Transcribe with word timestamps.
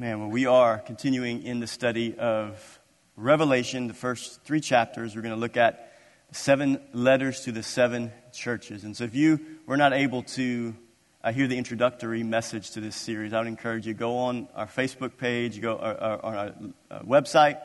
Man, 0.00 0.18
well, 0.18 0.30
we 0.30 0.46
are 0.46 0.78
continuing 0.78 1.42
in 1.42 1.60
the 1.60 1.66
study 1.66 2.16
of 2.16 2.80
Revelation, 3.16 3.86
the 3.86 3.92
first 3.92 4.42
three 4.44 4.62
chapters. 4.62 5.14
We're 5.14 5.20
going 5.20 5.34
to 5.34 5.38
look 5.38 5.58
at 5.58 5.92
seven 6.32 6.80
letters 6.94 7.42
to 7.42 7.52
the 7.52 7.62
seven 7.62 8.10
churches. 8.32 8.84
And 8.84 8.96
so, 8.96 9.04
if 9.04 9.14
you 9.14 9.38
were 9.66 9.76
not 9.76 9.92
able 9.92 10.22
to 10.22 10.74
uh, 11.22 11.32
hear 11.32 11.46
the 11.46 11.58
introductory 11.58 12.22
message 12.22 12.70
to 12.70 12.80
this 12.80 12.96
series, 12.96 13.34
I 13.34 13.40
would 13.40 13.46
encourage 13.46 13.86
you 13.86 13.92
go 13.92 14.16
on 14.16 14.48
our 14.54 14.66
Facebook 14.66 15.18
page, 15.18 15.60
go 15.60 15.76
on 15.76 15.96
our 15.96 16.54
uh, 16.90 17.00
website. 17.00 17.60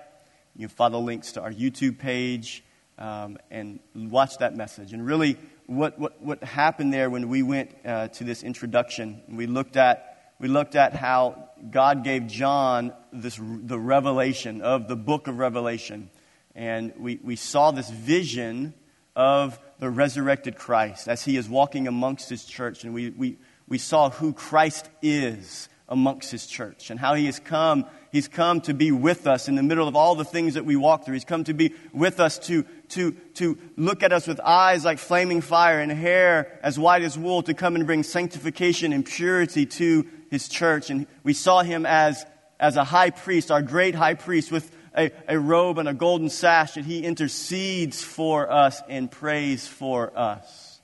You 0.58 0.68
can 0.68 0.76
follow 0.76 1.00
links 1.00 1.32
to 1.32 1.42
our 1.42 1.54
YouTube 1.54 2.00
page 2.00 2.66
um, 2.98 3.38
and 3.50 3.80
watch 3.96 4.40
that 4.40 4.58
message. 4.58 4.92
And 4.92 5.06
really, 5.06 5.38
what, 5.68 5.98
what, 5.98 6.22
what 6.22 6.44
happened 6.44 6.92
there 6.92 7.10
when 7.10 7.30
we 7.30 7.44
went 7.44 7.74
uh, 7.86 8.10
to 8.10 8.26
this 8.26 8.44
introduction, 8.44 9.22
we 9.30 9.48
looked 9.48 9.78
at 9.78 10.15
we 10.40 10.48
looked 10.48 10.76
at 10.76 10.94
how 10.94 11.50
God 11.72 12.04
gave 12.04 12.28
John 12.28 12.94
this, 13.14 13.40
the 13.42 13.80
revelation 13.80 14.62
of 14.62 14.88
the 14.88 14.96
book 14.96 15.28
of 15.28 15.38
Revelation. 15.38 16.10
And 16.54 16.94
we, 16.98 17.20
we 17.24 17.36
saw 17.36 17.72
this 17.72 17.90
vision 17.90 18.74
of 19.16 19.60
the 19.80 19.90
resurrected 19.90 20.58
Christ 20.58 21.08
as 21.08 21.24
he 21.24 21.38
is 21.38 21.48
walking 21.48 21.88
amongst 21.88 22.30
his 22.30 22.44
church. 22.44 22.84
And 22.84 22.94
we, 22.94 23.12
we, 23.12 23.38
we 23.68 23.78
saw 23.78 24.10
who 24.10 24.34
Christ 24.34 24.90
is 25.02 25.70
amongst 25.88 26.32
his 26.32 26.48
church 26.48 26.90
and 26.90 27.00
how 27.00 27.14
he 27.14 27.28
has 27.28 27.40
come. 27.40 27.86
He's 28.12 28.28
come 28.28 28.62
to 28.62 28.74
be 28.74 28.92
with 28.92 29.28
us 29.28 29.48
in 29.48 29.56
the 29.56 29.64
middle 29.64 29.88
of 29.88 29.96
all 29.96 30.16
the 30.16 30.26
things 30.26 30.56
that 30.56 30.66
we 30.66 30.76
walk 30.76 31.06
through. 31.06 31.14
He's 31.14 31.26
come 31.26 31.44
to 31.44 31.54
be 31.54 31.74
with 31.94 32.20
us 32.20 32.40
to, 32.40 32.64
to, 32.90 33.12
to 33.36 33.58
look 33.78 34.02
at 34.02 34.12
us 34.12 34.28
with 34.28 34.40
eyes 34.40 34.84
like 34.84 34.98
flaming 34.98 35.42
fire 35.42 35.80
and 35.80 35.92
hair 35.92 36.60
as 36.64 36.80
white 36.80 37.04
as 37.04 37.18
wool 37.18 37.44
to 37.44 37.54
come 37.54 37.76
and 37.76 37.86
bring 37.86 38.04
sanctification 38.04 38.94
and 38.94 39.06
purity 39.06 39.66
to 39.66 40.08
his 40.30 40.48
church. 40.48 40.90
And 40.90 41.08
we 41.24 41.34
saw 41.34 41.62
him 41.62 41.86
as, 41.86 42.26
as 42.60 42.76
a 42.76 42.84
high 42.84 43.10
priest, 43.10 43.52
our 43.52 43.62
great 43.62 43.96
high 43.96 44.14
priest, 44.14 44.52
with 44.52 44.70
a, 44.98 45.12
a 45.28 45.40
robe 45.40 45.78
and 45.78 45.90
a 45.90 45.94
golden 45.94 46.30
sash, 46.30 46.74
that 46.74 46.86
he 46.86 47.04
intercedes 47.04 48.04
for 48.04 48.52
us 48.52 48.82
and 48.88 49.12
prays 49.12 49.68
for 49.68 50.18
us. 50.18 50.80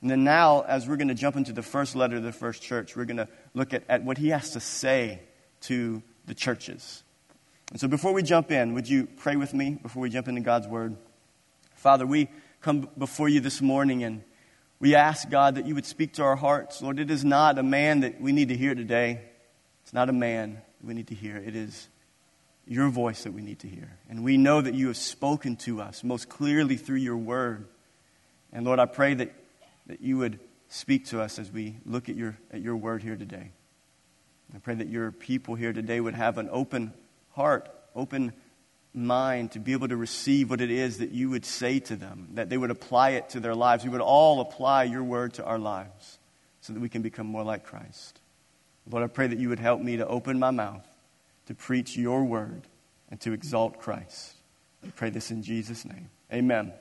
And 0.00 0.10
then 0.10 0.24
now, 0.24 0.62
as 0.62 0.88
we're 0.88 0.96
going 0.96 1.08
to 1.08 1.14
jump 1.14 1.36
into 1.36 1.52
the 1.52 1.62
first 1.62 1.94
letter 1.94 2.16
of 2.16 2.24
the 2.24 2.32
first 2.32 2.62
church, 2.62 2.96
we're 2.96 3.04
going 3.04 3.18
to 3.18 3.28
look 3.54 3.72
at, 3.72 3.84
at 3.88 4.04
what 4.04 4.18
he 4.18 4.30
has 4.30 4.50
to 4.50 4.60
say 4.60 5.20
to 5.62 6.02
the 6.26 6.34
churches. 6.34 7.04
And 7.70 7.80
so 7.80 7.88
before 7.88 8.12
we 8.12 8.22
jump 8.22 8.50
in, 8.50 8.74
would 8.74 8.88
you 8.88 9.06
pray 9.06 9.36
with 9.36 9.54
me 9.54 9.78
before 9.80 10.02
we 10.02 10.10
jump 10.10 10.28
into 10.28 10.40
God's 10.40 10.66
word? 10.66 10.96
Father, 11.74 12.06
we 12.06 12.28
come 12.60 12.88
before 12.98 13.28
you 13.28 13.40
this 13.40 13.62
morning 13.62 14.02
and 14.04 14.24
we 14.82 14.96
ask, 14.96 15.30
God, 15.30 15.54
that 15.54 15.66
you 15.66 15.76
would 15.76 15.86
speak 15.86 16.14
to 16.14 16.24
our 16.24 16.34
hearts. 16.34 16.82
Lord, 16.82 16.98
it 16.98 17.08
is 17.08 17.24
not 17.24 17.56
a 17.56 17.62
man 17.62 18.00
that 18.00 18.20
we 18.20 18.32
need 18.32 18.48
to 18.48 18.56
hear 18.56 18.74
today. 18.74 19.20
It's 19.84 19.92
not 19.92 20.08
a 20.08 20.12
man 20.12 20.60
we 20.82 20.92
need 20.92 21.06
to 21.06 21.14
hear. 21.14 21.36
It 21.36 21.54
is 21.54 21.88
your 22.66 22.88
voice 22.88 23.22
that 23.22 23.32
we 23.32 23.42
need 23.42 23.60
to 23.60 23.68
hear. 23.68 23.96
And 24.10 24.24
we 24.24 24.36
know 24.36 24.60
that 24.60 24.74
you 24.74 24.88
have 24.88 24.96
spoken 24.96 25.54
to 25.58 25.80
us 25.80 26.02
most 26.02 26.28
clearly 26.28 26.76
through 26.76 26.96
your 26.96 27.16
word. 27.16 27.68
And 28.52 28.66
Lord, 28.66 28.80
I 28.80 28.86
pray 28.86 29.14
that, 29.14 29.32
that 29.86 30.00
you 30.00 30.18
would 30.18 30.40
speak 30.68 31.06
to 31.06 31.20
us 31.20 31.38
as 31.38 31.48
we 31.52 31.76
look 31.86 32.08
at 32.08 32.16
your, 32.16 32.36
at 32.50 32.60
your 32.60 32.74
word 32.74 33.04
here 33.04 33.14
today. 33.14 33.52
I 34.52 34.58
pray 34.58 34.74
that 34.74 34.88
your 34.88 35.12
people 35.12 35.54
here 35.54 35.72
today 35.72 36.00
would 36.00 36.14
have 36.14 36.38
an 36.38 36.48
open 36.50 36.92
heart, 37.30 37.68
open 37.94 38.32
mind 38.94 39.52
to 39.52 39.58
be 39.58 39.72
able 39.72 39.88
to 39.88 39.96
receive 39.96 40.50
what 40.50 40.60
it 40.60 40.70
is 40.70 40.98
that 40.98 41.10
you 41.10 41.30
would 41.30 41.44
say 41.44 41.78
to 41.80 41.96
them, 41.96 42.28
that 42.34 42.50
they 42.50 42.58
would 42.58 42.70
apply 42.70 43.10
it 43.10 43.30
to 43.30 43.40
their 43.40 43.54
lives. 43.54 43.84
We 43.84 43.90
would 43.90 44.00
all 44.00 44.40
apply 44.40 44.84
your 44.84 45.02
word 45.02 45.34
to 45.34 45.44
our 45.44 45.58
lives 45.58 46.18
so 46.60 46.72
that 46.72 46.80
we 46.80 46.88
can 46.88 47.02
become 47.02 47.26
more 47.26 47.44
like 47.44 47.64
Christ. 47.64 48.20
Lord, 48.90 49.04
I 49.04 49.06
pray 49.06 49.26
that 49.26 49.38
you 49.38 49.48
would 49.48 49.60
help 49.60 49.80
me 49.80 49.96
to 49.96 50.06
open 50.06 50.38
my 50.38 50.50
mouth 50.50 50.86
to 51.46 51.54
preach 51.54 51.96
your 51.96 52.24
word 52.24 52.62
and 53.10 53.20
to 53.20 53.32
exalt 53.32 53.78
Christ. 53.78 54.34
I 54.84 54.90
pray 54.90 55.10
this 55.10 55.30
in 55.30 55.42
Jesus' 55.42 55.84
name. 55.84 56.10
Amen. 56.32 56.72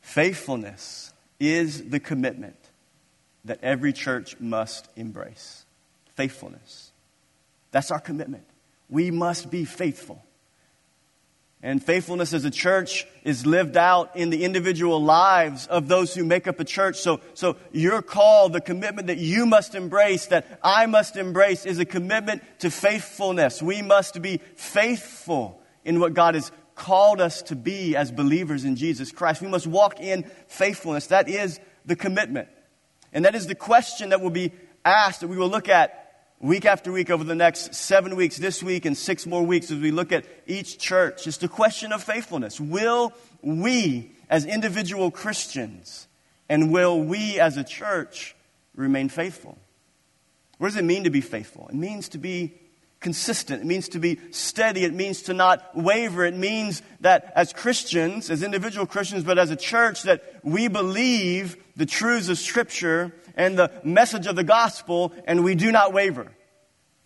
Faithfulness 0.00 1.12
is 1.38 1.90
the 1.90 2.00
commitment 2.00 2.56
that 3.44 3.58
every 3.62 3.92
church 3.92 4.38
must 4.38 4.88
embrace. 4.96 5.64
Faithfulness. 6.14 6.90
That's 7.70 7.90
our 7.90 8.00
commitment 8.00 8.44
we 8.92 9.10
must 9.10 9.50
be 9.50 9.64
faithful. 9.64 10.22
And 11.62 11.82
faithfulness 11.82 12.34
as 12.34 12.44
a 12.44 12.50
church 12.50 13.06
is 13.24 13.46
lived 13.46 13.76
out 13.76 14.16
in 14.16 14.30
the 14.30 14.44
individual 14.44 15.02
lives 15.02 15.66
of 15.68 15.88
those 15.88 16.12
who 16.14 16.24
make 16.24 16.46
up 16.46 16.60
a 16.60 16.64
church. 16.64 16.96
So, 16.96 17.20
so 17.34 17.56
your 17.72 18.02
call, 18.02 18.48
the 18.48 18.60
commitment 18.60 19.06
that 19.06 19.18
you 19.18 19.46
must 19.46 19.74
embrace, 19.74 20.26
that 20.26 20.58
I 20.62 20.86
must 20.86 21.16
embrace, 21.16 21.64
is 21.64 21.78
a 21.78 21.84
commitment 21.84 22.42
to 22.58 22.70
faithfulness. 22.70 23.62
We 23.62 23.80
must 23.80 24.20
be 24.20 24.40
faithful 24.56 25.62
in 25.84 25.98
what 25.98 26.14
God 26.14 26.34
has 26.34 26.52
called 26.74 27.20
us 27.20 27.42
to 27.42 27.56
be 27.56 27.96
as 27.96 28.10
believers 28.10 28.64
in 28.64 28.76
Jesus 28.76 29.10
Christ. 29.10 29.40
We 29.40 29.48
must 29.48 29.66
walk 29.66 30.00
in 30.00 30.24
faithfulness. 30.48 31.06
That 31.06 31.28
is 31.28 31.60
the 31.86 31.96
commitment. 31.96 32.48
And 33.12 33.24
that 33.24 33.36
is 33.36 33.46
the 33.46 33.54
question 33.54 34.10
that 34.10 34.20
will 34.20 34.30
be 34.30 34.52
asked 34.84 35.20
that 35.20 35.28
we 35.28 35.36
will 35.36 35.48
look 35.48 35.68
at 35.68 36.01
week 36.42 36.64
after 36.64 36.90
week 36.90 37.08
over 37.08 37.22
the 37.22 37.36
next 37.36 37.72
seven 37.72 38.16
weeks, 38.16 38.36
this 38.36 38.62
week 38.62 38.84
and 38.84 38.96
six 38.96 39.26
more 39.26 39.44
weeks 39.44 39.70
as 39.70 39.78
we 39.78 39.92
look 39.92 40.10
at 40.10 40.24
each 40.46 40.76
church. 40.76 41.26
It's 41.26 41.40
a 41.42 41.48
question 41.48 41.92
of 41.92 42.02
faithfulness. 42.02 42.60
Will 42.60 43.12
we 43.42 44.10
as 44.28 44.44
individual 44.44 45.12
Christians 45.12 46.08
and 46.48 46.72
will 46.72 47.00
we 47.00 47.38
as 47.38 47.56
a 47.56 47.64
church 47.64 48.34
remain 48.74 49.08
faithful? 49.08 49.56
What 50.58 50.68
does 50.68 50.76
it 50.76 50.84
mean 50.84 51.04
to 51.04 51.10
be 51.10 51.20
faithful? 51.20 51.68
It 51.68 51.76
means 51.76 52.08
to 52.10 52.18
be 52.18 52.54
consistent. 52.98 53.62
It 53.62 53.66
means 53.66 53.88
to 53.90 54.00
be 54.00 54.18
steady. 54.32 54.84
It 54.84 54.94
means 54.94 55.22
to 55.22 55.34
not 55.34 55.76
waver. 55.76 56.24
It 56.24 56.36
means 56.36 56.82
that 57.00 57.32
as 57.36 57.52
Christians, 57.52 58.30
as 58.30 58.42
individual 58.42 58.86
Christians, 58.86 59.22
but 59.22 59.38
as 59.38 59.50
a 59.50 59.56
church, 59.56 60.02
that 60.02 60.24
we 60.42 60.66
believe 60.66 61.56
the 61.76 61.86
truths 61.86 62.28
of 62.28 62.38
Scripture 62.38 63.12
and 63.34 63.58
the 63.58 63.70
message 63.82 64.26
of 64.26 64.36
the 64.36 64.44
gospel, 64.44 65.12
and 65.26 65.44
we 65.44 65.54
do 65.54 65.72
not 65.72 65.92
waver. 65.92 66.30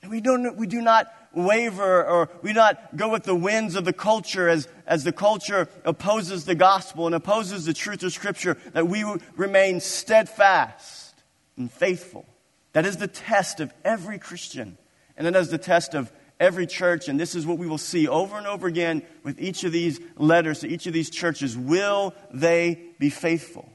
And 0.03 0.11
we, 0.11 0.21
don't, 0.21 0.57
we 0.57 0.67
do 0.67 0.81
not 0.81 1.13
waver 1.35 2.05
or 2.05 2.31
we 2.43 2.51
do 2.51 2.55
not 2.55 2.97
go 2.97 3.09
with 3.11 3.25
the 3.25 3.35
winds 3.35 3.75
of 3.75 3.85
the 3.85 3.93
culture 3.93 4.49
as, 4.49 4.69
as 4.87 5.05
the 5.05 5.13
culture 5.13 5.69
opposes 5.85 6.45
the 6.45 6.55
gospel 6.55 7.07
and 7.07 7.15
opposes 7.15 7.65
the 7.67 7.75
truth 7.75 8.03
of 8.03 8.13
Scripture, 8.13 8.57
that 8.73 8.89
we 8.89 9.05
remain 9.37 9.81
steadfast 9.81 11.15
and 11.57 11.71
faithful. 11.71 12.27
That 12.73 12.87
is 12.87 12.97
the 12.97 13.09
test 13.09 13.61
of 13.61 13.73
every 13.85 14.19
Christian. 14.19 14.79
And 15.17 15.27
that 15.27 15.37
is 15.37 15.49
the 15.49 15.59
test 15.59 15.95
of 15.95 16.13
every 16.39 16.67
church. 16.67 17.09
And 17.09 17.19
this 17.19 17.35
is 17.35 17.47
what 17.47 17.59
we 17.59 17.67
will 17.67 17.79
see 17.79 18.07
over 18.07 18.37
and 18.37 18.47
over 18.47 18.67
again 18.67 19.03
with 19.23 19.41
each 19.41 19.65
of 19.65 19.73
these 19.73 20.01
letters 20.17 20.61
to 20.61 20.69
each 20.69 20.87
of 20.87 20.93
these 20.93 21.11
churches. 21.11 21.57
Will 21.57 22.15
they 22.33 22.81
be 22.99 23.11
faithful? 23.11 23.71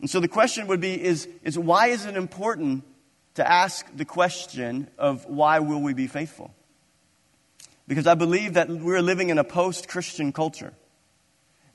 And 0.00 0.08
so 0.08 0.20
the 0.20 0.28
question 0.28 0.66
would 0.68 0.80
be 0.80 1.02
is, 1.02 1.28
is 1.42 1.58
why 1.58 1.88
is 1.88 2.06
it 2.06 2.16
important 2.16 2.84
to 3.34 3.50
ask 3.50 3.86
the 3.94 4.04
question 4.04 4.88
of 4.98 5.26
why 5.26 5.60
will 5.60 5.80
we 5.80 5.92
be 5.92 6.06
faithful? 6.06 6.54
Because 7.86 8.06
I 8.06 8.14
believe 8.14 8.54
that 8.54 8.68
we're 8.68 9.02
living 9.02 9.30
in 9.30 9.38
a 9.38 9.44
post 9.44 9.88
Christian 9.88 10.32
culture. 10.32 10.72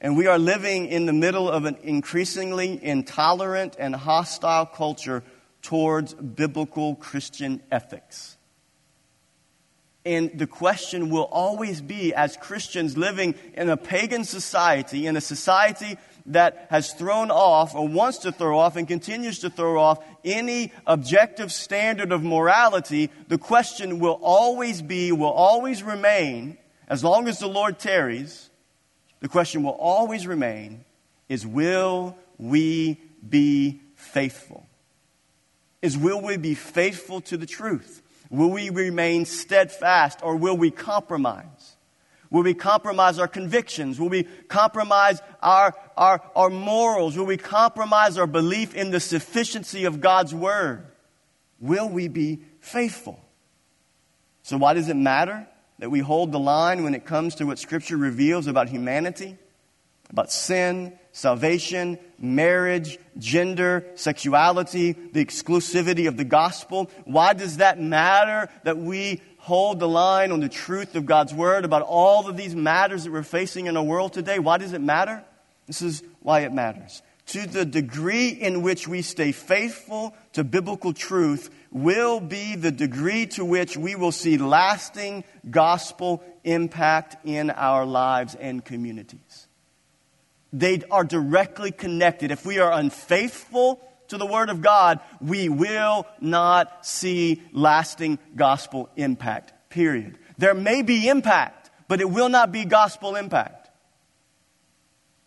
And 0.01 0.17
we 0.17 0.27
are 0.27 0.39
living 0.39 0.87
in 0.87 1.05
the 1.05 1.13
middle 1.13 1.49
of 1.49 1.65
an 1.65 1.77
increasingly 1.83 2.83
intolerant 2.83 3.75
and 3.79 3.95
hostile 3.95 4.65
culture 4.65 5.23
towards 5.61 6.13
biblical 6.13 6.95
Christian 6.95 7.61
ethics. 7.71 8.37
And 10.05 10.37
the 10.37 10.45
question 10.45 11.09
will 11.09 11.23
always 11.23 11.81
be, 11.81 12.13
as 12.13 12.37
Christians 12.37 12.95
living 12.95 13.33
in 13.55 13.69
a 13.69 13.77
pagan 13.77 14.23
society, 14.23 15.07
in 15.07 15.17
a 15.17 15.21
society 15.21 15.97
that 16.27 16.67
has 16.69 16.91
thrown 16.93 17.29
off 17.29 17.75
or 17.75 17.87
wants 17.87 18.19
to 18.19 18.31
throw 18.31 18.57
off 18.57 18.75
and 18.75 18.87
continues 18.87 19.39
to 19.39 19.49
throw 19.49 19.79
off 19.79 20.03
any 20.23 20.71
objective 20.87 21.51
standard 21.51 22.11
of 22.11 22.23
morality, 22.23 23.11
the 23.27 23.37
question 23.37 23.99
will 23.99 24.19
always 24.21 24.81
be, 24.81 25.11
will 25.11 25.27
always 25.27 25.83
remain, 25.83 26.57
as 26.87 27.03
long 27.03 27.27
as 27.27 27.39
the 27.39 27.47
Lord 27.47 27.77
tarries, 27.77 28.49
the 29.19 29.27
question 29.27 29.63
will 29.63 29.71
always 29.71 30.27
remain 30.27 30.83
is 31.27 31.45
will 31.45 32.15
we 32.37 32.99
be 33.27 33.81
faithful? 33.95 34.67
Is 35.81 35.97
will 35.97 36.21
we 36.21 36.37
be 36.37 36.55
faithful 36.55 37.21
to 37.21 37.37
the 37.37 37.45
truth? 37.45 38.01
Will 38.29 38.49
we 38.49 38.69
remain 38.69 39.25
steadfast 39.25 40.19
or 40.23 40.35
will 40.35 40.57
we 40.57 40.71
compromise? 40.71 41.74
Will 42.29 42.43
we 42.43 42.53
compromise 42.53 43.19
our 43.19 43.27
convictions? 43.27 43.99
Will 43.99 44.09
we 44.09 44.23
compromise 44.23 45.21
our, 45.41 45.73
our, 45.95 46.21
our 46.35 46.49
morals? 46.49 47.17
Will 47.17 47.25
we 47.25 47.37
compromise 47.37 48.17
our 48.17 48.27
belief 48.27 48.73
in 48.75 48.91
the 48.91 48.99
sufficiency 48.99 49.85
of 49.85 50.01
God's 50.01 50.33
word? 50.33 50.85
Will 51.59 51.89
we 51.89 52.07
be 52.07 52.41
faithful? 52.59 53.19
So, 54.43 54.57
why 54.57 54.73
does 54.73 54.89
it 54.89 54.95
matter 54.95 55.47
that 55.79 55.89
we 55.89 55.99
hold 55.99 56.31
the 56.31 56.39
line 56.39 56.83
when 56.83 56.93
it 56.93 57.05
comes 57.05 57.35
to 57.35 57.45
what 57.45 57.59
Scripture 57.59 57.97
reveals 57.97 58.47
about 58.47 58.69
humanity, 58.69 59.37
about 60.09 60.31
sin, 60.31 60.97
salvation, 61.15 61.97
marriage, 62.19 62.99
gender, 63.17 63.85
sexuality, 63.95 64.91
the 64.91 65.23
exclusivity 65.23 66.09
of 66.09 66.17
the 66.17 66.25
gospel. 66.25 66.91
Why 67.05 67.33
does 67.33 67.57
that 67.57 67.79
matter 67.79 68.51
that 68.63 68.77
we 68.77 69.21
hold 69.45 69.79
the 69.79 69.87
line 69.87 70.31
on 70.31 70.39
the 70.39 70.49
truth 70.49 70.95
of 70.95 71.05
God's 71.05 71.31
word 71.31 71.65
about 71.65 71.83
all 71.83 72.27
of 72.27 72.35
these 72.35 72.55
matters 72.55 73.03
that 73.03 73.11
we're 73.11 73.21
facing 73.21 73.67
in 73.67 73.77
our 73.77 73.83
world 73.83 74.11
today? 74.11 74.39
Why 74.39 74.57
does 74.57 74.73
it 74.73 74.81
matter? 74.81 75.23
This 75.67 75.83
is 75.83 76.01
why 76.21 76.39
it 76.39 76.51
matters. 76.51 77.03
To 77.27 77.45
the 77.45 77.63
degree 77.63 78.29
in 78.29 78.63
which 78.63 78.87
we 78.87 79.03
stay 79.03 79.31
faithful 79.31 80.15
to 80.33 80.43
biblical 80.43 80.93
truth 80.93 81.51
will 81.69 82.19
be 82.19 82.55
the 82.55 82.71
degree 82.71 83.27
to 83.27 83.45
which 83.45 83.77
we 83.77 83.93
will 83.93 84.11
see 84.11 84.39
lasting 84.39 85.23
gospel 85.47 86.23
impact 86.43 87.17
in 87.23 87.51
our 87.51 87.85
lives 87.85 88.33
and 88.33 88.65
communities. 88.65 89.47
They 90.51 90.81
are 90.89 91.03
directly 91.03 91.71
connected. 91.71 92.31
If 92.31 92.47
we 92.47 92.57
are 92.57 92.71
unfaithful 92.71 93.79
to 94.15 94.19
the 94.25 94.31
Word 94.31 94.49
of 94.49 94.61
God, 94.61 94.99
we 95.21 95.49
will 95.49 96.07
not 96.19 96.85
see 96.85 97.41
lasting 97.51 98.17
gospel 98.35 98.89
impact, 98.95 99.53
period. 99.69 100.17
There 100.37 100.53
may 100.53 100.81
be 100.81 101.07
impact, 101.07 101.69
but 101.87 102.01
it 102.01 102.09
will 102.09 102.29
not 102.29 102.51
be 102.51 102.65
gospel 102.65 103.15
impact. 103.15 103.69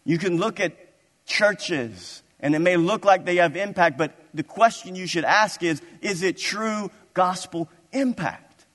You 0.05 0.19
can 0.19 0.39
look 0.39 0.59
at 0.59 0.73
churches, 1.27 2.23
and 2.41 2.55
it 2.55 2.61
may 2.61 2.77
look 2.77 3.05
like 3.05 3.25
they 3.25 3.37
have 3.37 3.57
impact, 3.57 3.99
but 3.99 4.17
the 4.33 4.43
question 4.43 4.95
you 4.95 5.07
should 5.07 5.25
ask 5.25 5.63
is 5.63 5.83
is 6.01 6.23
it 6.23 6.39
true 6.39 6.91
gospel 7.15 7.69
impact? 7.93 8.67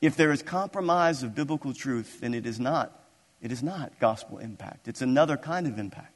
If 0.00 0.16
there 0.16 0.32
is 0.32 0.42
compromise 0.42 1.22
of 1.22 1.34
biblical 1.34 1.74
truth, 1.74 2.20
then 2.20 2.32
it 2.32 2.46
is 2.46 2.58
not. 2.58 2.96
It 3.42 3.52
is 3.52 3.62
not 3.62 3.98
gospel 3.98 4.38
impact. 4.38 4.88
It's 4.88 5.02
another 5.02 5.36
kind 5.36 5.66
of 5.66 5.78
impact. 5.78 6.14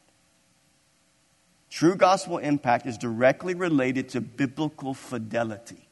True 1.75 1.97
gospel 1.97 2.39
impact 2.39 2.87
is 2.87 2.97
directly 2.97 3.57
related 3.57 4.11
to 4.11 4.21
biblical 4.21 4.95
fidelity. 4.95 5.89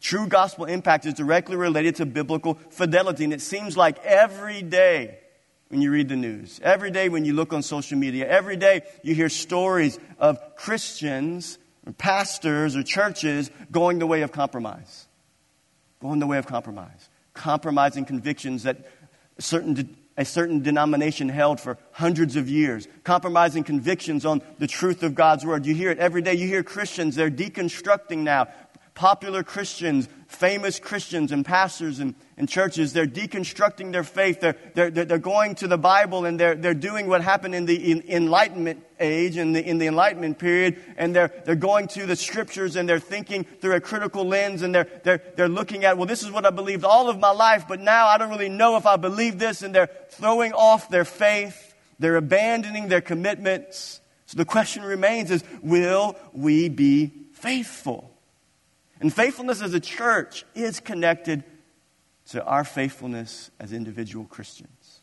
True 0.00 0.26
gospel 0.26 0.64
impact 0.64 1.04
is 1.04 1.12
directly 1.12 1.54
related 1.54 1.96
to 1.96 2.06
biblical 2.06 2.54
fidelity. 2.70 3.24
And 3.24 3.34
it 3.34 3.42
seems 3.42 3.76
like 3.76 4.02
every 4.06 4.62
day 4.62 5.18
when 5.68 5.82
you 5.82 5.90
read 5.90 6.08
the 6.08 6.16
news, 6.16 6.60
every 6.64 6.90
day 6.90 7.10
when 7.10 7.26
you 7.26 7.34
look 7.34 7.52
on 7.52 7.62
social 7.62 7.98
media, 7.98 8.26
every 8.26 8.56
day 8.56 8.80
you 9.02 9.14
hear 9.14 9.28
stories 9.28 9.98
of 10.18 10.38
Christians, 10.56 11.58
or 11.86 11.92
pastors, 11.92 12.74
or 12.74 12.82
churches 12.82 13.50
going 13.70 13.98
the 13.98 14.06
way 14.06 14.22
of 14.22 14.32
compromise. 14.32 15.06
Going 16.00 16.20
the 16.20 16.26
way 16.26 16.38
of 16.38 16.46
compromise. 16.46 17.10
Compromising 17.34 18.06
convictions 18.06 18.62
that 18.62 18.88
certain 19.38 19.94
a 20.20 20.24
certain 20.26 20.60
denomination 20.60 21.30
held 21.30 21.58
for 21.58 21.78
hundreds 21.92 22.36
of 22.36 22.46
years, 22.46 22.86
compromising 23.04 23.64
convictions 23.64 24.26
on 24.26 24.42
the 24.58 24.66
truth 24.66 25.02
of 25.02 25.14
God's 25.14 25.46
word. 25.46 25.64
You 25.64 25.74
hear 25.74 25.90
it 25.90 25.98
every 25.98 26.20
day. 26.20 26.34
You 26.34 26.46
hear 26.46 26.62
Christians, 26.62 27.16
they're 27.16 27.30
deconstructing 27.30 28.18
now. 28.18 28.48
Popular 28.92 29.42
Christians, 29.42 30.10
famous 30.30 30.78
Christians 30.78 31.32
and 31.32 31.44
pastors 31.44 31.98
and, 31.98 32.14
and 32.36 32.48
churches, 32.48 32.92
they're 32.92 33.06
deconstructing 33.06 33.92
their 33.92 34.04
faith. 34.04 34.40
They're, 34.40 34.56
they're, 34.74 34.90
they're 34.90 35.18
going 35.18 35.56
to 35.56 35.68
the 35.68 35.76
Bible 35.76 36.24
and 36.24 36.38
they're, 36.38 36.54
they're 36.54 36.72
doing 36.72 37.08
what 37.08 37.20
happened 37.20 37.54
in 37.54 37.66
the 37.66 37.90
in, 37.90 38.02
Enlightenment 38.08 38.84
age, 39.00 39.36
in 39.36 39.52
the, 39.52 39.62
in 39.62 39.78
the 39.78 39.88
Enlightenment 39.88 40.38
period, 40.38 40.80
and 40.96 41.14
they're, 41.14 41.32
they're 41.44 41.56
going 41.56 41.88
to 41.88 42.06
the 42.06 42.16
scriptures 42.16 42.76
and 42.76 42.88
they're 42.88 43.00
thinking 43.00 43.44
through 43.60 43.74
a 43.74 43.80
critical 43.80 44.24
lens 44.24 44.62
and 44.62 44.74
they're, 44.74 44.86
they're, 45.02 45.22
they're 45.36 45.48
looking 45.48 45.84
at, 45.84 45.98
well, 45.98 46.06
this 46.06 46.22
is 46.22 46.30
what 46.30 46.46
I 46.46 46.50
believed 46.50 46.84
all 46.84 47.10
of 47.10 47.18
my 47.18 47.32
life, 47.32 47.64
but 47.68 47.80
now 47.80 48.06
I 48.06 48.16
don't 48.16 48.30
really 48.30 48.48
know 48.48 48.76
if 48.76 48.86
I 48.86 48.96
believe 48.96 49.38
this, 49.38 49.62
and 49.62 49.74
they're 49.74 49.90
throwing 50.10 50.52
off 50.52 50.88
their 50.88 51.04
faith. 51.04 51.74
They're 51.98 52.16
abandoning 52.16 52.88
their 52.88 53.00
commitments. 53.00 54.00
So 54.26 54.36
the 54.36 54.44
question 54.44 54.84
remains 54.84 55.30
is, 55.30 55.42
will 55.60 56.16
we 56.32 56.68
be 56.68 57.12
faithful? 57.32 58.09
And 59.00 59.12
faithfulness 59.12 59.62
as 59.62 59.74
a 59.74 59.80
church 59.80 60.44
is 60.54 60.78
connected 60.78 61.42
to 62.30 62.44
our 62.44 62.64
faithfulness 62.64 63.50
as 63.58 63.72
individual 63.72 64.26
Christians. 64.26 65.00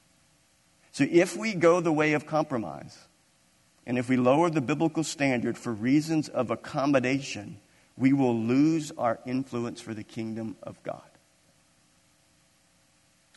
So 0.91 1.05
if 1.09 1.35
we 1.35 1.53
go 1.53 1.81
the 1.81 1.91
way 1.91 2.13
of 2.13 2.25
compromise, 2.25 2.97
and 3.85 3.97
if 3.97 4.09
we 4.09 4.17
lower 4.17 4.49
the 4.49 4.61
biblical 4.61 5.03
standard 5.03 5.57
for 5.57 5.73
reasons 5.73 6.29
of 6.29 6.51
accommodation, 6.51 7.59
we 7.97 8.13
will 8.13 8.37
lose 8.37 8.91
our 8.97 9.19
influence 9.25 9.81
for 9.81 9.93
the 9.93 10.03
kingdom 10.03 10.55
of 10.61 10.81
God. 10.83 11.01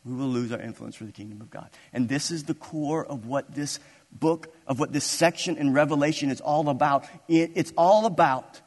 We 0.05 0.15
will 0.15 0.29
lose 0.29 0.53
our 0.53 0.61
influence 0.61 0.97
for 0.97 1.05
the 1.05 1.13
kingdom 1.13 1.41
of 1.41 1.51
God. 1.51 1.69
And 1.93 2.09
this 2.09 2.31
is 2.31 2.45
the 2.45 2.55
core 2.55 3.05
of 3.05 3.27
what 3.27 3.55
this 3.55 3.79
book, 4.13 4.55
of 4.67 4.79
what 4.79 4.93
this 4.93 5.05
section 5.05 5.57
in 5.57 5.73
Revelation 5.73 6.31
is 6.31 6.41
all 6.41 6.69
about. 6.69 7.07
it's 7.29 7.73
all 7.77 8.07
about 8.07 8.61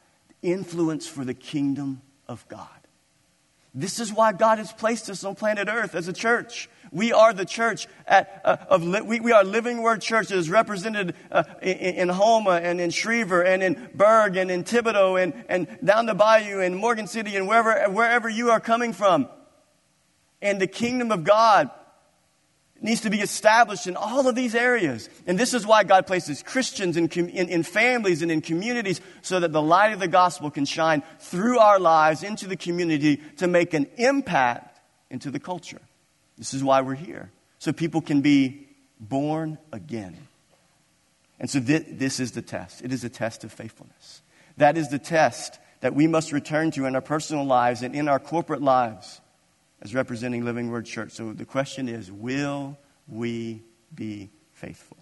influence 0.44 1.06
for 1.06 1.24
the 1.24 1.34
kingdom 1.34 2.02
of 2.28 2.46
God. 2.48 2.68
This 3.74 3.98
is 3.98 4.12
why 4.12 4.32
God 4.32 4.58
has 4.58 4.72
placed 4.72 5.10
us 5.10 5.24
on 5.24 5.34
planet 5.34 5.68
Earth 5.68 5.96
as 5.96 6.06
a 6.06 6.12
church. 6.12 6.68
We 6.92 7.12
are 7.12 7.32
the 7.32 7.44
church 7.44 7.88
at, 8.06 8.40
uh, 8.44 8.56
of 8.68 8.84
li- 8.84 9.00
we, 9.00 9.18
we, 9.18 9.32
are 9.32 9.42
Living 9.42 9.82
Word 9.82 10.00
Church 10.00 10.28
that 10.28 10.38
is 10.38 10.48
represented 10.48 11.16
uh, 11.32 11.42
in, 11.60 11.76
in 11.76 12.08
Houma 12.08 12.60
and 12.62 12.80
in 12.80 12.90
Schriever 12.90 13.42
and 13.44 13.64
in 13.64 13.90
Bourg 13.92 14.36
and 14.36 14.48
in 14.48 14.62
Thibodaux 14.62 15.20
and, 15.20 15.44
and 15.48 15.66
down 15.84 16.06
the 16.06 16.14
bayou 16.14 16.60
and 16.60 16.76
Morgan 16.76 17.08
City 17.08 17.34
and 17.34 17.48
wherever, 17.48 17.90
wherever 17.90 18.28
you 18.28 18.50
are 18.50 18.60
coming 18.60 18.92
from. 18.92 19.28
And 20.40 20.60
the 20.60 20.68
kingdom 20.68 21.10
of 21.10 21.24
God 21.24 21.70
needs 22.84 23.00
to 23.00 23.10
be 23.10 23.22
established 23.22 23.86
in 23.86 23.96
all 23.96 24.28
of 24.28 24.34
these 24.34 24.54
areas. 24.54 25.08
And 25.26 25.38
this 25.38 25.54
is 25.54 25.66
why 25.66 25.84
God 25.84 26.06
places 26.06 26.42
Christians 26.42 26.98
in, 26.98 27.08
in, 27.08 27.48
in, 27.48 27.62
families 27.62 28.20
and 28.20 28.30
in 28.30 28.42
communities 28.42 29.00
so 29.22 29.40
that 29.40 29.52
the 29.52 29.62
light 29.62 29.94
of 29.94 30.00
the 30.00 30.06
gospel 30.06 30.50
can 30.50 30.66
shine 30.66 31.02
through 31.18 31.58
our 31.58 31.80
lives 31.80 32.22
into 32.22 32.46
the 32.46 32.56
community 32.56 33.22
to 33.38 33.46
make 33.46 33.72
an 33.72 33.86
impact 33.96 34.80
into 35.10 35.30
the 35.30 35.40
culture. 35.40 35.80
This 36.36 36.52
is 36.52 36.62
why 36.62 36.82
we're 36.82 36.94
here. 36.94 37.30
So 37.58 37.72
people 37.72 38.02
can 38.02 38.20
be 38.20 38.68
born 39.00 39.56
again. 39.72 40.18
And 41.40 41.48
so 41.48 41.60
th- 41.60 41.86
this 41.88 42.20
is 42.20 42.32
the 42.32 42.42
test. 42.42 42.82
It 42.82 42.92
is 42.92 43.02
a 43.02 43.08
test 43.08 43.44
of 43.44 43.52
faithfulness. 43.52 44.20
That 44.58 44.76
is 44.76 44.90
the 44.90 44.98
test 44.98 45.58
that 45.80 45.94
we 45.94 46.06
must 46.06 46.32
return 46.32 46.70
to 46.72 46.84
in 46.84 46.94
our 46.94 47.00
personal 47.00 47.46
lives 47.46 47.82
and 47.82 47.94
in 47.94 48.08
our 48.08 48.18
corporate 48.18 48.62
lives 48.62 49.22
as 49.84 49.94
representing 49.94 50.44
Living 50.44 50.70
Word 50.70 50.86
Church. 50.86 51.12
So 51.12 51.32
the 51.32 51.44
question 51.44 51.88
is 51.88 52.10
will 52.10 52.78
we 53.06 53.62
be 53.94 54.30
faithful? 54.52 54.96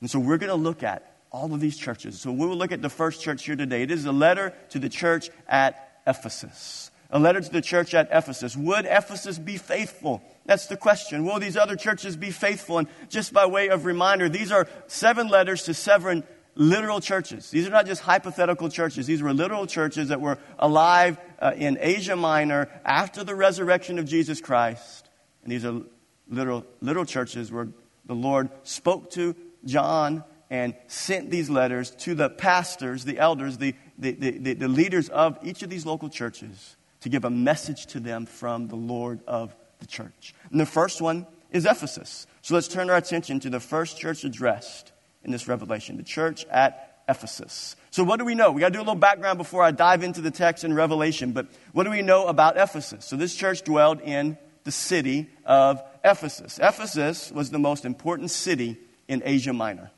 And 0.00 0.10
so 0.10 0.18
we're 0.18 0.38
going 0.38 0.50
to 0.50 0.56
look 0.56 0.82
at 0.82 1.18
all 1.30 1.52
of 1.52 1.60
these 1.60 1.76
churches. 1.76 2.20
So 2.20 2.32
we 2.32 2.46
will 2.46 2.56
look 2.56 2.72
at 2.72 2.80
the 2.80 2.88
first 2.88 3.20
church 3.20 3.44
here 3.44 3.56
today. 3.56 3.82
It 3.82 3.90
is 3.90 4.04
a 4.06 4.12
letter 4.12 4.54
to 4.70 4.78
the 4.78 4.88
church 4.88 5.30
at 5.48 6.00
Ephesus. 6.06 6.90
A 7.10 7.18
letter 7.18 7.40
to 7.40 7.50
the 7.50 7.60
church 7.60 7.94
at 7.94 8.08
Ephesus. 8.10 8.56
Would 8.56 8.86
Ephesus 8.86 9.38
be 9.38 9.56
faithful? 9.56 10.22
That's 10.46 10.66
the 10.66 10.76
question. 10.76 11.24
Will 11.24 11.38
these 11.38 11.56
other 11.56 11.76
churches 11.76 12.16
be 12.16 12.30
faithful? 12.30 12.78
And 12.78 12.88
just 13.08 13.32
by 13.32 13.46
way 13.46 13.68
of 13.68 13.84
reminder, 13.84 14.28
these 14.28 14.50
are 14.50 14.66
seven 14.86 15.28
letters 15.28 15.64
to 15.64 15.74
seven 15.74 16.24
literal 16.54 17.00
churches. 17.00 17.50
These 17.50 17.66
are 17.66 17.70
not 17.70 17.86
just 17.86 18.02
hypothetical 18.02 18.68
churches. 18.68 19.06
These 19.06 19.22
were 19.22 19.32
literal 19.32 19.66
churches 19.66 20.08
that 20.08 20.20
were 20.20 20.38
alive 20.58 21.18
uh, 21.40 21.52
in 21.56 21.78
Asia 21.80 22.16
Minor 22.16 22.68
after 22.84 23.24
the 23.24 23.34
resurrection 23.34 23.98
of 23.98 24.06
Jesus 24.06 24.40
Christ. 24.40 25.08
And 25.42 25.52
these 25.52 25.64
are 25.64 25.82
literal, 26.28 26.64
literal 26.80 27.04
churches 27.04 27.50
where 27.50 27.68
the 28.06 28.14
Lord 28.14 28.50
spoke 28.62 29.10
to 29.12 29.34
John 29.64 30.24
and 30.50 30.74
sent 30.86 31.30
these 31.30 31.50
letters 31.50 31.90
to 31.90 32.14
the 32.14 32.30
pastors, 32.30 33.04
the 33.04 33.18
elders, 33.18 33.58
the, 33.58 33.74
the, 33.98 34.12
the, 34.12 34.54
the 34.54 34.68
leaders 34.68 35.08
of 35.08 35.38
each 35.42 35.62
of 35.62 35.70
these 35.70 35.86
local 35.86 36.08
churches 36.08 36.76
to 37.00 37.08
give 37.08 37.24
a 37.24 37.30
message 37.30 37.86
to 37.86 38.00
them 38.00 38.26
from 38.26 38.68
the 38.68 38.76
Lord 38.76 39.20
of 39.26 39.54
the 39.80 39.86
church. 39.86 40.34
And 40.50 40.60
the 40.60 40.66
first 40.66 41.00
one 41.00 41.26
is 41.50 41.66
Ephesus. 41.66 42.26
So 42.42 42.54
let's 42.54 42.68
turn 42.68 42.90
our 42.90 42.96
attention 42.96 43.40
to 43.40 43.50
the 43.50 43.60
first 43.60 43.98
church 43.98 44.24
addressed 44.24 44.92
in 45.24 45.30
this 45.30 45.48
revelation, 45.48 45.96
the 45.96 46.02
church 46.02 46.44
at 46.46 46.94
Ephesus. 47.08 47.76
So, 47.90 48.02
what 48.02 48.18
do 48.18 48.24
we 48.24 48.34
know? 48.34 48.50
We 48.50 48.60
got 48.60 48.68
to 48.68 48.72
do 48.72 48.78
a 48.78 48.80
little 48.80 48.94
background 48.94 49.38
before 49.38 49.62
I 49.62 49.70
dive 49.70 50.02
into 50.02 50.20
the 50.20 50.30
text 50.30 50.64
in 50.64 50.74
Revelation. 50.74 51.32
But 51.32 51.46
what 51.72 51.84
do 51.84 51.90
we 51.90 52.02
know 52.02 52.26
about 52.26 52.56
Ephesus? 52.56 53.04
So, 53.04 53.16
this 53.16 53.34
church 53.34 53.62
dwelled 53.62 54.00
in 54.00 54.38
the 54.64 54.72
city 54.72 55.28
of 55.44 55.82
Ephesus. 56.02 56.58
Ephesus 56.62 57.30
was 57.30 57.50
the 57.50 57.58
most 57.58 57.84
important 57.84 58.30
city 58.30 58.78
in 59.08 59.22
Asia 59.24 59.52
Minor. 59.52 59.90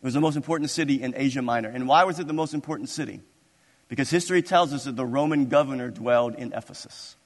It 0.00 0.04
was 0.04 0.14
the 0.14 0.20
most 0.20 0.36
important 0.36 0.70
city 0.70 1.02
in 1.02 1.14
Asia 1.16 1.42
Minor. 1.42 1.68
And 1.68 1.86
why 1.86 2.04
was 2.04 2.18
it 2.18 2.26
the 2.26 2.32
most 2.32 2.54
important 2.54 2.88
city? 2.88 3.20
Because 3.88 4.10
history 4.10 4.42
tells 4.42 4.72
us 4.72 4.84
that 4.84 4.96
the 4.96 5.06
Roman 5.06 5.46
governor 5.46 5.90
dwelled 5.90 6.34
in 6.34 6.52
Ephesus. 6.52 7.16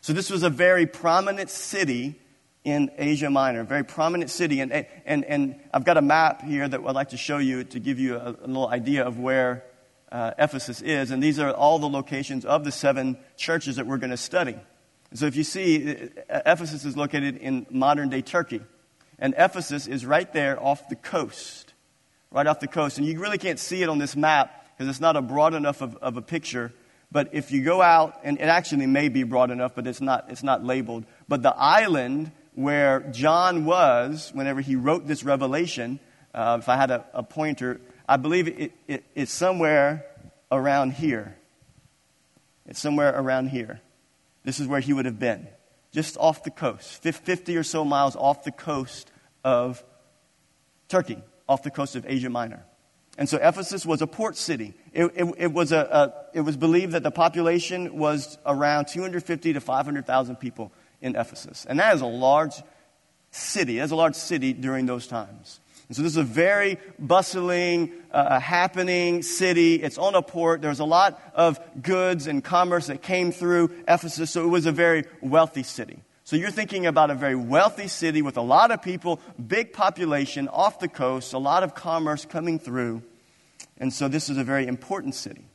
So, 0.00 0.12
this 0.12 0.30
was 0.30 0.42
a 0.42 0.50
very 0.50 0.86
prominent 0.86 1.50
city 1.50 2.20
in 2.64 2.90
Asia 2.98 3.30
Minor, 3.30 3.60
a 3.60 3.64
very 3.64 3.84
prominent 3.84 4.30
city. 4.30 4.60
And, 4.60 4.72
and, 5.06 5.24
and 5.24 5.60
I've 5.72 5.84
got 5.84 5.96
a 5.96 6.02
map 6.02 6.42
here 6.42 6.68
that 6.68 6.80
I'd 6.80 6.94
like 6.94 7.10
to 7.10 7.16
show 7.16 7.38
you 7.38 7.64
to 7.64 7.80
give 7.80 7.98
you 7.98 8.16
a, 8.16 8.30
a 8.30 8.46
little 8.46 8.68
idea 8.68 9.04
of 9.04 9.18
where 9.18 9.64
uh, 10.10 10.32
Ephesus 10.38 10.82
is. 10.82 11.10
And 11.10 11.22
these 11.22 11.38
are 11.38 11.52
all 11.52 11.78
the 11.78 11.88
locations 11.88 12.44
of 12.44 12.64
the 12.64 12.72
seven 12.72 13.18
churches 13.36 13.76
that 13.76 13.86
we're 13.86 13.98
going 13.98 14.10
to 14.10 14.16
study. 14.16 14.56
So 15.14 15.26
if 15.26 15.36
you 15.36 15.44
see, 15.44 15.92
uh, 16.28 16.40
Ephesus 16.44 16.84
is 16.84 16.96
located 16.96 17.36
in 17.36 17.66
modern 17.70 18.08
day 18.08 18.22
Turkey. 18.22 18.60
And 19.18 19.34
Ephesus 19.36 19.86
is 19.86 20.06
right 20.06 20.30
there 20.32 20.62
off 20.62 20.88
the 20.88 20.96
coast, 20.96 21.74
right 22.30 22.46
off 22.46 22.60
the 22.60 22.68
coast. 22.68 22.98
And 22.98 23.06
you 23.06 23.18
really 23.18 23.38
can't 23.38 23.58
see 23.58 23.82
it 23.82 23.88
on 23.88 23.98
this 23.98 24.14
map 24.14 24.76
because 24.76 24.88
it's 24.88 25.00
not 25.00 25.16
a 25.16 25.22
broad 25.22 25.54
enough 25.54 25.80
of, 25.80 25.96
of 25.96 26.16
a 26.16 26.22
picture. 26.22 26.72
But 27.10 27.30
if 27.32 27.50
you 27.50 27.64
go 27.64 27.80
out, 27.80 28.20
and 28.22 28.38
it 28.38 28.44
actually 28.44 28.86
may 28.86 29.08
be 29.08 29.22
broad 29.24 29.50
enough, 29.50 29.74
but 29.74 29.86
it's 29.86 30.00
not, 30.00 30.26
it's 30.28 30.42
not 30.42 30.62
labeled. 30.62 31.04
But 31.26 31.42
the 31.42 31.56
island 31.56 32.30
where 32.58 32.98
John 33.12 33.64
was 33.64 34.32
whenever 34.34 34.60
he 34.60 34.74
wrote 34.74 35.06
this 35.06 35.22
revelation, 35.22 36.00
uh, 36.34 36.58
if 36.60 36.68
I 36.68 36.74
had 36.74 36.90
a, 36.90 37.04
a 37.14 37.22
pointer, 37.22 37.80
I 38.08 38.16
believe 38.16 38.48
it, 38.48 38.72
it, 38.88 39.04
it's 39.14 39.30
somewhere 39.30 40.04
around 40.50 40.94
here. 40.94 41.36
It's 42.66 42.80
somewhere 42.80 43.14
around 43.16 43.50
here. 43.50 43.80
This 44.42 44.58
is 44.58 44.66
where 44.66 44.80
he 44.80 44.92
would 44.92 45.04
have 45.04 45.20
been, 45.20 45.46
just 45.92 46.16
off 46.16 46.42
the 46.42 46.50
coast, 46.50 47.00
50 47.00 47.56
or 47.56 47.62
so 47.62 47.84
miles 47.84 48.16
off 48.16 48.42
the 48.42 48.50
coast 48.50 49.12
of 49.44 49.84
Turkey, 50.88 51.22
off 51.48 51.62
the 51.62 51.70
coast 51.70 51.94
of 51.94 52.06
Asia 52.08 52.28
Minor. 52.28 52.64
And 53.16 53.28
so 53.28 53.38
Ephesus 53.40 53.86
was 53.86 54.02
a 54.02 54.08
port 54.08 54.36
city. 54.36 54.74
It, 54.92 55.04
it, 55.14 55.34
it 55.38 55.52
was, 55.52 55.70
a, 55.70 55.78
a, 55.78 56.36
it 56.36 56.40
was 56.40 56.56
believed 56.56 56.94
that 56.94 57.04
the 57.04 57.12
population 57.12 57.98
was 57.98 58.36
around 58.44 58.86
250 58.86 59.52
to 59.52 59.60
500,000 59.60 60.36
people 60.36 60.72
in 61.00 61.16
Ephesus. 61.16 61.66
And 61.68 61.78
that 61.78 61.94
is 61.94 62.00
a 62.00 62.06
large 62.06 62.54
city. 63.30 63.78
That's 63.78 63.92
a 63.92 63.96
large 63.96 64.14
city 64.14 64.52
during 64.52 64.86
those 64.86 65.06
times. 65.06 65.60
And 65.88 65.96
so 65.96 66.02
this 66.02 66.12
is 66.12 66.18
a 66.18 66.22
very 66.22 66.78
bustling, 66.98 67.92
uh, 68.12 68.38
happening 68.38 69.22
city. 69.22 69.76
It's 69.76 69.96
on 69.96 70.14
a 70.14 70.22
port. 70.22 70.60
There's 70.60 70.80
a 70.80 70.84
lot 70.84 71.20
of 71.34 71.58
goods 71.80 72.26
and 72.26 72.44
commerce 72.44 72.88
that 72.88 73.00
came 73.00 73.32
through 73.32 73.70
Ephesus, 73.88 74.30
so 74.30 74.44
it 74.44 74.48
was 74.48 74.66
a 74.66 74.72
very 74.72 75.04
wealthy 75.22 75.62
city. 75.62 76.02
So 76.24 76.36
you're 76.36 76.50
thinking 76.50 76.84
about 76.84 77.10
a 77.10 77.14
very 77.14 77.36
wealthy 77.36 77.88
city 77.88 78.20
with 78.20 78.36
a 78.36 78.42
lot 78.42 78.70
of 78.70 78.82
people, 78.82 79.18
big 79.44 79.72
population 79.72 80.46
off 80.48 80.78
the 80.78 80.88
coast, 80.88 81.32
a 81.32 81.38
lot 81.38 81.62
of 81.62 81.74
commerce 81.74 82.26
coming 82.26 82.58
through. 82.58 83.02
And 83.78 83.90
so 83.90 84.08
this 84.08 84.28
is 84.28 84.36
a 84.36 84.44
very 84.44 84.66
important 84.66 85.14
city. 85.14 85.47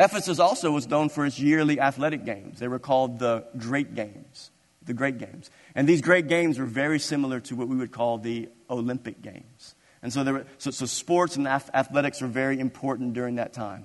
Ephesus 0.00 0.38
also 0.38 0.70
was 0.70 0.88
known 0.88 1.10
for 1.10 1.26
its 1.26 1.38
yearly 1.38 1.78
athletic 1.78 2.24
games. 2.24 2.58
They 2.58 2.68
were 2.68 2.78
called 2.78 3.18
the 3.18 3.44
Great 3.58 3.94
Games. 3.94 4.50
The 4.82 4.94
Great 4.94 5.18
Games. 5.18 5.50
And 5.74 5.86
these 5.86 6.00
Great 6.00 6.26
Games 6.26 6.58
were 6.58 6.64
very 6.64 6.98
similar 6.98 7.38
to 7.40 7.54
what 7.54 7.68
we 7.68 7.76
would 7.76 7.92
call 7.92 8.16
the 8.16 8.48
Olympic 8.70 9.20
Games. 9.20 9.74
And 10.02 10.10
so, 10.10 10.24
were, 10.24 10.46
so, 10.56 10.70
so 10.70 10.86
sports 10.86 11.36
and 11.36 11.46
athletics 11.46 12.22
were 12.22 12.28
very 12.28 12.58
important 12.58 13.12
during 13.12 13.34
that 13.34 13.52
time. 13.52 13.84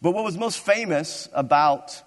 But 0.00 0.12
what 0.12 0.22
was 0.22 0.38
most 0.38 0.60
famous 0.60 1.28
about 1.32 2.00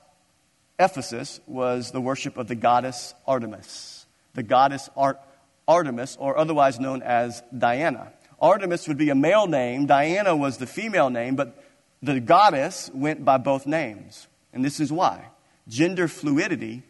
Ephesus 0.80 1.42
was 1.48 1.92
the 1.92 2.00
worship 2.00 2.38
of 2.38 2.48
the 2.48 2.56
goddess 2.56 3.14
Artemis, 3.28 4.06
the 4.36 4.44
goddess 4.44 4.90
Ar- 4.96 5.20
Artemis, 5.68 6.16
or 6.18 6.38
otherwise 6.38 6.80
known 6.80 7.02
as 7.02 7.44
Diana. 7.56 8.14
Artemis 8.40 8.88
would 8.88 8.98
be 8.98 9.10
a 9.10 9.16
male 9.16 9.48
name, 9.48 9.86
Diana 9.86 10.34
was 10.34 10.60
the 10.60 10.68
female 10.68 11.10
name, 11.10 11.36
but 11.36 11.62
the 12.02 12.20
goddess 12.20 12.90
went 12.94 13.26
by 13.26 13.38
both 13.38 13.66
names. 13.66 14.28
And 14.54 14.64
this 14.64 14.80
is 14.80 14.92
why. 14.92 15.26
Gender 15.68 16.08
fluidity 16.08 16.84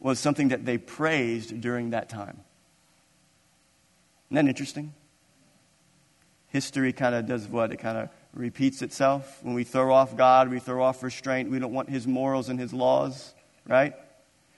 was 0.00 0.18
something 0.18 0.48
that 0.48 0.64
they 0.64 0.78
praised 0.78 1.60
during 1.60 1.90
that 1.90 2.08
time. 2.08 2.40
Isn't 4.28 4.44
that 4.44 4.48
interesting? 4.48 4.92
History 6.48 6.92
kind 6.92 7.14
of 7.14 7.26
does 7.26 7.48
what? 7.48 7.72
It 7.72 7.78
kind 7.78 7.98
of 7.98 8.08
repeats 8.32 8.82
itself. 8.82 9.40
When 9.42 9.54
we 9.54 9.64
throw 9.64 9.92
off 9.92 10.16
God, 10.16 10.50
we 10.50 10.58
throw 10.58 10.82
off 10.82 11.02
restraint. 11.02 11.50
We 11.50 11.58
don't 11.58 11.72
want 11.72 11.88
his 11.88 12.06
morals 12.06 12.48
and 12.48 12.58
his 12.58 12.72
laws, 12.72 13.34
right? 13.66 13.94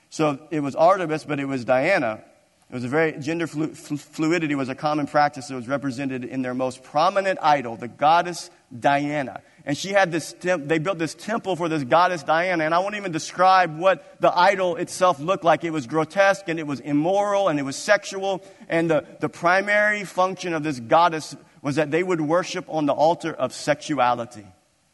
So 0.09 0.39
it 0.51 0.59
was 0.61 0.75
Artemis, 0.75 1.25
but 1.25 1.39
it 1.39 1.45
was 1.45 1.65
Diana. 1.65 2.23
It 2.69 2.73
was 2.73 2.83
a 2.83 2.89
very, 2.89 3.13
gender 3.13 3.47
flu, 3.47 3.73
fluidity 3.73 4.55
was 4.55 4.67
a 4.67 4.75
common 4.75 5.07
practice 5.07 5.47
that 5.47 5.55
was 5.55 5.67
represented 5.67 6.25
in 6.25 6.41
their 6.41 6.53
most 6.53 6.83
prominent 6.83 7.39
idol, 7.41 7.77
the 7.77 7.87
goddess 7.87 8.49
Diana. 8.77 9.41
And 9.67 9.77
she 9.77 9.89
had 9.89 10.13
this, 10.13 10.33
they 10.39 10.79
built 10.79 10.97
this 10.97 11.13
temple 11.13 11.57
for 11.57 11.67
this 11.67 11.83
goddess 11.83 12.23
Diana. 12.23 12.63
And 12.63 12.73
I 12.73 12.79
won't 12.79 12.95
even 12.95 13.11
describe 13.11 13.77
what 13.77 14.15
the 14.21 14.35
idol 14.35 14.77
itself 14.77 15.19
looked 15.19 15.43
like. 15.43 15.65
It 15.65 15.71
was 15.71 15.87
grotesque 15.87 16.47
and 16.47 16.57
it 16.57 16.65
was 16.65 16.79
immoral 16.79 17.49
and 17.49 17.59
it 17.59 17.63
was 17.63 17.75
sexual. 17.75 18.41
And 18.69 18.89
the, 18.89 19.05
the 19.19 19.27
primary 19.27 20.05
function 20.05 20.53
of 20.53 20.63
this 20.63 20.79
goddess 20.79 21.35
was 21.61 21.75
that 21.75 21.91
they 21.91 22.01
would 22.01 22.21
worship 22.21 22.63
on 22.69 22.85
the 22.85 22.93
altar 22.93 23.33
of 23.33 23.51
sexuality 23.51 24.45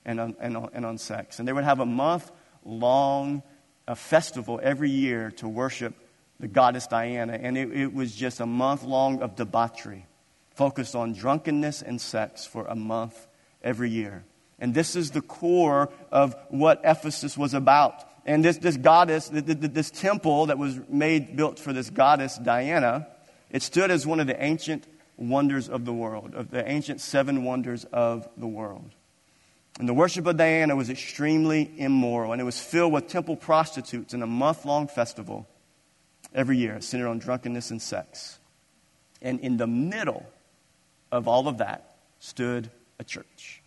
and 0.06 0.20
on, 0.20 0.36
and 0.39 0.58
on, 0.58 0.70
and 0.74 0.88
on 0.88 0.98
sex. 0.98 1.38
And 1.38 1.48
they 1.48 1.53
would 1.53 1.65
have 1.65 1.80
a 1.80 1.86
month 1.86 2.32
long 2.65 3.44
a 3.88 3.96
festival 3.96 4.60
every 4.63 4.89
year 4.89 5.30
to 5.30 5.48
worship 5.48 5.94
the 6.39 6.48
goddess 6.48 6.88
Diana. 6.88 7.34
And 7.34 7.60
it, 7.60 7.72
it 7.74 7.94
was 7.94 8.15
just 8.15 8.39
a 8.39 8.48
month 8.48 8.82
long 8.82 9.22
of 9.22 9.36
debauchery, 9.36 10.08
focused 10.56 10.96
on 10.96 11.13
drunkenness 11.13 11.84
and 11.84 12.01
sex 12.01 12.48
for 12.48 12.65
a 12.65 12.75
month 12.75 13.27
every 13.62 13.92
year. 13.92 14.24
And 14.60 14.74
this 14.74 14.95
is 14.95 15.12
the 15.12 15.22
core 15.22 15.89
of 16.12 16.36
what 16.50 16.81
Ephesus 16.83 17.38
was 17.38 17.53
about. 17.53 18.03
And 18.25 18.45
this, 18.45 18.57
this 18.57 18.77
goddess, 18.77 19.29
this 19.31 19.91
temple 19.91 20.45
that 20.48 20.57
was 20.57 20.79
made, 20.88 21.36
built 21.36 21.60
for 21.60 21.74
this 21.74 21.89
goddess 21.89 22.38
Diana, 22.38 23.07
it 23.50 23.62
stood 23.62 23.91
as 23.91 24.07
one 24.07 24.19
of 24.19 24.27
the 24.27 24.41
ancient 24.41 24.88
wonders 25.17 25.69
of 25.69 25.86
the 25.86 25.93
world, 25.93 26.33
of 26.33 26.50
the 26.50 26.67
ancient 26.69 27.01
seven 27.01 27.43
wonders 27.43 27.83
of 27.86 28.27
the 28.38 28.48
world. 28.48 28.91
And 29.79 29.89
the 29.89 29.93
worship 29.93 30.27
of 30.27 30.38
Diana 30.38 30.75
was 30.75 30.89
extremely 30.89 31.72
immoral, 31.77 32.31
and 32.31 32.39
it 32.39 32.45
was 32.45 32.60
filled 32.60 32.93
with 32.93 33.07
temple 33.07 33.36
prostitutes 33.36 34.13
in 34.13 34.22
a 34.22 34.27
month 34.27 34.65
long 34.65 34.88
festival 34.88 35.48
every 36.33 36.57
year, 36.57 36.79
centered 36.79 37.07
on 37.07 37.19
drunkenness 37.19 37.72
and 37.72 37.81
sex. 37.81 38.39
And 39.22 39.39
in 39.39 39.57
the 39.57 39.67
middle 39.67 40.25
of 41.12 41.27
all 41.27 41.48
of 41.48 41.57
that 41.57 41.95
stood 42.19 42.69
a 43.00 43.03
church. 43.03 43.62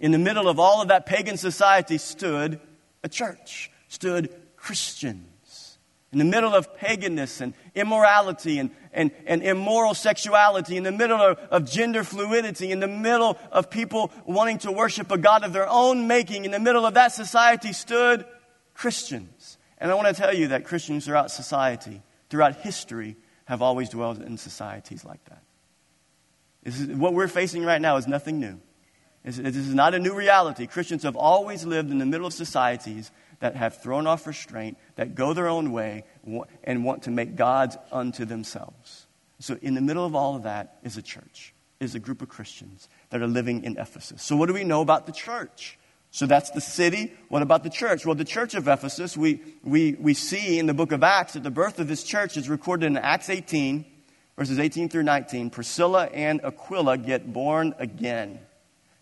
In 0.00 0.12
the 0.12 0.18
middle 0.18 0.48
of 0.48 0.58
all 0.58 0.80
of 0.80 0.88
that 0.88 1.06
pagan 1.06 1.36
society 1.36 1.98
stood 1.98 2.60
a 3.02 3.08
church, 3.08 3.70
stood 3.88 4.34
Christians. 4.56 5.78
In 6.10 6.18
the 6.18 6.24
middle 6.24 6.54
of 6.54 6.74
paganness 6.78 7.40
and 7.42 7.52
immorality 7.74 8.58
and, 8.58 8.70
and, 8.92 9.10
and 9.26 9.42
immoral 9.42 9.92
sexuality, 9.92 10.76
in 10.76 10.82
the 10.82 10.92
middle 10.92 11.20
of, 11.20 11.38
of 11.50 11.70
gender 11.70 12.02
fluidity, 12.02 12.72
in 12.72 12.80
the 12.80 12.88
middle 12.88 13.36
of 13.52 13.68
people 13.68 14.10
wanting 14.24 14.58
to 14.58 14.72
worship 14.72 15.10
a 15.10 15.18
God 15.18 15.44
of 15.44 15.52
their 15.52 15.68
own 15.68 16.06
making, 16.06 16.46
in 16.46 16.50
the 16.50 16.60
middle 16.60 16.86
of 16.86 16.94
that 16.94 17.12
society 17.12 17.74
stood 17.74 18.24
Christians. 18.72 19.58
And 19.76 19.90
I 19.90 19.94
want 19.94 20.08
to 20.08 20.14
tell 20.14 20.34
you 20.34 20.48
that 20.48 20.64
Christians 20.64 21.04
throughout 21.04 21.30
society, 21.30 22.00
throughout 22.30 22.56
history, 22.56 23.16
have 23.44 23.60
always 23.60 23.90
dwelled 23.90 24.22
in 24.22 24.38
societies 24.38 25.04
like 25.04 25.22
that. 25.26 25.42
Is, 26.64 26.86
what 26.86 27.12
we're 27.12 27.28
facing 27.28 27.64
right 27.64 27.80
now 27.80 27.96
is 27.96 28.06
nothing 28.06 28.40
new. 28.40 28.60
This 29.36 29.56
is 29.56 29.74
not 29.74 29.94
a 29.94 29.98
new 29.98 30.14
reality. 30.14 30.66
Christians 30.66 31.02
have 31.02 31.16
always 31.16 31.64
lived 31.64 31.90
in 31.90 31.98
the 31.98 32.06
middle 32.06 32.26
of 32.26 32.32
societies 32.32 33.10
that 33.40 33.56
have 33.56 33.82
thrown 33.82 34.06
off 34.06 34.26
restraint, 34.26 34.78
that 34.96 35.14
go 35.14 35.32
their 35.32 35.48
own 35.48 35.72
way, 35.72 36.04
and 36.64 36.84
want 36.84 37.02
to 37.04 37.10
make 37.10 37.36
gods 37.36 37.76
unto 37.92 38.24
themselves. 38.24 39.06
So, 39.40 39.58
in 39.62 39.74
the 39.74 39.80
middle 39.80 40.04
of 40.04 40.14
all 40.14 40.34
of 40.34 40.42
that 40.44 40.78
is 40.82 40.96
a 40.96 41.02
church, 41.02 41.54
is 41.78 41.94
a 41.94 42.00
group 42.00 42.22
of 42.22 42.28
Christians 42.28 42.88
that 43.10 43.22
are 43.22 43.26
living 43.26 43.64
in 43.64 43.78
Ephesus. 43.78 44.22
So, 44.22 44.34
what 44.34 44.46
do 44.46 44.54
we 44.54 44.64
know 44.64 44.80
about 44.80 45.06
the 45.06 45.12
church? 45.12 45.78
So 46.10 46.26
that's 46.26 46.50
the 46.50 46.60
city. 46.60 47.12
What 47.28 47.42
about 47.42 47.64
the 47.64 47.70
church? 47.70 48.06
Well, 48.06 48.14
the 48.14 48.24
church 48.24 48.54
of 48.54 48.66
Ephesus, 48.66 49.14
we, 49.14 49.42
we, 49.62 49.92
we 50.00 50.14
see 50.14 50.58
in 50.58 50.64
the 50.64 50.72
book 50.72 50.90
of 50.90 51.02
Acts 51.02 51.34
that 51.34 51.42
the 51.42 51.50
birth 51.50 51.78
of 51.78 51.86
this 51.86 52.02
church 52.02 52.38
is 52.38 52.48
recorded 52.48 52.86
in 52.86 52.96
Acts 52.96 53.28
18, 53.28 53.84
verses 54.36 54.58
18 54.58 54.88
through 54.88 55.02
19. 55.02 55.50
Priscilla 55.50 56.06
and 56.06 56.40
Aquila 56.42 56.96
get 56.96 57.30
born 57.30 57.74
again. 57.78 58.38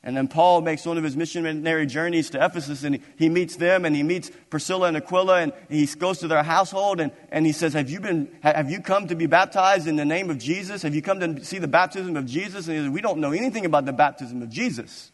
And 0.07 0.17
then 0.17 0.29
Paul 0.29 0.61
makes 0.61 0.87
one 0.87 0.99
of 0.99 1.03
his 1.03 1.17
missionary 1.17 1.85
journeys 1.85 2.31
to 2.31 2.43
Ephesus 2.43 2.85
and 2.85 3.01
he, 3.17 3.29
meets 3.29 3.57
them 3.57 3.85
and 3.85 3.97
he 3.97 4.05
meets 4.05 4.31
Priscilla 4.51 4.87
and 4.87 4.97
Aquila 4.97 5.41
and 5.41 5.53
he 5.69 5.85
goes 5.87 6.19
to 6.19 6.29
their 6.29 6.45
household 6.45 7.01
and, 7.01 7.11
and 7.33 7.45
he 7.45 7.51
says, 7.51 7.73
have 7.73 7.91
you, 7.91 7.99
been, 7.99 8.31
have 8.41 8.71
you 8.71 8.81
come 8.81 9.09
to 9.09 9.17
be 9.17 9.27
baptized 9.27 9.89
in 9.89 9.97
the 9.97 10.05
name 10.05 10.31
of 10.31 10.39
Jesus? 10.39 10.83
Have 10.83 10.95
you 10.95 11.03
come 11.03 11.19
to 11.19 11.45
see 11.45 11.59
the 11.59 11.67
baptism 11.67 12.17
of 12.17 12.25
Jesus? 12.25 12.69
And 12.69 12.77
he 12.77 12.85
says, 12.85 12.91
we 12.91 13.01
don't 13.01 13.19
know 13.19 13.33
anything 13.33 13.67
about 13.67 13.85
the 13.85 13.93
baptism 13.93 14.43
of 14.43 14.49
Jesus. 14.49 15.11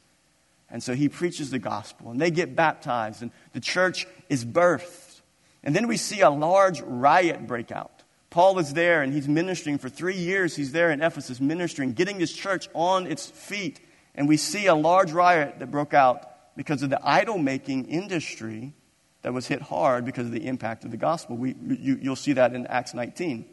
And 0.69 0.83
so 0.83 0.95
he 0.95 1.09
preaches 1.09 1.51
the 1.51 1.59
gospel 1.59 2.11
and 2.11 2.21
they 2.21 2.31
get 2.31 2.55
baptized 2.55 3.23
and 3.23 3.31
the 3.55 3.61
church 3.61 4.07
is 4.29 4.45
birthed. 4.45 5.23
And 5.65 5.75
then 5.75 5.89
we 5.89 5.97
see 5.97 6.21
a 6.21 6.29
large 6.29 6.83
riot 6.83 7.47
break 7.47 7.73
out. 7.73 8.03
Paul 8.29 8.59
is 8.59 8.75
there 8.75 9.01
and 9.01 9.15
he's 9.15 9.27
ministering 9.27 9.79
for 9.79 9.89
three 9.89 10.19
years. 10.19 10.55
He's 10.55 10.73
there 10.73 10.91
in 10.91 11.01
Ephesus 11.01 11.41
ministering, 11.41 11.95
getting 11.95 12.19
this 12.19 12.35
church 12.35 12.69
on 12.75 13.07
its 13.07 13.31
feet 13.31 13.81
and 14.15 14.29
we 14.29 14.37
see 14.37 14.67
a 14.67 14.75
large 14.75 15.13
riot 15.13 15.59
that 15.59 15.71
broke 15.71 15.95
out 15.95 16.57
because 16.57 16.83
of 16.83 16.91
the 16.91 17.01
idol 17.03 17.39
making 17.39 17.87
industry 17.87 18.75
that 19.23 19.33
was 19.33 19.47
hit 19.47 19.63
hard 19.63 20.05
because 20.05 20.27
of 20.27 20.33
the 20.33 20.47
impact 20.47 20.85
of 20.85 20.91
the 20.91 20.97
gospel. 20.97 21.37
We, 21.37 21.55
you, 21.79 21.99
will 22.11 22.17
see 22.17 22.35
that 22.35 22.55
in 22.55 22.67
Acts 22.67 22.93
19. 22.93 23.47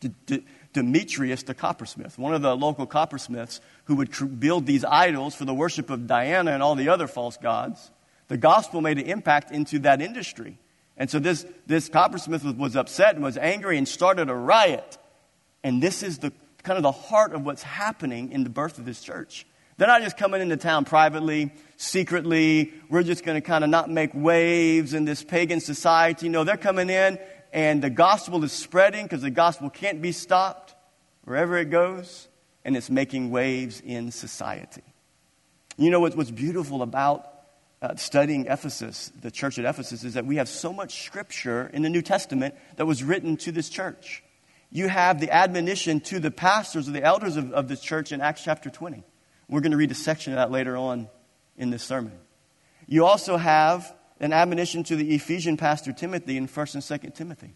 D- 0.00 0.10
D- 0.26 0.44
Demetrius 0.72 1.42
the 1.42 1.54
coppersmith, 1.54 2.18
one 2.18 2.34
of 2.34 2.42
the 2.42 2.56
local 2.56 2.86
coppersmiths 2.86 3.60
who 3.84 3.96
would 3.96 4.40
build 4.40 4.66
these 4.66 4.84
idols 4.84 5.34
for 5.34 5.44
the 5.44 5.54
worship 5.54 5.90
of 5.90 6.06
Diana 6.06 6.52
and 6.52 6.62
all 6.62 6.74
the 6.74 6.88
other 6.88 7.06
false 7.06 7.36
gods, 7.36 7.90
the 8.28 8.36
gospel 8.36 8.80
made 8.80 8.98
an 8.98 9.06
impact 9.06 9.50
into 9.50 9.80
that 9.80 10.00
industry. 10.00 10.58
And 10.96 11.10
so 11.10 11.18
this, 11.18 11.46
this 11.66 11.88
coppersmith 11.88 12.44
was, 12.44 12.54
was 12.54 12.76
upset 12.76 13.14
and 13.14 13.24
was 13.24 13.36
angry 13.36 13.78
and 13.78 13.88
started 13.88 14.28
a 14.28 14.34
riot. 14.34 14.98
And 15.64 15.82
this 15.82 16.02
is 16.02 16.18
the 16.18 16.32
kind 16.62 16.76
of 16.76 16.82
the 16.82 16.92
heart 16.92 17.32
of 17.32 17.44
what's 17.44 17.62
happening 17.62 18.32
in 18.32 18.44
the 18.44 18.50
birth 18.50 18.78
of 18.78 18.84
this 18.84 19.00
church. 19.00 19.46
They're 19.80 19.88
not 19.88 20.02
just 20.02 20.18
coming 20.18 20.42
into 20.42 20.58
town 20.58 20.84
privately, 20.84 21.54
secretly. 21.78 22.70
We're 22.90 23.02
just 23.02 23.24
going 23.24 23.40
to 23.40 23.40
kind 23.40 23.64
of 23.64 23.70
not 23.70 23.88
make 23.88 24.10
waves 24.12 24.92
in 24.92 25.06
this 25.06 25.24
pagan 25.24 25.58
society. 25.58 26.28
No, 26.28 26.44
they're 26.44 26.58
coming 26.58 26.90
in 26.90 27.18
and 27.50 27.82
the 27.82 27.88
gospel 27.88 28.44
is 28.44 28.52
spreading 28.52 29.06
because 29.06 29.22
the 29.22 29.30
gospel 29.30 29.70
can't 29.70 30.02
be 30.02 30.12
stopped 30.12 30.74
wherever 31.24 31.56
it 31.56 31.70
goes, 31.70 32.28
and 32.62 32.76
it's 32.76 32.90
making 32.90 33.30
waves 33.30 33.80
in 33.80 34.10
society. 34.10 34.82
You 35.78 35.88
know 35.88 36.00
what, 36.00 36.14
what's 36.14 36.30
beautiful 36.30 36.82
about 36.82 37.26
uh, 37.80 37.96
studying 37.96 38.48
Ephesus, 38.48 39.10
the 39.18 39.30
church 39.30 39.58
at 39.58 39.64
Ephesus, 39.64 40.04
is 40.04 40.12
that 40.12 40.26
we 40.26 40.36
have 40.36 40.50
so 40.50 40.74
much 40.74 41.04
scripture 41.04 41.70
in 41.72 41.80
the 41.80 41.88
New 41.88 42.02
Testament 42.02 42.54
that 42.76 42.84
was 42.84 43.02
written 43.02 43.38
to 43.38 43.50
this 43.50 43.70
church. 43.70 44.22
You 44.70 44.88
have 44.88 45.20
the 45.20 45.30
admonition 45.34 46.00
to 46.00 46.20
the 46.20 46.30
pastors 46.30 46.86
or 46.86 46.92
the 46.92 47.02
elders 47.02 47.38
of, 47.38 47.50
of 47.54 47.68
this 47.68 47.80
church 47.80 48.12
in 48.12 48.20
Acts 48.20 48.44
chapter 48.44 48.68
20. 48.68 49.04
We're 49.50 49.60
going 49.60 49.72
to 49.72 49.76
read 49.76 49.90
a 49.90 49.96
section 49.96 50.32
of 50.32 50.36
that 50.36 50.52
later 50.52 50.76
on 50.76 51.08
in 51.56 51.70
this 51.70 51.82
sermon. 51.82 52.12
You 52.86 53.04
also 53.04 53.36
have 53.36 53.92
an 54.20 54.32
admonition 54.32 54.84
to 54.84 54.96
the 54.96 55.14
Ephesian 55.14 55.56
pastor 55.56 55.92
Timothy 55.92 56.36
in 56.36 56.46
1st 56.46 56.74
and 56.74 56.82
2nd 57.02 57.14
Timothy. 57.14 57.54